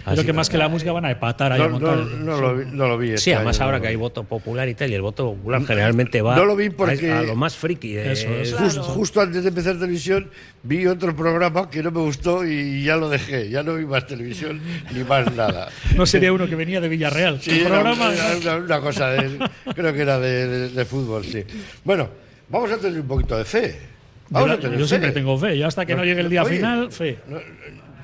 Así 0.06 0.16
Creo 0.16 0.24
que 0.24 0.28
que- 0.28 0.34
más 0.34 0.50
que 0.50 0.58
la 0.58 0.70
música 0.70 0.92
van 0.92 1.06
a 1.06 1.12
empatar 1.12 1.52
ahí 1.52 1.62
a 1.62 1.66
No, 1.66 1.72
montar. 1.72 1.98
no, 1.98 2.06
no 2.18 2.42
lo 2.42 2.56
vi, 2.56 2.66
no 2.72 2.88
lo 2.88 2.98
vi. 2.98 3.08
Sí, 3.10 3.14
este 3.16 3.36
además 3.36 3.58
año, 3.58 3.66
ahora 3.66 3.78
no 3.78 3.82
que 3.84 3.88
hay 3.90 3.96
voto 3.96 4.24
popular 4.24 4.68
y 4.68 4.74
tal, 4.74 4.90
y 4.90 4.96
el 4.96 5.02
voto 5.04 5.34
popular 5.36 5.64
generalmente 5.66 6.22
va 6.22 6.36
No 6.36 6.46
lo 6.46 6.56
vi 6.56 6.70
porque- 6.72 7.12
a, 7.12 7.20
a 7.20 7.24
lo 7.24 7.36
más 7.36 7.56
friki. 7.58 7.94
de- 7.94 8.14
Eso 8.14 8.30
es. 8.30 8.54
Justo, 8.56 8.82
justo 8.84 9.22
antes 9.22 9.44
de 9.44 9.50
empezar 9.50 9.76
televisión 9.76 10.30
vi 10.64 10.88
otro 10.88 11.16
programa 11.16 11.70
que 11.70 11.84
no 11.84 11.92
me 11.92 12.00
gustó 12.00 12.44
y 12.48 12.82
ya 12.84 12.96
lo 12.96 13.10
dejé. 13.10 13.50
Ya 13.50 13.62
no 13.62 13.76
vi 13.76 13.86
más 13.86 14.08
televisión 14.08 14.60
ni 14.96 15.04
más 15.04 15.32
nada. 15.36 15.68
No 15.96 16.06
sería 16.08 16.32
uno 16.34 16.48
que 16.48 16.56
venía 16.56 16.80
de 16.82 16.88
Villarreal. 16.90 17.40
Sí, 17.42 17.52
El 17.52 17.58
era 17.68 17.70
programa. 17.82 18.10
una, 18.10 18.38
una- 18.56 18.64
una 18.66 18.80
cosa 18.80 19.10
de, 19.10 19.38
creo 19.76 19.94
que 19.94 20.02
era 20.02 20.18
de, 20.18 20.48
de- 20.48 20.70
de 20.70 20.86
fútbol, 20.86 21.24
sí. 21.26 21.44
Bueno, 21.84 22.10
vamos 22.50 22.72
a 22.72 22.78
tener 22.78 23.00
un 23.02 23.08
poquito 23.08 23.38
de 23.38 23.46
fe. 23.46 23.80
Yo, 23.80 24.34
Vamos 24.34 24.50
la- 24.50 24.56
a 24.56 24.60
tener 24.60 24.78
yo 24.78 24.86
fe. 24.86 24.90
siempre 24.90 25.12
tengo 25.12 25.38
fe. 25.38 25.58
Yo 25.58 25.68
hasta 25.68 25.86
que 25.86 25.96
no, 25.96 26.04
llegue 26.04 26.22
el 26.22 26.30
día 26.30 26.44
Oye, 26.44 26.58
final, 26.58 26.92
fe. 26.92 27.20
no, 27.28 27.40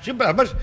Siempre, 0.02 0.26
además, 0.26 0.54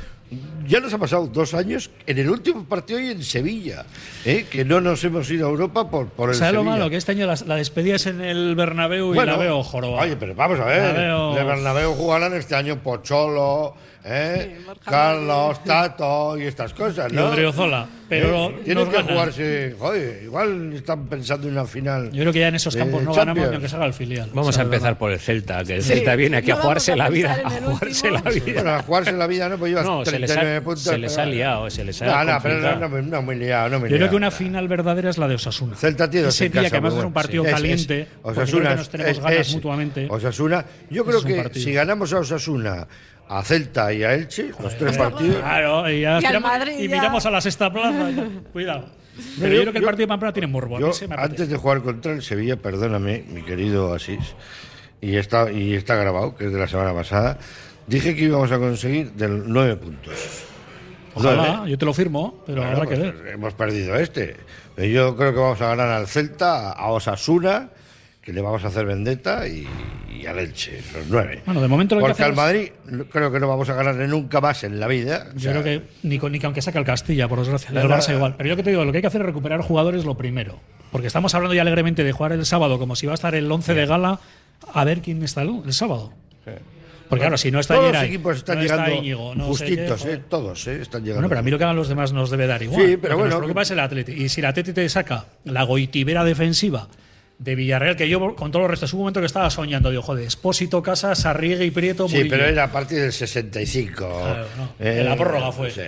ya 0.67 0.79
nos 0.79 0.93
ha 0.93 0.97
pasado 0.97 1.27
dos 1.27 1.53
años 1.53 1.89
en 2.05 2.17
el 2.17 2.29
último 2.29 2.65
partido 2.65 2.99
y 2.99 3.07
en 3.11 3.23
Sevilla, 3.23 3.85
¿eh? 4.25 4.45
que 4.49 4.63
no 4.65 4.79
nos 4.81 5.03
hemos 5.03 5.29
ido 5.31 5.47
a 5.47 5.49
Europa 5.49 5.89
por, 5.89 6.07
por 6.07 6.29
el 6.29 6.35
¿Sabes 6.35 6.53
lo 6.55 6.63
malo? 6.63 6.89
Que 6.89 6.97
este 6.97 7.11
año 7.13 7.25
la, 7.27 7.35
la 7.45 7.55
despedida 7.55 7.95
es 7.95 8.05
en 8.07 8.21
el 8.21 8.55
Bernabéu 8.55 9.11
y 9.11 9.15
Bueno, 9.15 9.33
la 9.33 9.37
veo 9.37 9.63
jorobada. 9.63 10.03
Oye, 10.03 10.15
pero 10.17 10.33
vamos 10.35 10.59
a 10.59 10.65
ver. 10.65 10.95
De 10.95 11.43
Bernabéu 11.43 11.93
jugarán 11.93 12.33
este 12.33 12.55
año 12.55 12.77
Pocholo, 12.79 13.75
¿eh? 14.05 14.57
Carlos, 14.85 15.63
Tato 15.63 16.37
y 16.37 16.43
estas 16.43 16.73
cosas, 16.73 17.11
Y 17.11 17.15
¿no? 17.15 17.27
Odriozola. 17.29 17.87
Pero 18.09 18.49
¿Eh? 18.49 18.61
Tienen 18.65 18.87
que 18.89 18.97
ganan. 18.97 19.11
jugarse. 19.11 19.75
Joder, 19.79 20.23
igual 20.23 20.73
están 20.73 21.07
pensando 21.07 21.47
en 21.47 21.53
una 21.53 21.65
final. 21.65 22.11
Yo 22.11 22.21
creo 22.21 22.33
que 22.33 22.39
ya 22.41 22.49
en 22.49 22.55
esos 22.55 22.75
campos 22.75 23.01
no 23.01 23.13
ganamos 23.13 23.47
ni 23.47 23.53
aunque 23.53 23.69
se 23.69 23.75
haga 23.75 23.85
el 23.85 23.93
filial. 23.93 24.29
Vamos 24.33 24.49
O 24.49 24.51
sea, 24.51 24.61
a 24.61 24.65
empezar 24.65 24.97
por 24.97 25.11
el 25.11 25.19
Celta, 25.19 25.63
que 25.63 25.75
el 25.77 25.81
Sí, 25.83 25.89
Celta 25.93 26.15
viene 26.15 26.37
aquí 26.37 26.51
a 26.51 26.55
no 26.55 26.59
vamos 26.59 26.65
jugarse 26.65 26.91
a 26.91 26.95
la 26.95 27.09
vida. 27.09 27.37
A 27.43 27.49
jugarse 27.49 28.11
la 28.11 28.21
vida. 28.21 28.53
Bueno, 28.53 28.69
a 28.75 28.83
jugarse 28.83 29.11
la 29.13 29.27
vida, 29.27 29.49
¿no? 29.49 29.57
Pues 29.57 29.69
llevas 29.71 29.85
No, 29.85 30.05
se 30.05 30.19
les 30.19 30.29
ha- 30.29 30.33
39 30.35 30.61
puntos. 30.61 30.83
se 30.83 30.97
les 30.97 31.17
ha 31.17 31.25
liado, 31.25 31.69
se 31.69 31.83
les 31.83 32.01
ha 32.01 32.05
No, 32.05 32.33
no, 32.33 32.39
pero 32.43 32.59
no, 32.59 32.87
no, 32.89 33.01
no 33.01 33.21
muy 33.23 33.35
liado, 33.35 33.69
no 33.69 33.79
muy 33.79 33.89
Yo 33.89 33.97
creo 33.97 34.09
que 34.09 34.15
una 34.15 34.31
final 34.31 34.67
verdadera 34.67 35.09
es 35.09 35.17
la 35.17 35.27
de 35.27 35.35
Osasuna. 35.35 35.75
Celta 35.75 36.07
tiene 36.09 36.25
dos 36.25 36.35
Ese 36.35 36.49
día 36.49 36.61
que 36.61 36.67
además 36.67 36.93
es 36.95 37.03
un 37.03 37.13
partido 37.13 37.43
Sí, 37.45 37.49
caliente. 37.51 38.07
Osasuna 38.21 38.75
nos 38.75 38.89
tenemos 38.89 39.19
ganas 39.19 39.53
mutuamente. 39.53 40.07
Osasuna, 40.09 40.65
yo 40.91 41.03
creo 41.05 41.23
que 41.23 41.49
si 41.59 41.71
ganamos 41.73 42.13
a 42.13 42.19
Osasuna, 42.19 42.87
a 43.29 43.41
Celta 43.43 43.91
y 43.93 44.03
a 44.03 44.13
Elche, 44.13 44.51
los 44.61 44.77
tres 44.77 44.97
partidos. 44.97 45.37
Claro, 45.37 45.89
y, 45.89 46.01
ya 46.01 46.17
Y 46.19 46.21
tiramos- 46.21 46.51
Madrid 46.51 46.73
y 46.79 46.87
miramos 46.87 47.25
a 47.25 47.31
la 47.31 47.41
sexta 47.41 47.71
plaza. 47.71 48.09
Cuidado. 48.53 48.85
Pero 49.39 49.49
yo- 49.49 49.55
yo, 49.55 49.61
creo 49.61 49.71
que 49.73 49.77
el 49.79 49.83
yo- 49.83 49.87
partido 49.87 50.03
de 50.05 50.07
Pamplona 50.07 50.33
tiene 50.33 50.47
morbo. 50.47 50.75
a 50.77 50.79
mí 50.79 50.85
Yo, 50.85 50.93
se 50.93 51.07
me 51.07 51.13
apetece. 51.15 51.31
antes 51.33 51.49
de 51.49 51.57
jugar 51.57 51.81
contra 51.81 52.11
el 52.13 52.21
Sevilla, 52.23 52.55
perdóname, 52.57 53.23
mi 53.29 53.41
querido 53.43 53.93
Asís, 53.93 54.35
y 55.01 55.15
está, 55.17 55.51
y 55.51 55.73
está 55.75 55.95
grabado, 55.95 56.35
que 56.35 56.45
es 56.47 56.53
de 56.53 56.59
la 56.59 56.67
semana 56.67 56.93
pasada, 56.93 57.37
dije 57.87 58.15
que 58.15 58.23
íbamos 58.23 58.51
a 58.51 58.57
conseguir 58.59 59.11
del 59.13 59.43
nueve 59.47 59.75
puntos. 59.75 60.45
Ojalá, 61.15 61.65
yo 61.67 61.77
te 61.77 61.85
lo 61.85 61.93
firmo, 61.93 62.41
pero 62.45 62.61
Claro, 62.61 62.77
habrá 62.77 62.89
que 62.89 62.95
pues, 62.95 63.13
ver. 63.23 63.27
Hemos 63.33 63.53
perdido 63.53 63.95
este. 63.97 64.35
Pero 64.75 64.87
yo 64.87 65.15
creo 65.15 65.31
que 65.31 65.39
vamos 65.39 65.61
a 65.61 65.67
ganar 65.67 65.89
al 65.89 66.07
Celta, 66.07 66.71
a 66.71 66.87
Osasuna, 66.91 67.69
que 68.19 68.33
le 68.33 68.41
vamos 68.41 68.63
a 68.63 68.69
hacer 68.69 68.85
vendetta, 68.87 69.47
y, 69.47 69.67
y 70.23 70.25
al 70.25 70.39
Elche, 70.39 70.81
los 70.93 71.07
nueve. 71.09 71.41
Bueno, 71.45 71.61
de 71.61 71.67
momento 71.67 71.95
lo 71.95 72.01
que 72.01 72.07
Porque 72.07 72.23
al 72.23 72.31
hacemos- 72.31 72.45
Madrid 72.45 73.05
creo 73.11 73.31
que 73.31 73.39
no 73.39 73.47
vamos 73.47 73.69
a 73.69 73.73
ganarle 73.75 74.07
nunca 74.07 74.41
más 74.41 74.63
en 74.63 74.79
la 74.79 74.87
vida. 74.87 75.27
O 75.29 75.33
Yo 75.33 75.39
sea, 75.39 75.51
creo 75.51 75.63
que 75.63 75.85
ni, 76.03 76.17
ni 76.17 76.39
que 76.39 76.45
aunque 76.45 76.61
saque 76.61 76.77
el 76.79 76.85
Castilla, 76.85 77.27
por 77.27 77.39
desgracia. 77.39 77.69
El 77.69 77.87
Barça 77.87 78.13
igual. 78.15 78.35
Pero 78.37 78.49
yo 78.49 78.55
que 78.55 78.63
te 78.63 78.69
digo, 78.71 78.85
lo 78.85 78.91
que 78.91 78.99
hay 78.99 79.01
que 79.01 79.07
hacer 79.07 79.21
es 79.21 79.27
recuperar 79.27 79.61
jugadores 79.61 80.05
lo 80.05 80.15
primero. 80.15 80.59
Porque 80.91 81.07
estamos 81.07 81.33
hablando 81.35 81.53
ya 81.55 81.61
alegremente 81.61 82.03
de 82.03 82.11
jugar 82.11 82.31
el 82.33 82.45
sábado 82.45 82.79
como 82.79 82.95
si 82.95 83.05
va 83.05 83.13
a 83.13 83.15
estar 83.15 83.35
el 83.35 83.51
11 83.51 83.73
de 83.73 83.85
gala, 83.85 84.19
a 84.73 84.83
ver 84.85 85.01
quién 85.01 85.21
está 85.23 85.41
el, 85.41 85.61
el 85.65 85.73
sábado. 85.73 86.13
Porque 87.09 87.21
claro, 87.25 87.37
si 87.37 87.51
no 87.51 87.59
está 87.59 87.75
todos 87.75 87.93
los 87.93 88.03
equipos 88.03 88.37
están 88.37 88.57
no 88.57 88.63
está 88.63 88.75
llegando 88.77 89.01
Íñigo, 89.01 89.35
no 89.35 89.43
sé 89.43 89.49
justitos, 89.49 90.03
qué, 90.03 90.13
eh, 90.13 90.21
todos, 90.27 90.65
eh, 90.67 90.81
están 90.81 91.01
llegando. 91.03 91.17
Bueno, 91.19 91.29
pero 91.29 91.39
a 91.39 91.43
mí 91.43 91.51
lo 91.51 91.57
que 91.59 91.63
hagan 91.63 91.75
los 91.75 91.87
demás 91.87 92.11
nos 92.11 92.31
debe 92.31 92.47
dar 92.47 92.63
igual. 92.63 92.81
Sí, 92.81 92.97
pero 92.97 93.13
Lo 93.13 93.17
que 93.17 93.21
bueno. 93.23 93.37
Preocupa 93.37 93.61
es 93.61 93.69
el 93.71 93.79
Atleti. 93.81 94.13
Y 94.13 94.29
si 94.29 94.41
el 94.41 94.45
Atleti 94.45 94.73
te 94.73 94.87
saca 94.89 95.25
la 95.43 95.61
goitibera 95.63 96.23
defensiva 96.23 96.87
de 97.43 97.55
Villarreal, 97.55 97.95
que 97.97 98.07
yo 98.07 98.35
con 98.35 98.51
todo 98.51 98.63
el 98.63 98.69
resto, 98.69 98.85
es 98.85 98.93
un 98.93 98.99
momento 98.99 99.19
que 99.19 99.25
estaba 99.25 99.49
soñando, 99.49 99.89
digo, 99.89 100.01
joder, 100.01 100.25
Espósito, 100.25 100.81
Casas, 100.81 101.25
Arrigue 101.25 101.65
y 101.65 101.71
Prieto. 101.71 102.07
Sí, 102.07 102.15
Murillo. 102.15 102.29
pero 102.35 102.45
era 102.45 102.63
a 102.65 102.71
partir 102.71 103.01
del 103.01 103.11
65. 103.11 103.95
Claro, 103.97 104.45
no. 104.57 104.73
En 104.85 105.05
la 105.05 105.15
prórroga 105.17 105.51
fue. 105.51 105.69
sí, 105.69 105.81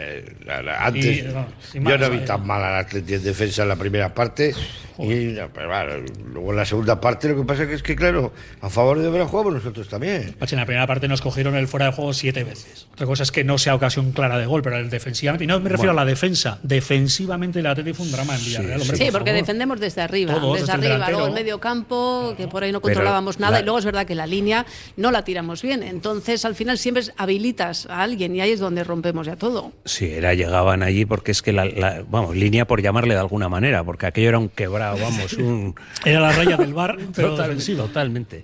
antes, 0.80 1.06
Y, 1.20 1.22
no, 1.24 1.47
sin 1.72 1.84
yo 1.84 1.89
más, 1.91 1.99
no 1.99 2.10
vi 2.10 2.20
tan 2.20 2.45
mal 2.45 2.64
al 2.64 2.76
Atleti 2.76 3.14
en 3.16 3.24
defensa 3.24 3.64
en 3.64 3.70
la 3.70 3.76
primera 3.76 4.14
parte. 4.14 4.53
Y, 4.97 5.36
pero 5.53 5.68
bueno, 5.68 6.06
luego 6.34 6.51
en 6.51 6.56
la 6.58 6.66
segunda 6.66 7.01
parte 7.01 7.28
lo 7.28 7.36
que 7.36 7.43
pasa 7.43 7.64
es 7.64 7.84
que, 7.84 7.97
claro, 7.97 8.32
a 8.62 8.70
favor 8.70 8.97
de 8.99 9.08
Obra 9.08 9.26
jugamos 9.26 9.53
nosotros 9.56 9.89
también. 9.89 10.36
En 10.39 10.58
la 10.58 10.66
primera 10.66 10.88
parte 10.88 11.08
nos 11.10 11.22
cogieron 11.22 11.56
el 11.58 11.68
fuera 11.68 11.88
de 11.88 11.91
juego 11.91 12.14
siete 12.14 12.43
veces. 12.45 12.88
Otra 12.93 13.06
cosa 13.06 13.24
es 13.24 13.32
que 13.32 13.43
no 13.43 13.58
sea 13.58 13.76
ocasión 13.76 14.12
clara 14.14 14.38
de 14.38 14.45
gol, 14.45 14.62
pero 14.62 14.78
el 14.78 14.89
defensivamente, 14.89 15.43
y 15.43 15.47
no 15.47 15.60
me 15.60 15.70
refiero 15.70 15.91
Bueno. 15.91 16.01
a 16.01 16.06
la 16.06 16.10
defensa, 16.10 16.60
defensivamente 16.64 17.60
el 17.60 17.66
Atlético 17.68 17.97
fue 17.97 18.06
un 18.06 18.12
drama 18.14 18.36
en 18.36 18.45
Villarreal. 18.45 18.82
hombre, 18.82 18.97
Sí, 18.97 19.03
por 19.06 19.12
porque 19.14 19.32
favor. 19.32 19.41
defendemos 19.43 19.80
desde 19.82 20.01
arriba, 20.01 20.34
Todos, 20.36 20.60
desde 20.62 20.72
arriba, 20.72 21.10
luego 21.10 21.28
el 21.28 21.34
medio 21.46 21.60
campo, 21.60 22.34
que 22.36 22.48
por 22.48 22.64
ahí 22.64 22.72
no 22.72 22.82
Pero 22.82 22.93
controlábamos 22.96 23.39
nada, 23.39 23.54
la- 23.54 23.60
y 23.62 23.64
luego 23.64 23.78
es 23.78 23.86
verdad 23.86 24.06
que 24.08 24.16
la 24.16 24.26
línea 24.26 24.66
no 24.98 25.12
la 25.12 25.24
tiramos 25.24 25.62
bien. 25.62 25.84
Entonces, 25.84 26.43
al 26.43 26.56
final 26.56 26.78
siempre 26.80 27.04
habilitas 27.18 27.86
a 27.86 28.02
alguien 28.02 28.36
y 28.36 28.41
ahí 28.41 28.50
es 28.52 28.60
donde 28.60 28.84
rompemos 28.84 29.28
ya 29.28 29.36
todo. 29.36 29.72
Sí, 29.86 30.06
era, 30.06 30.34
llegaban 30.34 30.82
allí 30.82 31.06
porque 31.06 31.32
es 31.32 31.41
que 31.43 31.54
la, 31.54 31.66
la- 31.66 32.04
vamos, 32.10 32.36
línea 32.36 32.66
por 32.66 32.82
llamarle 32.82 33.14
de 33.14 33.20
alguna 33.20 33.48
manera, 33.48 33.84
porque 33.84 34.08
aquello 34.08 34.30
era 34.30 34.39
un 34.39 34.50
quebrado, 34.50 34.98
vamos, 35.00 35.34
un... 35.34 35.76
Era 36.04 36.20
la 36.20 36.32
raya 36.32 36.58
del 36.58 36.74
bar, 36.74 36.98
pero 37.16 37.36
Total-. 37.36 37.76
Totalmente. 37.78 38.43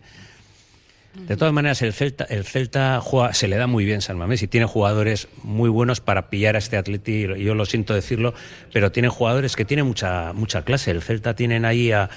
De 1.14 1.36
todas 1.36 1.54
maneras, 1.54 1.82
el 1.82 1.92
Celta, 1.92 2.24
el 2.24 2.46
Celta 2.46 3.02
juega, 3.02 3.34
se 3.34 3.50
le 3.50 3.58
da 3.58 3.68
muy 3.68 3.84
bien 3.84 4.02
San 4.02 4.18
Mamés 4.18 4.44
y 4.44 4.48
tiene 4.48 4.66
jugadores 4.66 5.28
muy 5.44 5.70
buenos 5.70 6.00
para 6.00 6.30
pillar 6.30 6.56
a 6.56 6.60
este 6.60 6.78
Atleti. 6.78 7.28
Yo 7.38 7.54
lo 7.54 7.66
siento 7.66 7.94
decirlo, 7.94 8.34
pero 8.72 8.94
tiene 8.94 9.10
jugadores 9.10 9.58
que 9.58 9.66
tienen 9.66 9.86
mucha, 9.86 10.32
mucha 10.32 10.64
clase. 10.64 10.92
El 10.92 11.02
Celta 11.02 11.36
tienen 11.36 11.66
ahí 11.66 11.92
a, 11.92 12.10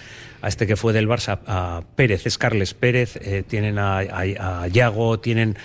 a 0.43 0.49
este 0.49 0.69
que 0.69 0.77
fue 0.77 0.93
del 0.93 1.09
Barça, 1.09 1.41
a 1.47 1.83
Pérez, 1.97 2.25
es 2.27 2.39
Carles 2.39 2.75
Pérez, 2.75 3.17
eh, 3.17 3.43
tienen 3.47 3.79
a, 3.81 3.99
a, 3.99 4.63
a 4.63 4.69
Yago, 4.69 5.19
tienen 5.19 5.57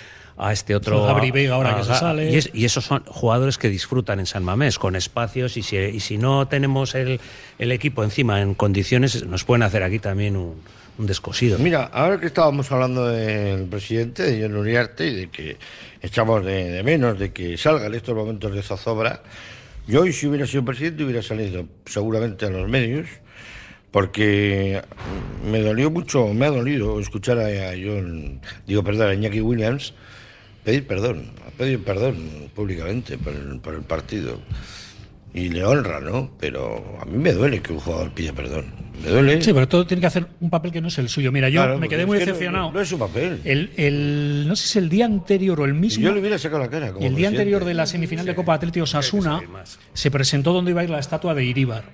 a 0.42 0.52
este 0.52 0.74
otro. 0.74 1.04
Gabri 1.04 1.30
Veiga 1.30 1.54
ahora 1.54 1.74
a- 1.74 1.78
que 1.78 1.84
se 1.84 1.92
a- 1.92 1.96
sale. 1.96 2.30
Y, 2.30 2.36
es- 2.36 2.50
y 2.54 2.64
esos 2.64 2.84
son 2.84 3.04
jugadores 3.04 3.58
que 3.58 3.68
disfrutan 3.68 4.20
en 4.20 4.26
San 4.26 4.42
Mamés, 4.42 4.78
con 4.78 4.96
espacios, 4.96 5.56
y 5.56 5.62
si, 5.62 5.76
y 5.76 6.00
si 6.00 6.16
no 6.18 6.48
tenemos 6.48 6.94
el, 6.94 7.20
el 7.58 7.72
equipo 7.72 8.02
encima 8.04 8.40
en 8.40 8.54
condiciones, 8.54 9.24
nos 9.26 9.44
pueden 9.44 9.62
hacer 9.62 9.82
aquí 9.82 9.98
también 9.98 10.36
un, 10.36 10.54
un 10.98 11.06
descosido. 11.06 11.58
Mira, 11.58 11.84
ahora 11.92 12.18
que 12.18 12.26
estábamos 12.26 12.70
hablando 12.72 13.06
del 13.06 13.64
presidente, 13.66 14.22
de 14.22 14.42
John 14.42 14.56
Uriarte, 14.56 15.06
y 15.06 15.14
de 15.14 15.28
que 15.30 15.56
echamos 16.02 16.44
de, 16.44 16.70
de 16.70 16.82
menos 16.82 17.18
de 17.18 17.32
que 17.32 17.56
salga 17.58 17.86
en 17.86 17.94
estos 17.94 18.14
momentos 18.14 18.52
de 18.54 18.62
zozobra, 18.62 19.22
yo 19.86 20.02
hoy 20.02 20.12
si 20.12 20.26
hubiera 20.26 20.46
sido 20.46 20.64
presidente 20.64 21.04
hubiera 21.04 21.22
salido 21.22 21.66
seguramente 21.86 22.46
a 22.46 22.50
los 22.50 22.68
medios, 22.68 23.08
porque 23.90 24.82
me 25.50 25.60
dolió 25.60 25.90
mucho, 25.90 26.28
me 26.28 26.46
ha 26.46 26.50
dolido 26.50 27.00
escuchar 27.00 27.38
a, 27.38 27.46
a 27.46 27.72
John, 27.72 28.40
digo, 28.66 28.84
perdón, 28.84 29.08
a 29.10 29.14
Iñaki 29.14 29.40
Williams 29.40 29.94
pedir 30.70 30.86
perdón, 30.86 31.32
a 31.46 31.50
pedir 31.50 31.82
perdón 31.82 32.16
públicamente 32.54 33.18
por 33.18 33.32
el, 33.34 33.58
por 33.60 33.74
el 33.74 33.82
partido. 33.82 34.40
Y 35.32 35.48
le 35.48 35.64
honra, 35.64 36.00
¿no? 36.00 36.32
Pero 36.40 36.98
a 37.00 37.04
mí 37.04 37.16
me 37.16 37.32
duele 37.32 37.60
que 37.62 37.72
un 37.72 37.78
jugador 37.80 38.12
pida 38.12 38.32
perdón. 38.32 38.66
Me 39.02 39.10
duele. 39.10 39.40
Sí, 39.42 39.52
pero 39.52 39.66
todo 39.68 39.86
tiene 39.86 40.00
que 40.00 40.06
hacer 40.08 40.26
un 40.40 40.50
papel 40.50 40.70
que 40.72 40.80
no 40.80 40.88
es 40.88 40.98
el 40.98 41.08
suyo. 41.08 41.30
Mira, 41.32 41.48
yo 41.48 41.60
Claro, 41.62 41.78
me 41.78 41.88
quedé 41.88 42.04
muy 42.06 42.18
no- 42.18 42.24
decepcionado. 42.24 42.72
No, 42.72 42.80
es 42.80 42.88
su 42.88 42.98
papel. 42.98 43.40
El, 43.44 43.70
el- 43.76 44.44
no 44.48 44.54
sé 44.56 44.66
si 44.68 44.78
el 44.80 44.88
día 44.88 45.06
anterior 45.06 45.60
o 45.60 45.64
el 45.64 45.74
mismo. 45.74 46.02
Yo 46.04 46.12
le 46.12 46.20
hubiera 46.20 46.36
sacado 46.38 46.60
la 46.62 46.68
cara. 46.70 46.92
Como 46.92 47.06
el 47.06 47.14
día 47.16 47.28
anterior 47.28 47.64
de 47.64 47.74
la 47.74 47.86
semifinal 47.86 48.26
de 48.26 48.34
Copa 48.34 48.54
Atlético 48.54 48.84
Osasuna 48.84 49.40
se 49.92 50.10
presentó 50.10 50.52
donde 50.52 50.70
iba 50.72 50.80
a 50.80 50.84
ir 50.84 50.90
la 50.90 50.98
estatua 51.00 51.34
de 51.34 51.44
Iríbar. 51.44 51.84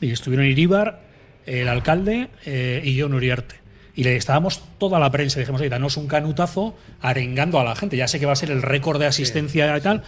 Y 0.00 0.10
estuvieron 0.10 0.46
Iríbar, 0.46 1.02
el 1.46 1.68
alcalde 1.68 2.28
eh, 2.46 2.80
y 2.84 3.00
John 3.00 3.12
Uriarte. 3.14 3.56
Y 3.98 4.04
le 4.04 4.14
estábamos 4.14 4.62
toda 4.78 5.00
la 5.00 5.10
prensa, 5.10 5.40
dijimos, 5.40 5.60
oye, 5.60 5.70
danos 5.70 5.96
un 5.96 6.06
canutazo 6.06 6.76
arengando 7.00 7.58
a 7.58 7.64
la 7.64 7.74
gente. 7.74 7.96
Ya 7.96 8.06
sé 8.06 8.20
que 8.20 8.26
va 8.26 8.32
a 8.32 8.36
ser 8.36 8.52
el 8.52 8.62
récord 8.62 9.00
de 9.00 9.06
asistencia 9.06 9.76
y 9.76 9.80
tal. 9.80 10.04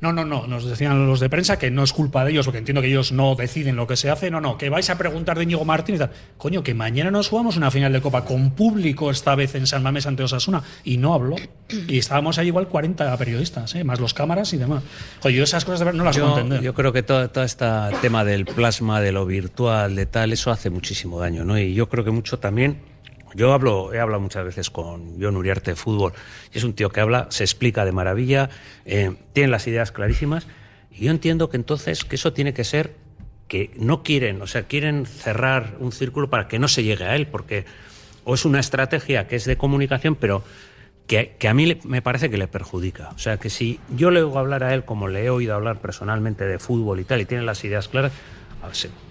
No, 0.00 0.12
no, 0.12 0.24
no, 0.24 0.46
nos 0.46 0.64
decían 0.64 1.08
los 1.08 1.18
de 1.18 1.28
prensa 1.28 1.58
que 1.58 1.68
no 1.72 1.82
es 1.82 1.92
culpa 1.92 2.24
de 2.24 2.30
ellos, 2.30 2.46
porque 2.46 2.58
entiendo 2.58 2.80
que 2.80 2.86
ellos 2.86 3.10
no 3.10 3.34
deciden 3.34 3.74
lo 3.74 3.88
que 3.88 3.96
se 3.96 4.08
hace. 4.08 4.30
No, 4.30 4.40
no, 4.40 4.56
que 4.56 4.68
vais 4.68 4.88
a 4.88 4.96
preguntar 4.96 5.36
de 5.36 5.42
Íñigo 5.42 5.64
Martín 5.64 5.96
y 5.96 5.98
tal. 5.98 6.12
Coño, 6.38 6.62
que 6.62 6.74
mañana 6.74 7.10
nos 7.10 7.28
jugamos 7.28 7.56
una 7.56 7.72
final 7.72 7.92
de 7.92 8.00
Copa 8.00 8.24
con 8.24 8.52
público 8.52 9.10
esta 9.10 9.34
vez 9.34 9.56
en 9.56 9.66
San 9.66 9.82
Mamés 9.82 10.06
ante 10.06 10.22
Osasuna. 10.22 10.62
Y 10.84 10.98
no 10.98 11.12
habló. 11.12 11.34
Y 11.88 11.98
estábamos 11.98 12.38
ahí 12.38 12.46
igual 12.46 12.68
40 12.68 13.16
periodistas, 13.16 13.74
¿eh? 13.74 13.82
más 13.82 13.98
los 13.98 14.14
cámaras 14.14 14.52
y 14.52 14.58
demás. 14.58 14.84
Oye, 15.24 15.38
yo 15.38 15.42
esas 15.42 15.64
cosas 15.64 15.80
de 15.80 15.86
verdad 15.86 15.98
no 15.98 16.04
las 16.04 16.16
puedo 16.16 16.28
Yo, 16.28 16.38
entender. 16.38 16.62
yo 16.62 16.72
creo 16.72 16.92
que 16.92 17.02
todo, 17.02 17.28
todo 17.30 17.42
este 17.42 17.66
tema 18.00 18.24
del 18.24 18.44
plasma, 18.44 19.00
de 19.00 19.10
lo 19.10 19.26
virtual, 19.26 19.96
de 19.96 20.06
tal, 20.06 20.32
eso 20.32 20.52
hace 20.52 20.70
muchísimo 20.70 21.18
daño, 21.18 21.44
¿no? 21.44 21.58
Y 21.58 21.74
yo 21.74 21.88
creo 21.88 22.04
que 22.04 22.12
mucho 22.12 22.38
también. 22.38 22.93
Yo 23.34 23.52
hablo, 23.52 23.92
he 23.92 24.00
hablado 24.00 24.20
muchas 24.20 24.44
veces 24.44 24.70
con 24.70 25.20
John 25.20 25.36
Uriarte 25.36 25.72
de 25.72 25.76
fútbol, 25.76 26.12
y 26.52 26.58
es 26.58 26.64
un 26.64 26.74
tío 26.74 26.90
que 26.90 27.00
habla, 27.00 27.26
se 27.30 27.44
explica 27.44 27.84
de 27.84 27.92
maravilla, 27.92 28.48
eh, 28.84 29.16
tiene 29.32 29.50
las 29.50 29.66
ideas 29.66 29.92
clarísimas, 29.92 30.46
y 30.90 31.06
yo 31.06 31.10
entiendo 31.10 31.50
que 31.50 31.56
entonces 31.56 32.04
que 32.04 32.16
eso 32.16 32.32
tiene 32.32 32.54
que 32.54 32.64
ser 32.64 32.94
que 33.48 33.72
no 33.76 34.02
quieren, 34.02 34.40
o 34.40 34.46
sea, 34.46 34.64
quieren 34.64 35.06
cerrar 35.06 35.76
un 35.80 35.92
círculo 35.92 36.30
para 36.30 36.48
que 36.48 36.58
no 36.58 36.68
se 36.68 36.82
llegue 36.82 37.04
a 37.04 37.16
él, 37.16 37.26
porque 37.26 37.66
o 38.24 38.34
es 38.34 38.44
una 38.44 38.60
estrategia 38.60 39.26
que 39.26 39.36
es 39.36 39.44
de 39.44 39.56
comunicación, 39.56 40.14
pero 40.14 40.42
que, 41.06 41.36
que 41.38 41.48
a 41.48 41.54
mí 41.54 41.78
me 41.84 42.00
parece 42.00 42.30
que 42.30 42.38
le 42.38 42.48
perjudica. 42.48 43.10
O 43.10 43.18
sea, 43.18 43.36
que 43.36 43.50
si 43.50 43.80
yo 43.94 44.10
le 44.10 44.22
oigo 44.22 44.38
hablar 44.38 44.64
a 44.64 44.72
él 44.72 44.84
como 44.86 45.08
le 45.08 45.24
he 45.24 45.30
oído 45.30 45.54
hablar 45.54 45.80
personalmente 45.80 46.46
de 46.46 46.58
fútbol 46.58 47.00
y 47.00 47.04
tal, 47.04 47.20
y 47.20 47.26
tiene 47.26 47.44
las 47.44 47.62
ideas 47.64 47.88
claras, 47.88 48.12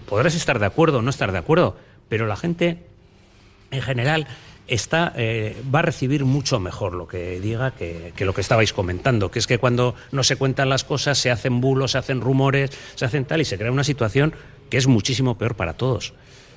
podrás 0.10 0.36
estar 0.36 0.58
de 0.58 0.66
acuerdo 0.66 1.00
o 1.00 1.02
no 1.02 1.10
estar 1.12 1.32
de 1.32 1.38
acuerdo, 1.38 1.78
pero 2.10 2.26
la 2.26 2.36
gente 2.36 2.84
en 3.74 3.82
general 3.82 4.28
está, 4.68 5.12
eh, 5.18 5.62
va 5.74 5.80
a 5.80 5.82
recibir 5.82 6.24
mucho 6.24 6.60
mejor 6.60 6.94
lo 6.94 7.08
que 7.08 7.40
diga 7.42 7.72
que, 7.72 8.14
lo 8.20 8.34
que 8.34 8.42
estabais 8.42 8.72
comentando, 8.72 9.30
que 9.30 9.40
es 9.40 9.48
que 9.48 9.58
cuando 9.58 9.94
no 10.12 10.24
se 10.24 10.38
cuentan 10.38 10.70
las 10.70 10.84
cosas 10.84 11.18
se 11.18 11.30
hacen 11.32 11.60
bulos, 11.60 11.92
se 11.92 11.98
hacen 11.98 12.22
rumores, 12.22 12.72
se 12.96 13.06
hacen 13.06 13.26
tal 13.26 13.42
y 13.42 13.46
se 13.46 13.58
crea 13.58 13.72
una 13.72 13.84
situación 13.84 14.34
que 14.70 14.78
es 14.78 14.88
muchísimo 14.88 15.38
peor 15.38 15.56
para 15.56 15.74
todos. 15.74 16.14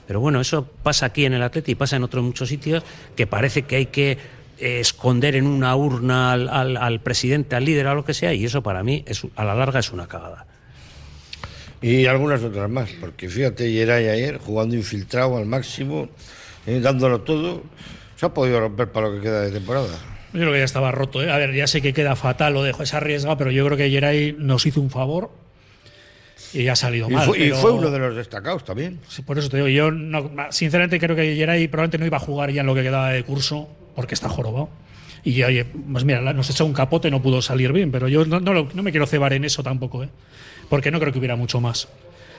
Pero 0.06 0.20
bueno, 0.20 0.40
eso 0.40 0.68
pasa 0.84 1.06
aquí 1.06 1.24
en 1.24 1.32
el 1.34 1.42
Atleti 1.42 1.72
y 1.72 1.74
pasa 1.74 1.96
en 1.96 2.04
otros 2.04 2.22
muchos 2.22 2.48
sitios 2.48 2.84
que 3.16 3.26
parece 3.26 3.62
que 3.62 3.74
hay 3.76 3.86
que 3.86 4.18
eh, 4.58 4.78
esconder 4.80 5.34
en 5.34 5.46
una 5.48 5.74
urna 5.74 6.30
al, 6.32 6.48
al- 6.48 6.76
al 6.76 7.00
presidente, 7.00 7.56
al 7.56 7.64
líder, 7.64 7.88
a 7.88 7.94
lo 7.94 8.04
que 8.04 8.14
sea, 8.14 8.32
y 8.32 8.44
eso 8.44 8.62
para 8.62 8.84
mí 8.84 9.02
es, 9.06 9.26
a 9.34 9.44
la 9.44 9.54
larga 9.56 9.80
es 9.80 9.90
una 9.90 10.06
cagada. 10.06 10.46
Y 11.82 12.06
algunas 12.06 12.42
otras 12.42 12.70
más, 12.70 12.88
porque 13.00 13.28
fíjate, 13.28 13.70
Yeray 13.70 14.08
ayer 14.08 14.38
jugando 14.38 14.74
infiltrado 14.76 15.36
al 15.36 15.44
máximo, 15.44 16.08
eh, 16.66 16.80
dándolo 16.80 17.20
todo, 17.22 17.62
se 18.16 18.26
ha 18.26 18.34
podido 18.34 18.60
romper 18.60 18.90
para 18.92 19.08
lo 19.08 19.14
que 19.16 19.20
queda 19.22 19.42
de 19.42 19.50
temporada. 19.52 19.88
Yo 20.32 20.40
creo 20.40 20.52
que 20.52 20.58
ya 20.58 20.64
estaba 20.64 20.90
roto. 20.92 21.22
¿eh? 21.22 21.30
A 21.30 21.38
ver, 21.38 21.54
ya 21.54 21.66
sé 21.66 21.80
que 21.80 21.92
queda 21.92 22.16
fatal, 22.16 22.52
lo 22.54 22.62
dejo, 22.62 22.82
es 22.82 22.92
arriesgado, 22.94 23.36
pero 23.38 23.50
yo 23.50 23.64
creo 23.66 23.76
que 23.78 23.88
Geray 23.90 24.34
nos 24.38 24.66
hizo 24.66 24.80
un 24.80 24.90
favor 24.90 25.30
y 26.52 26.68
ha 26.68 26.76
salido 26.76 27.08
Y 27.10 27.14
mal. 27.14 27.26
fue, 27.26 27.38
y 27.38 27.50
fue 27.50 27.72
uno 27.72 27.90
de 27.90 27.98
los 27.98 28.14
destacados 28.16 28.64
también. 28.64 29.00
Sí, 29.08 29.22
por 29.22 29.38
eso 29.38 29.48
te 29.48 29.56
digo, 29.58 29.68
yo 29.68 29.90
no- 29.90 30.30
sinceramente 30.50 30.98
creo 30.98 31.16
que 31.16 31.34
Geray 31.36 31.68
probablemente 31.68 31.98
no 31.98 32.06
iba 32.06 32.16
a 32.16 32.20
jugar 32.20 32.50
ya 32.50 32.60
en 32.60 32.66
lo 32.66 32.74
que 32.74 32.82
quedaba 32.82 33.10
de 33.10 33.22
curso 33.24 33.68
porque 33.94 34.14
está 34.14 34.28
jorobado. 34.28 34.68
Y 35.24 35.42
oye, 35.42 35.64
pues 35.64 36.04
mira, 36.04 36.20
nos 36.32 36.48
echó 36.50 36.64
un 36.64 36.72
capote, 36.72 37.10
no 37.10 37.20
pudo 37.20 37.42
salir 37.42 37.72
bien, 37.72 37.90
pero 37.90 38.06
yo 38.08 38.24
no, 38.24 38.38
no 38.40 38.52
lo- 38.52 38.68
no 38.74 38.82
me 38.82 38.90
quiero 38.92 39.06
cebar 39.06 39.32
en 39.32 39.44
eso 39.44 39.62
tampoco, 39.62 40.04
¿eh? 40.04 40.08
porque 40.68 40.90
no 40.90 41.00
creo 41.00 41.12
que 41.12 41.18
hubiera 41.18 41.36
mucho 41.36 41.60
más. 41.60 41.88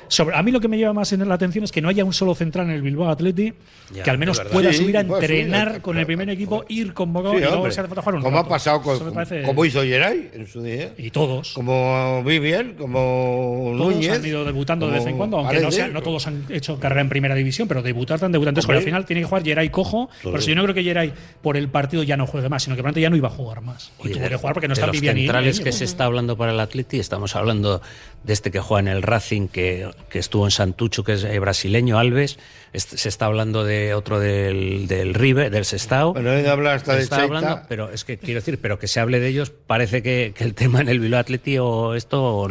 Sobre, 0.10 0.36
a 0.36 0.43
mí 0.43 0.51
lo 0.51 0.60
que 0.60 0.68
me 0.68 0.78
lleva 0.78 0.93
más 0.93 1.12
en 1.14 1.28
la 1.28 1.36
atención 1.36 1.64
es 1.64 1.72
que 1.72 1.82
no 1.82 1.89
haya 1.89 2.05
un 2.05 2.14
solo 2.14 2.34
central 2.36 2.68
en 2.68 2.74
el 2.74 2.82
Bilbao 2.82 3.10
Atleti 3.10 3.53
Ya, 3.93 4.03
que 4.03 4.10
al 4.10 4.18
menos 4.18 4.39
pueda 4.51 4.72
Sí, 4.72 4.80
subir 4.80 4.97
a 4.97 5.01
subir, 5.03 5.14
entrenar 5.16 5.68
claro, 5.68 5.82
con 5.82 5.97
el 5.97 6.05
primer 6.05 6.30
equipo, 6.30 6.66
ir 6.70 6.93
convocado 6.93 7.34
Sí, 7.36 7.39
y 7.39 7.43
luego 7.43 7.72
se 7.72 7.80
hace 7.82 7.88
falta 7.89 8.01
jugar 8.01 8.16
un 8.16 8.22
como 8.22 8.38
ha 8.38 8.41
rato. 8.41 8.49
pasado 8.49 8.80
Eso 8.93 9.03
con, 9.05 9.14
parece- 9.14 9.43
como 9.43 9.66
hizo 9.66 9.84
Yeray 9.84 10.32
en 10.34 10.47
su 10.47 10.62
día. 10.62 10.93
Y 10.97 11.10
todos. 11.12 11.53
Como 11.53 12.24
Vivian, 12.24 12.74
como 12.74 13.74
Todos 13.78 13.93
Núñez. 13.95 14.12
han 14.12 14.26
ido 14.26 14.45
debutando 14.45 14.88
de 14.88 14.93
vez 14.93 15.05
en 15.08 15.18
cuando, 15.18 15.38
aunque 15.38 15.60
no, 15.60 15.72
sea- 15.72 15.88
no 15.88 16.01
todos 16.01 16.26
han 16.28 16.45
hecho 16.49 16.80
carrera 16.80 17.01
en 17.01 17.10
primera 17.10 17.36
división, 17.36 17.68
pero 17.68 17.82
debutar 17.82 18.20
tan 18.20 18.32
debutantes, 18.32 18.66
porque 18.66 18.78
al 18.80 18.84
final 18.84 19.05
tiene 19.05 19.22
que 19.22 19.26
jugar 19.28 19.43
Geray 19.43 19.70
cojo. 19.70 20.10
Por 20.24 20.39
eso 20.39 20.49
yo 20.49 20.55
no 20.55 20.64
creo 20.64 20.76
que 20.76 20.84
Geray 20.84 21.14
por 21.41 21.58
el 21.58 21.70
partido 21.70 22.03
ya 22.03 22.18
no 22.18 22.28
juegue 22.28 22.49
más, 22.49 22.64
sino 22.64 22.76
que 22.76 22.82
probablemente 22.82 23.01
ya 23.01 23.10
no 23.10 23.16
iba 23.16 23.28
a 23.28 23.32
jugar 23.32 23.62
más. 23.62 23.91
Y 24.03 24.10
tuvo 24.10 24.28
que 24.28 24.36
jugar 24.36 24.53
porque 24.53 24.68
no 24.68 24.74
está 24.74 24.88
los 24.88 24.93
Vivian 24.93 25.18
y- 25.18 25.22
centrales 25.22 25.60
que 25.60 25.72
se 25.72 25.84
está 25.86 26.05
hablando 26.05 26.38
para 26.38 26.51
el 26.51 26.60
Atleti, 26.60 26.99
estamos 26.99 27.36
hablando 27.36 27.82
de 28.24 28.34
este 28.34 28.51
que 28.51 28.60
juega 28.60 28.80
en 28.82 28.88
el 28.97 29.01
Racing, 29.03 29.47
que, 29.47 29.89
que 30.10 30.20
estuvo 30.20 30.45
en 30.45 30.52
Santucho, 30.52 31.04
que 31.04 31.14
es 31.14 31.24
eh, 31.24 31.38
brasileño, 31.39 32.00
Alves. 32.00 32.38
Este- 32.74 32.98
se 32.98 33.10
está 33.10 33.26
hablando 33.26 33.64
de 33.64 33.93
otro 33.93 34.20
del, 34.20 34.88
del 34.88 35.14
River, 35.14 35.52
del 35.52 35.66
Sestao. 35.66 36.14
Bueno, 36.14 36.32
he 36.32 36.41
de 36.43 36.50
hablar 36.50 36.76
hasta 36.76 36.91
Se 36.93 36.98
de 36.98 37.04
está 37.04 37.18
Cheita. 37.18 37.36
hablando, 37.38 37.62
pero 37.68 37.91
es 37.91 38.04
que 38.04 38.18
quiero 38.18 38.39
decir, 38.39 38.60
pero 38.62 38.80
que 38.80 38.88
se 38.88 39.00
hable 39.00 39.20
de 39.20 39.28
ellos, 39.28 39.52
parece 39.52 40.02
que, 40.02 40.34
que 40.36 40.43
el 40.43 40.54
tema 40.54 40.82
en 40.82 40.89
el 40.89 41.00
Bilbao 41.00 41.20
Atleti 41.20 41.58
o 41.60 41.93
esto 41.95 42.48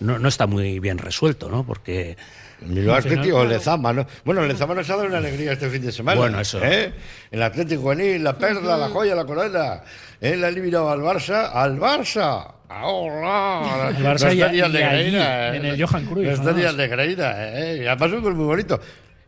no, 0.00 0.18
no 0.18 0.28
está 0.28 0.46
muy 0.46 0.78
bien 0.80 0.98
resuelto, 0.98 1.48
¿no? 1.48 1.64
Porque 1.64 2.16
Bilbao 2.60 2.94
Atlético 2.96 3.38
o 3.38 3.44
Lezama, 3.44 3.92
¿no? 3.92 4.06
Bueno, 4.24 4.44
Lezama 4.46 4.74
nos 4.74 4.88
ha 4.90 4.94
dado 4.96 5.08
una 5.08 5.18
alegría 5.18 5.52
este 5.52 5.68
fin 5.68 5.82
de 5.82 5.90
semana. 5.90 6.20
Bueno, 6.20 6.38
eso. 6.40 6.60
¿eh? 6.62 6.92
El 7.32 7.42
Atlético 7.42 7.82
Juvenil, 7.82 8.22
la 8.22 8.38
perla, 8.38 8.76
la 8.76 8.88
joya, 8.88 9.16
la 9.16 9.24
corona. 9.24 9.82
Él 10.20 10.44
ha 10.44 10.48
eliminado 10.48 10.88
al 10.88 11.00
Barça. 11.00 11.50
¡Al 11.52 11.80
Barça! 11.80 12.54
¡Ahora! 12.74 13.86
Al 13.88 13.96
Barça 13.96 14.26
no 14.26 14.32
y- 14.32 14.40
estaría 14.40 14.66
y 14.68 14.72
de 14.72 14.84
allí, 14.84 15.02
Greina, 15.02 15.48
¿eh? 15.48 15.56
en 15.56 15.64
el 15.66 15.82
Johan 15.84 16.06
Cruyff, 16.06 16.26
No 16.26 16.32
estaría 16.34 16.72
de 16.72 16.88
Greina, 16.88 17.32
¿eh? 17.38 17.80
Y 17.82 17.86
además 17.86 18.20
gol 18.22 18.34
muy 18.34 18.44
bonito. 18.46 18.80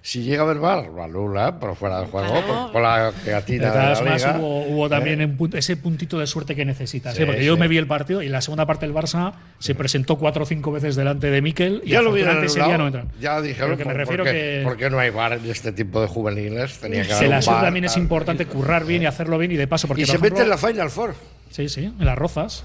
si 0.07 0.23
llega 0.23 0.43
a 0.43 0.45
haber 0.45 0.59
bar, 0.59 0.85
lo 0.95 1.03
anula 1.03 1.59
por 1.59 1.75
fuera 1.77 2.01
del 2.01 2.09
juego, 2.09 2.29
Claro. 2.29 2.47
por, 2.47 2.73
por 2.73 2.83
la 2.83 3.07
De 3.07 3.13
pegatina 3.25 3.65
de 3.67 3.71
todas 3.73 4.03
la 4.03 4.17
liga. 4.17 4.37
hubo, 4.39 4.63
hubo 4.67 4.89
también 4.91 5.23
¿eh? 5.23 5.25
un 5.25 5.37
punto- 5.39 5.57
ese 5.57 5.79
puntito 5.79 6.19
de 6.19 6.27
suerte 6.27 6.55
que 6.55 6.63
necesitas. 6.67 7.15
Sí, 7.17 7.23
¿eh? 7.23 7.27
Porque 7.27 7.43
yo 7.43 7.55
sí. 7.55 7.61
me 7.61 7.69
vi 7.69 7.79
el 7.79 7.87
partido 7.87 8.21
y 8.21 8.27
en 8.27 8.33
la 8.33 8.43
segunda 8.43 8.67
parte 8.67 8.85
del 8.85 8.95
Barça 8.95 9.33
se 9.59 9.75
presentó 9.75 10.19
cuatro 10.19 10.43
o 10.43 10.47
cinco 10.47 10.73
veces 10.73 10.95
delante 10.95 11.31
de 11.31 11.41
Miquel 11.41 11.81
y 11.87 11.91
Ya 11.93 12.03
lo 12.03 12.15
ese 12.15 12.63
día 12.63 12.77
no 12.77 12.87
entran. 12.87 13.09
Ya 13.19 13.41
dijeron 13.41 13.71
Pero 13.71 13.79
que 13.79 13.85
me 13.87 13.95
refiero 13.95 14.25
porque, 14.25 14.39
que 14.39 14.61
porque 14.63 14.91
no 14.91 14.99
hay 14.99 15.09
bar 15.09 15.33
en 15.35 15.51
este 15.51 15.73
tipo 15.73 16.03
de 16.03 16.07
juveniles. 16.07 16.79
Tenía 16.81 17.01
que 17.03 17.09
se 17.09 17.15
haber 17.15 17.31
la 17.31 17.41
también 17.63 17.87
es 17.87 17.97
importante 17.97 18.45
currar 18.45 18.85
bien 18.85 19.05
y 19.05 19.07
hacerlo 19.07 19.39
bien 19.39 19.53
y 19.53 19.57
de 19.57 19.67
paso 19.67 19.89
porque 19.89 20.03
Y 20.03 20.05
por 20.05 20.11
se 20.11 20.17
ejemplo- 20.19 20.31
mete 20.37 20.43
en 20.43 20.51
la 20.51 20.59
Final 20.59 20.91
Four. 20.91 21.15
Sí, 21.55 21.69
sí, 21.69 21.85
en 21.85 22.05
las 22.05 22.19
rozas. 22.19 22.65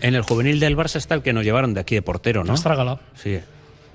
En 0.00 0.14
el 0.14 0.22
juvenil 0.22 0.60
del 0.60 0.74
Barça 0.74 0.96
está 0.96 1.14
el 1.14 1.20
que 1.20 1.34
nos 1.34 1.44
llevaron 1.44 1.74
de 1.74 1.80
aquí 1.80 1.94
de 1.94 2.00
portero, 2.00 2.42
¿no? 2.42 2.54
Astrágala. 2.54 2.98
Sí. 3.14 3.38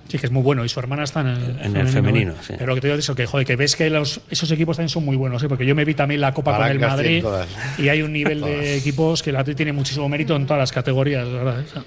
Sí, 0.08 0.20
que 0.20 0.28
es 0.28 0.32
muy 0.32 0.44
bueno. 0.44 0.64
Y 0.64 0.70
su 0.70 0.80
hermana 0.80 1.04
está 1.04 1.22
en 1.22 1.28
el, 1.28 1.62
En 1.64 1.76
el 1.76 1.88
femenino, 1.88 2.34
¿eh? 2.34 2.42
sí. 2.42 2.54
Pero 2.56 2.68
lo 2.68 2.76
que 2.76 2.82
te 2.82 2.88
digo 2.88 3.00
es 3.00 3.10
que, 3.10 3.26
joder, 3.26 3.48
que 3.48 3.56
ves 3.56 3.76
que 3.76 3.90
los, 3.90 4.22
esos 4.30 4.52
equipos 4.52 4.78
también 4.78 4.90
son 4.90 5.04
muy 5.04 5.16
buenos, 5.16 5.42
¿eh? 5.42 5.50
porque 5.50 5.66
yo 5.66 5.74
me 5.74 5.84
vi 5.84 5.96
también 5.96 6.22
la 6.22 6.32
Copa 6.32 6.56
con 6.58 6.68
el 6.68 6.80
Madrid 6.80 7.24
todas. 7.24 7.48
y 7.80 7.90
hay 7.90 8.04
un 8.04 8.14
nivel 8.14 8.42
de 8.42 8.78
equipos 8.78 9.24
que 9.24 9.32
el 9.32 9.36
Atlético 9.38 9.58
tiene 9.58 9.74
muchísimo 9.74 10.08
mérito 10.08 10.36
en 10.36 10.46
todas 10.46 10.60
las 10.60 10.72
categorías. 10.72 11.28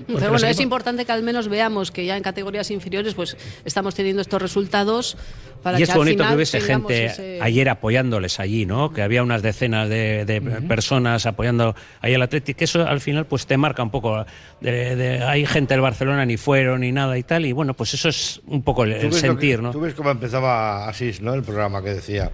bueno, 0.08 0.36
es 0.36 0.60
importante 0.60 1.04
que 1.04 1.12
al 1.12 1.22
menos 1.22 1.46
veamos 1.46 1.92
que 1.92 2.06
ya 2.06 2.16
en 2.16 2.24
categorías 2.24 2.72
inferiores 2.72 3.14
pues 3.14 3.36
estamos 3.64 3.94
teniendo 3.94 4.20
estos 4.20 4.42
resultados 4.42 5.16
para 5.62 5.76
y 5.78 5.80
que 5.80 5.90
es 5.90 5.96
bonito 5.96 6.16
final 6.18 6.28
que 6.30 6.34
hubiese 6.36 6.60
gente 6.60 7.04
ese- 7.06 7.38
ayer 7.42 7.68
apoyándoles 7.68 8.40
allí, 8.40 8.66
¿no? 8.66 8.92
Que 8.92 9.02
había 9.02 9.22
unas 9.22 9.42
decenas 9.42 9.88
de, 9.88 10.24
de 10.24 10.40
personas 10.40 11.26
apoyando 11.26 11.74
ahí 12.00 12.14
al 12.14 12.22
Atlético, 12.22 12.58
que 12.58 12.64
eso 12.64 12.86
al 12.86 13.00
final 13.00 13.26
pues 13.26 13.46
te 13.46 13.56
marca 13.56 13.82
un 13.82 13.90
poco. 13.90 14.24
De, 14.60 14.96
de- 14.96 15.22
hay 15.22 15.46
gente 15.46 15.74
del 15.74 15.80
Barcelona 15.80 16.24
ni 16.26 16.36
fueron 16.36 16.80
ni 16.80 16.92
nada 16.92 17.16
y 17.18 17.22
tal, 17.22 17.46
y 17.46 17.52
bueno, 17.52 17.74
pues 17.74 17.94
eso 17.94 18.08
es 18.08 18.40
un 18.46 18.62
poco 18.62 18.84
el, 18.84 18.92
el 18.92 19.12
sentir, 19.12 19.56
que- 19.56 19.62
¿no? 19.62 19.70
Tú 19.72 19.80
ves 19.80 19.94
cómo 19.94 20.10
empezaba 20.10 20.88
Asís, 20.88 21.20
¿no? 21.20 21.34
El 21.34 21.42
programa 21.42 21.82
que 21.82 21.90
decía, 21.94 22.30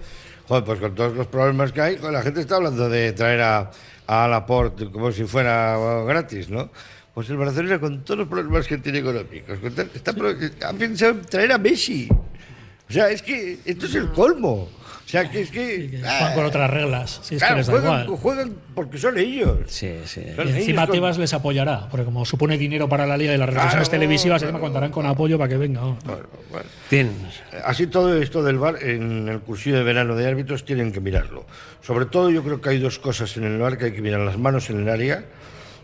joder, 0.47 0.63
pues 0.63 0.79
con 0.79 0.95
todos 0.95 1.13
los 1.15 1.27
problemas 1.27 1.71
que 1.71 1.81
hay, 1.81 1.97
joder, 1.97 2.13
la 2.13 2.21
gente 2.21 2.41
está 2.41 2.55
hablando 2.57 2.89
de 2.89 3.13
traer 3.13 3.41
a, 3.41 3.71
a 4.07 4.27
Laporte 4.27 4.89
como 4.91 5.11
si 5.11 5.23
fuera 5.25 5.77
gratis, 6.07 6.49
¿no? 6.49 6.69
Pues 7.13 7.29
el 7.29 7.37
Barcelona, 7.37 7.79
con 7.79 8.03
todos 8.03 8.19
los 8.19 8.27
problemas 8.27 8.67
que 8.67 8.77
tiene 8.77 8.99
económicos, 8.99 9.57
con 9.59 9.67
está, 9.93 10.11
pro- 10.13 10.29
ha 10.67 10.73
pensado 10.73 11.11
en 11.13 11.21
traer 11.21 11.51
a 11.53 11.57
Messi. 11.57 12.09
O 12.89 12.93
sea, 12.93 13.09
es 13.09 13.21
que 13.21 13.57
esto 13.65 13.85
es 13.87 13.95
el 13.95 14.09
colmo. 14.11 14.69
O 15.05 15.07
sea, 15.07 15.29
que 15.29 15.41
es 15.41 15.51
que... 15.51 15.99
Juegan 16.01 16.33
con 16.33 16.45
otras 16.45 16.69
reglas. 16.69 17.21
Es 17.31 17.37
Claro, 17.37 17.53
que 17.55 17.57
les 17.59 17.67
da 17.67 17.73
juegan, 17.73 18.03
igual. 18.05 18.19
juegan 18.19 18.53
porque 18.73 18.97
son 18.97 19.17
ellos. 19.19 19.59
Sí, 19.67 19.93
sí. 20.05 20.21
Son 20.35 20.47
Y 20.47 20.51
encima 20.51 20.81
ellos 20.81 20.85
con- 20.87 20.91
Tebas 20.95 21.17
les 21.19 21.33
apoyará, 21.33 21.87
porque 21.89 22.05
como 22.05 22.25
supone 22.25 22.57
dinero 22.57 22.89
para 22.89 23.05
la 23.05 23.15
liga 23.15 23.33
y 23.33 23.37
las 23.37 23.47
retransmisiones 23.47 23.89
Claro, 23.89 23.99
televisivas, 24.01 24.41
encima 24.41 24.59
contarán 24.59 24.91
con 24.91 25.05
apoyo 25.05 25.37
para 25.37 25.47
que 25.49 25.57
venga. 25.57 25.81
¿no? 25.81 25.97
Tien- 26.89 27.11
Así 27.63 27.85
todo 27.85 28.17
esto 28.19 28.41
del 28.43 28.57
VAR 28.57 28.81
en 28.83 29.29
el 29.29 29.39
cursillo 29.41 29.77
de 29.77 29.83
verano 29.83 30.15
de 30.15 30.27
árbitros 30.27 30.65
tienen 30.65 30.91
que 30.91 31.01
mirarlo. 31.01 31.45
Sobre 31.83 32.07
todo 32.07 32.31
yo 32.31 32.43
creo 32.43 32.59
que 32.59 32.69
hay 32.69 32.79
dos 32.79 32.97
cosas 32.97 33.37
en 33.37 33.43
el 33.43 33.59
VAR 33.59 33.77
que 33.77 33.85
hay 33.85 33.91
que 33.93 34.01
mirar 34.01 34.21
las 34.21 34.39
manos 34.39 34.71
en 34.71 34.79
el 34.81 34.89
área. 34.89 35.23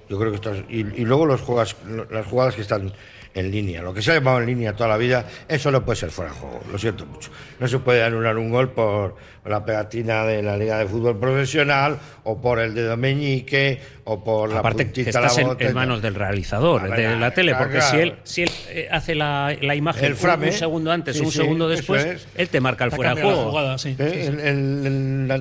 Yo 0.09 0.17
creo 0.19 0.31
que 0.31 0.35
estas, 0.37 0.57
y, 0.67 0.79
y 0.79 1.05
luego 1.05 1.27
los 1.27 1.41
jugadas, 1.41 1.75
las 2.09 2.25
jugadas 2.25 2.55
que 2.55 2.61
están 2.63 2.91
en 3.33 3.51
línea. 3.51 3.81
Lo 3.81 3.93
que 3.93 4.01
se 4.01 4.11
ha 4.11 4.15
llamado 4.15 4.39
en 4.39 4.45
línea 4.47 4.73
toda 4.73 4.89
la 4.89 4.97
vida, 4.97 5.25
eso 5.47 5.71
no 5.71 5.83
puede 5.85 5.95
ser 5.97 6.11
fuera 6.11 6.31
de 6.31 6.37
juego. 6.37 6.61
Lo 6.71 6.77
siento 6.77 7.05
mucho. 7.05 7.29
No 7.59 7.67
se 7.67 7.79
puede 7.79 8.03
anular 8.03 8.37
un 8.37 8.49
gol 8.51 8.69
por 8.71 9.15
la 9.45 9.65
pegatina 9.65 10.23
de 10.25 10.43
la 10.43 10.55
Liga 10.57 10.77
de 10.77 10.85
Fútbol 10.85 11.17
Profesional 11.17 11.97
o 12.25 12.39
por 12.39 12.59
el 12.59 12.75
dedo 12.75 12.95
meñique 12.97 13.79
o 14.03 14.23
por 14.23 14.49
la 14.51 14.59
Aparte 14.59 14.85
que 14.91 15.03
puntita 15.03 15.17
a 15.17 15.21
la 15.21 15.27
estás 15.29 15.43
en, 15.59 15.67
en 15.67 15.73
manos 15.73 16.01
del 16.01 16.13
realizador, 16.15 16.83
de 16.91 17.15
la 17.17 17.31
tele, 17.31 17.51
claro, 17.53 17.65
porque 17.65 17.81
si 17.81 17.97
él, 17.97 18.15
si 18.23 18.43
él 18.43 18.51
eh, 18.69 18.87
hace 18.91 19.15
la, 19.15 19.55
la 19.61 19.73
imagen 19.75 20.05
El 20.05 20.11
un- 20.11 20.17
frame. 20.17 20.47
un, 20.47 20.53
segundo 20.53 20.91
antes 20.91 21.15
Sí, 21.15 21.21
o 21.23 21.25
un 21.25 21.31
segundo 21.31 21.67
después, 21.69 22.05
es. 22.05 22.27
él 22.35 22.49
te 22.49 22.59
marca 22.59 22.83
el 22.85 22.91
fuera 22.91 23.15
de 23.15 23.21
la 23.23 23.27
juego. 23.27 23.49
jugada, 23.49 23.77
sí. 23.77 23.95
¿Eh? 23.97 24.11
sí, 24.13 24.21
sí. 24.21 24.27
El- 24.27 24.39
el- 24.39 24.85
el- 24.85 25.27
la- 25.27 25.37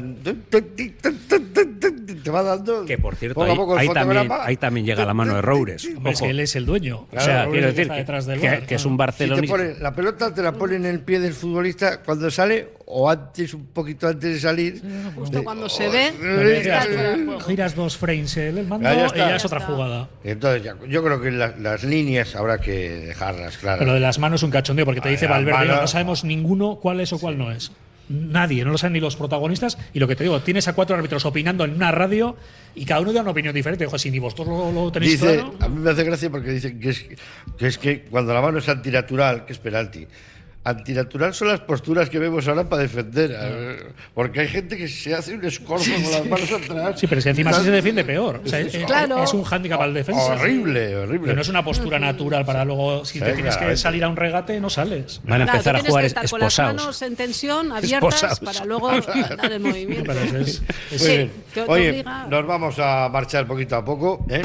te 2.23 2.31
va 2.31 2.43
dando 2.43 2.85
Que 2.85 2.99
por 2.99 3.17
cierto, 3.17 3.35
poco 3.35 3.47
a 3.49 3.51
ahí, 3.53 3.57
poco 3.57 3.73
el 3.75 3.79
ahí 3.81 3.89
también, 3.89 4.29
ahí 4.41 4.57
también 4.57 4.87
llega 4.87 5.05
la 5.05 5.15
mano 5.15 5.35
de 5.35 5.43
Roures. 5.43 5.85
Hombre, 5.97 6.13
es 6.13 6.21
que 6.21 6.31
él 6.31 6.41
es 6.41 6.55
el 6.57 6.67
dueño. 6.67 7.07
O 7.13 7.21
sea, 7.21 7.47
quiero 7.51 7.67
decir 7.69 7.89
que, 7.89 7.95
detrás 7.97 8.27
del 8.27 8.41
que- 8.41 8.47
VAR, 8.49 8.59
que 8.67 8.75
es 8.77 8.83
claro. 8.83 8.91
un 8.91 8.97
barcelonista. 8.97 9.57
la 9.81 9.95
pelota 9.95 10.35
te 10.35 10.43
la 10.43 10.53
pone 10.53 10.77
en 10.77 10.85
el 10.87 11.01
pie 11.01 11.19
del 11.21 11.33
futbolista 11.35 12.03
cuando 12.03 12.31
sale 12.31 12.69
o 12.93 13.09
antes, 13.09 13.55
un 13.55 13.67
poquito 13.67 14.09
antes 14.09 14.35
de 14.35 14.41
salir. 14.41 14.83
justo 15.15 15.43
cuando 15.45 15.69
se 15.69 15.89
ve 15.89 16.13
Pero 16.21 16.49
Eh, 16.51 16.61
giras, 16.63 16.85
está 16.87 16.95
fuera 16.95 17.11
de 17.17 17.25
juego. 17.25 17.41
giras 17.41 17.75
dos 17.75 17.97
frames 17.97 18.37
el 18.37 18.59
el 18.59 18.67
mando 18.67 18.89
Ya, 18.89 18.95
ya 18.95 19.07
y 19.07 19.19
ya 19.19 19.29
Ya 19.31 19.37
es 19.37 19.45
otra 19.45 19.59
está. 19.61 19.71
jugada. 19.73 20.09
Entonces, 20.25 20.63
ya- 20.65 20.77
yo 20.89 21.03
creo 21.05 21.21
que 21.21 21.31
la- 21.31 21.55
las 21.57 21.85
líneas 21.85 22.35
habrá 22.37 22.59
que 22.61 22.91
dejarlas 23.07 23.59
claras. 23.59 23.79
Pero 23.79 23.91
lo 23.93 23.95
de 23.95 24.01
las 24.01 24.19
manos 24.19 24.41
es 24.41 24.45
un 24.45 24.51
cachondeo, 24.51 24.85
porque 24.85 25.01
te 25.01 25.09
dice 25.09 25.27
Valverde, 25.27 25.59
mano- 25.67 25.81
no 25.83 25.87
sabemos 25.87 26.25
ninguno 26.25 26.77
cuál 26.83 27.01
es 27.01 27.13
o 27.13 27.19
cuál 27.19 27.39
no 27.39 27.51
es. 27.53 27.71
Nadie, 28.11 28.65
no 28.65 28.73
lo 28.73 28.79
saben 28.79 28.95
ni 28.95 29.01
los 29.01 29.15
protagonistas. 29.15 29.79
Y 29.95 30.01
lo 30.01 30.09
que 30.09 30.17
te 30.17 30.25
digo, 30.25 30.41
tienes 30.41 30.67
a 30.67 30.73
cuatro 30.73 30.97
árbitros 30.97 31.25
opinando 31.25 31.65
en 31.65 31.75
una 31.75 31.93
radio 31.93 32.37
y 32.75 32.85
cada 32.85 33.01
uno 33.01 33.13
da 33.13 33.21
una 33.21 33.31
opinión 33.31 33.55
diferente. 33.55 33.87
Ojo, 33.87 33.99
si 33.99 34.11
ni 34.11 34.19
vosotros 34.19 34.49
lo, 34.49 34.73
lo 34.73 34.91
tenéis 34.91 35.13
Dice, 35.21 35.35
claro. 35.35 35.55
a 35.61 35.69
mí 35.69 35.79
me 35.79 35.91
hace 35.91 36.03
gracia 36.03 36.29
porque 36.29 36.51
dicen 36.51 36.81
que 36.81 36.89
es, 36.91 37.07
que 37.57 37.67
es 37.69 37.79
que 37.79 38.03
cuando 38.03 38.35
la 38.35 38.41
mano 38.41 38.59
es 38.59 38.69
antinatural, 38.69 39.47
que 39.47 39.53
es 39.53 39.61
penalti. 39.61 40.09
Antinatural 40.63 41.33
son 41.33 41.49
las 41.49 41.61
posturas 41.61 42.11
que 42.11 42.19
vemos 42.19 42.47
ahora 42.47 42.69
para 42.69 42.83
defender. 42.83 43.35
eh, 43.35 43.79
Porque 44.15 44.41
hay 44.41 44.49
gente 44.49 44.77
que 44.77 44.89
se 44.89 45.15
hace 45.15 45.33
un 45.35 45.43
escorzo 45.43 45.91
con 46.03 46.11
las 46.13 46.27
manos 46.27 46.53
atrás. 46.53 47.01
Sí, 47.01 47.07
pero 47.07 47.19
es 47.19 47.25
que 47.25 47.31
encima 47.31 47.49
así 47.51 47.65
se 47.65 47.71
defiende 47.71 48.05
peor. 48.05 48.43
O 48.45 48.47
sea, 48.49 48.61
es, 48.61 48.77
Claro. 48.85 49.25
es 49.25 49.33
un 49.33 49.43
hándicap 49.43 49.81
al 49.81 49.95
defensa. 49.95 50.21
Horrible, 50.23 50.97
horrible. 50.97 51.21
Pero 51.23 51.37
no 51.37 51.41
es 51.41 51.49
una 51.49 51.65
postura 51.65 51.99
natural 51.99 52.45
para 52.45 52.67
luego, 52.67 53.07
si 53.07 53.21
te 53.21 53.33
tienes 53.33 53.57
que 53.57 53.75
salir 53.79 54.05
a 54.05 54.09
un 54.09 54.17
regate, 54.17 54.61
no 54.61 54.69
sales. 54.69 55.23
Van 55.25 55.41
a 55.41 55.45
Claro, 55.45 55.53
empezar 55.59 55.77
a 55.77 55.79
jugar 55.81 56.03
con 56.05 56.15
las 56.15 56.25
esposados. 56.25 56.75
manos 56.77 57.03
en 57.03 57.17
tensión, 57.17 57.73
abiertas, 57.73 58.23
Esposados. 58.23 58.41
para 58.41 58.65
luego 58.67 58.91
dar 58.91 59.53
el 59.53 59.61
movimiento. 59.61 60.13
Es- 60.13 60.33
es- 60.35 60.61
Muy 60.91 60.99
Sí, 60.99 61.07
bien. 61.17 61.33
te- 61.55 61.63
te 61.63 61.71
Oye, 61.71 62.05
nos 62.29 62.47
vamos 62.47 62.75
a 62.79 63.09
marchar 63.09 63.47
poquito 63.47 63.77
a 63.77 63.85
poco. 63.85 64.27
¿eh? 64.29 64.43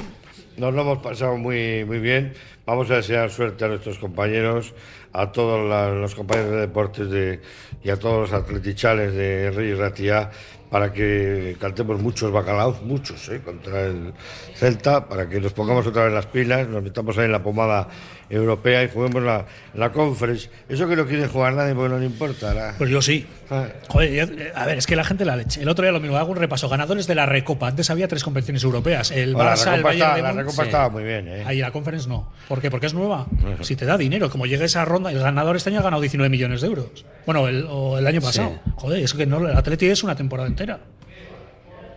Nos 0.57 0.73
lo 0.73 0.83
hemos 0.83 0.99
pasado 0.99 1.35
muy, 1.35 1.83
muy 1.83 1.99
bien. 1.99 2.33
Vamos 2.65 2.89
a 2.89 2.95
desear 2.95 3.29
suerte 3.29 3.65
a 3.65 3.67
nuestros 3.67 3.99
compañeros, 3.99 4.73
a 5.11 5.33
todos 5.33 5.59
los 5.99 6.15
compañeros 6.15 6.51
de 6.51 6.57
deportes 6.61 7.09
de, 7.09 7.41
y 7.83 7.89
a 7.89 7.99
todos 7.99 8.31
los 8.31 8.41
atletichales 8.41 9.13
de 9.13 9.51
Rey 9.51 9.71
y 9.71 9.73
Ratía 9.73 10.31
para 10.75 10.91
que 10.91 11.55
cantemos 11.57 12.01
muchos 12.01 12.33
bacalaos, 12.33 12.81
muchos, 12.81 13.29
¿eh? 13.29 13.39
contra 13.45 13.83
el 13.83 14.11
Celta, 14.55 15.07
para 15.07 15.29
que 15.29 15.39
nos 15.39 15.53
pongamos 15.53 15.87
otra 15.87 16.03
vez 16.03 16.11
las 16.13 16.25
pilas, 16.25 16.67
nos 16.67 16.83
metamos 16.83 17.17
ahí 17.17 17.25
en 17.27 17.31
la 17.31 17.41
pomada 17.41 17.87
europea 18.29 18.83
y 18.83 18.89
juguemos 18.89 19.23
la, 19.23 19.45
la 19.75 19.93
conference. 19.93 20.49
Eso 20.67 20.85
que 20.89 20.97
no 20.97 21.05
quiere 21.05 21.27
jugar 21.27 21.53
nadie 21.53 21.73
porque 21.75 21.89
no 21.93 21.99
le 21.99 22.07
importa. 22.07 22.53
la- 22.53 22.73
Pues 22.77 22.89
yo 22.89 23.01
sí. 23.01 23.25
Ah. 23.49 23.67
Joder, 23.87 24.51
a 24.55 24.65
ver, 24.65 24.79
es 24.79 24.85
que 24.87 24.95
la 24.97 25.03
gente 25.05 25.23
la 25.23 25.35
leche. 25.37 25.61
El 25.61 25.69
otro 25.69 25.83
día 25.83 25.91
lo 25.93 25.99
mismo, 26.01 26.17
hago 26.17 26.31
un 26.31 26.37
repaso. 26.37 26.67
Ganadores 26.67 27.05
de 27.07 27.13
la 27.15 27.25
Recopa. 27.27 27.67
Antes 27.67 27.89
había 27.91 28.07
tres 28.09 28.23
competiciones 28.23 28.63
europeas. 28.63 29.11
El 29.11 29.33
Bueno, 29.35 29.51
la 29.51 29.55
Barça, 29.55 29.67
el 29.75 29.83
Recopa 29.83 29.89
Bayern 29.89 30.01
estaba- 30.09 30.15
de 30.15 30.21
la. 30.23 30.33
Recopa 30.41 30.63
estaba 30.65 30.89
muy 30.89 31.03
bien, 31.03 31.27
¿eh? 31.27 31.43
Ahí 31.45 31.59
la 31.59 31.71
Conference 31.71 32.09
no. 32.09 32.31
¿Por 32.49 32.59
qué? 32.61 32.69
Porque 32.71 32.87
es 32.87 32.93
nueva. 32.95 33.27
Si 33.61 33.75
te 33.75 33.85
da 33.85 33.95
dinero, 33.97 34.29
como 34.31 34.45
llega 34.47 34.65
esa 34.65 34.83
ronda, 34.83 35.11
el 35.11 35.19
ganador 35.19 35.55
este 35.55 35.69
año 35.69 35.79
ha 35.79 35.83
ganado 35.83 36.01
19 36.01 36.27
millones 36.29 36.61
de 36.61 36.67
euros. 36.67 37.05
Bueno, 37.27 37.47
el, 37.47 37.65
o 37.69 37.99
el 37.99 38.07
año 38.07 38.21
pasado. 38.21 38.59
Joder, 38.75 39.03
eso 39.03 39.15
que 39.17 39.27
no, 39.27 39.37
el 39.47 39.55
Atleti 39.55 39.85
es 39.85 40.03
una 40.03 40.15
temporada 40.15 40.47
entera. 40.47 40.64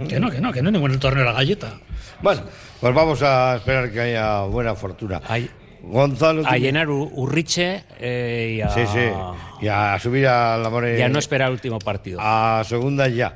Que 0.09 0.21
no, 0.21 0.31
que 0.31 0.41
no, 0.41 0.53
que 0.53 0.63
no 0.63 0.69
es 0.69 0.73
ningún 0.73 0.99
torneo 1.01 1.25
de 1.25 1.31
la 1.31 1.33
galleta. 1.33 1.79
Bueno, 2.23 2.43
pues 2.81 2.95
vamos 2.95 3.23
a 3.23 3.57
esperar 3.57 3.91
que 3.91 4.01
haya 4.01 4.43
buena 4.43 4.75
fortuna. 4.75 5.21
Gonzalo. 5.83 6.43
A 6.47 6.57
llenar 6.57 6.89
Urriche 6.89 7.85
eh, 7.99 8.57
y 8.57 8.61
a, 8.61 8.69
Sí, 8.71 8.81
sí. 8.87 9.09
Y 9.61 9.69
a 9.69 9.99
subir 9.99 10.27
a 10.27 10.57
la 10.57 10.71
More. 10.71 10.99
y 10.99 11.03
a 11.03 11.09
no 11.09 11.19
esperar 11.19 11.49
el 11.49 11.55
último 11.55 11.79
partido. 11.79 12.19
A 12.21 12.63
segunda 12.65 13.09
ya. 13.09 13.35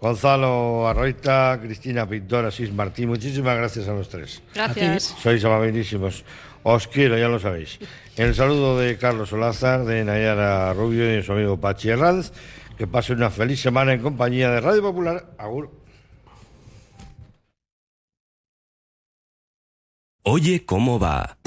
Gonzalo 0.00 0.86
Arroita, 0.86 1.58
Cristina 1.62 2.06
Pintor, 2.06 2.46
Asís 2.46 2.72
Martín. 2.72 3.08
Muchísimas 3.08 3.56
gracias 3.56 3.88
a 3.88 3.92
los 3.92 4.08
tres. 4.08 4.42
Gracias. 4.54 5.14
Sois 5.22 5.42
amabilísimos. 5.44 6.24
Os 6.62 6.88
quiero, 6.88 7.16
ya 7.16 7.28
lo 7.28 7.38
sabéis. 7.38 7.78
El 8.16 8.34
saludo 8.34 8.78
de 8.78 8.96
Carlos 8.96 9.32
Olázar, 9.32 9.84
de 9.84 10.04
Nayara 10.04 10.72
Rubio 10.74 11.04
y 11.04 11.16
de 11.16 11.22
su 11.22 11.32
amigo 11.32 11.58
Pachi 11.58 11.90
Herranz. 11.90 12.32
Que 12.76 12.86
pasen 12.86 13.18
una 13.18 13.30
feliz 13.30 13.60
semana 13.60 13.92
en 13.92 14.02
compañía 14.02 14.50
de 14.50 14.60
Radio 14.60 14.82
Popular. 14.82 15.34
Agur. 15.38 15.70
Oye, 20.24 20.64
¿cómo 20.64 20.98
va? 20.98 21.38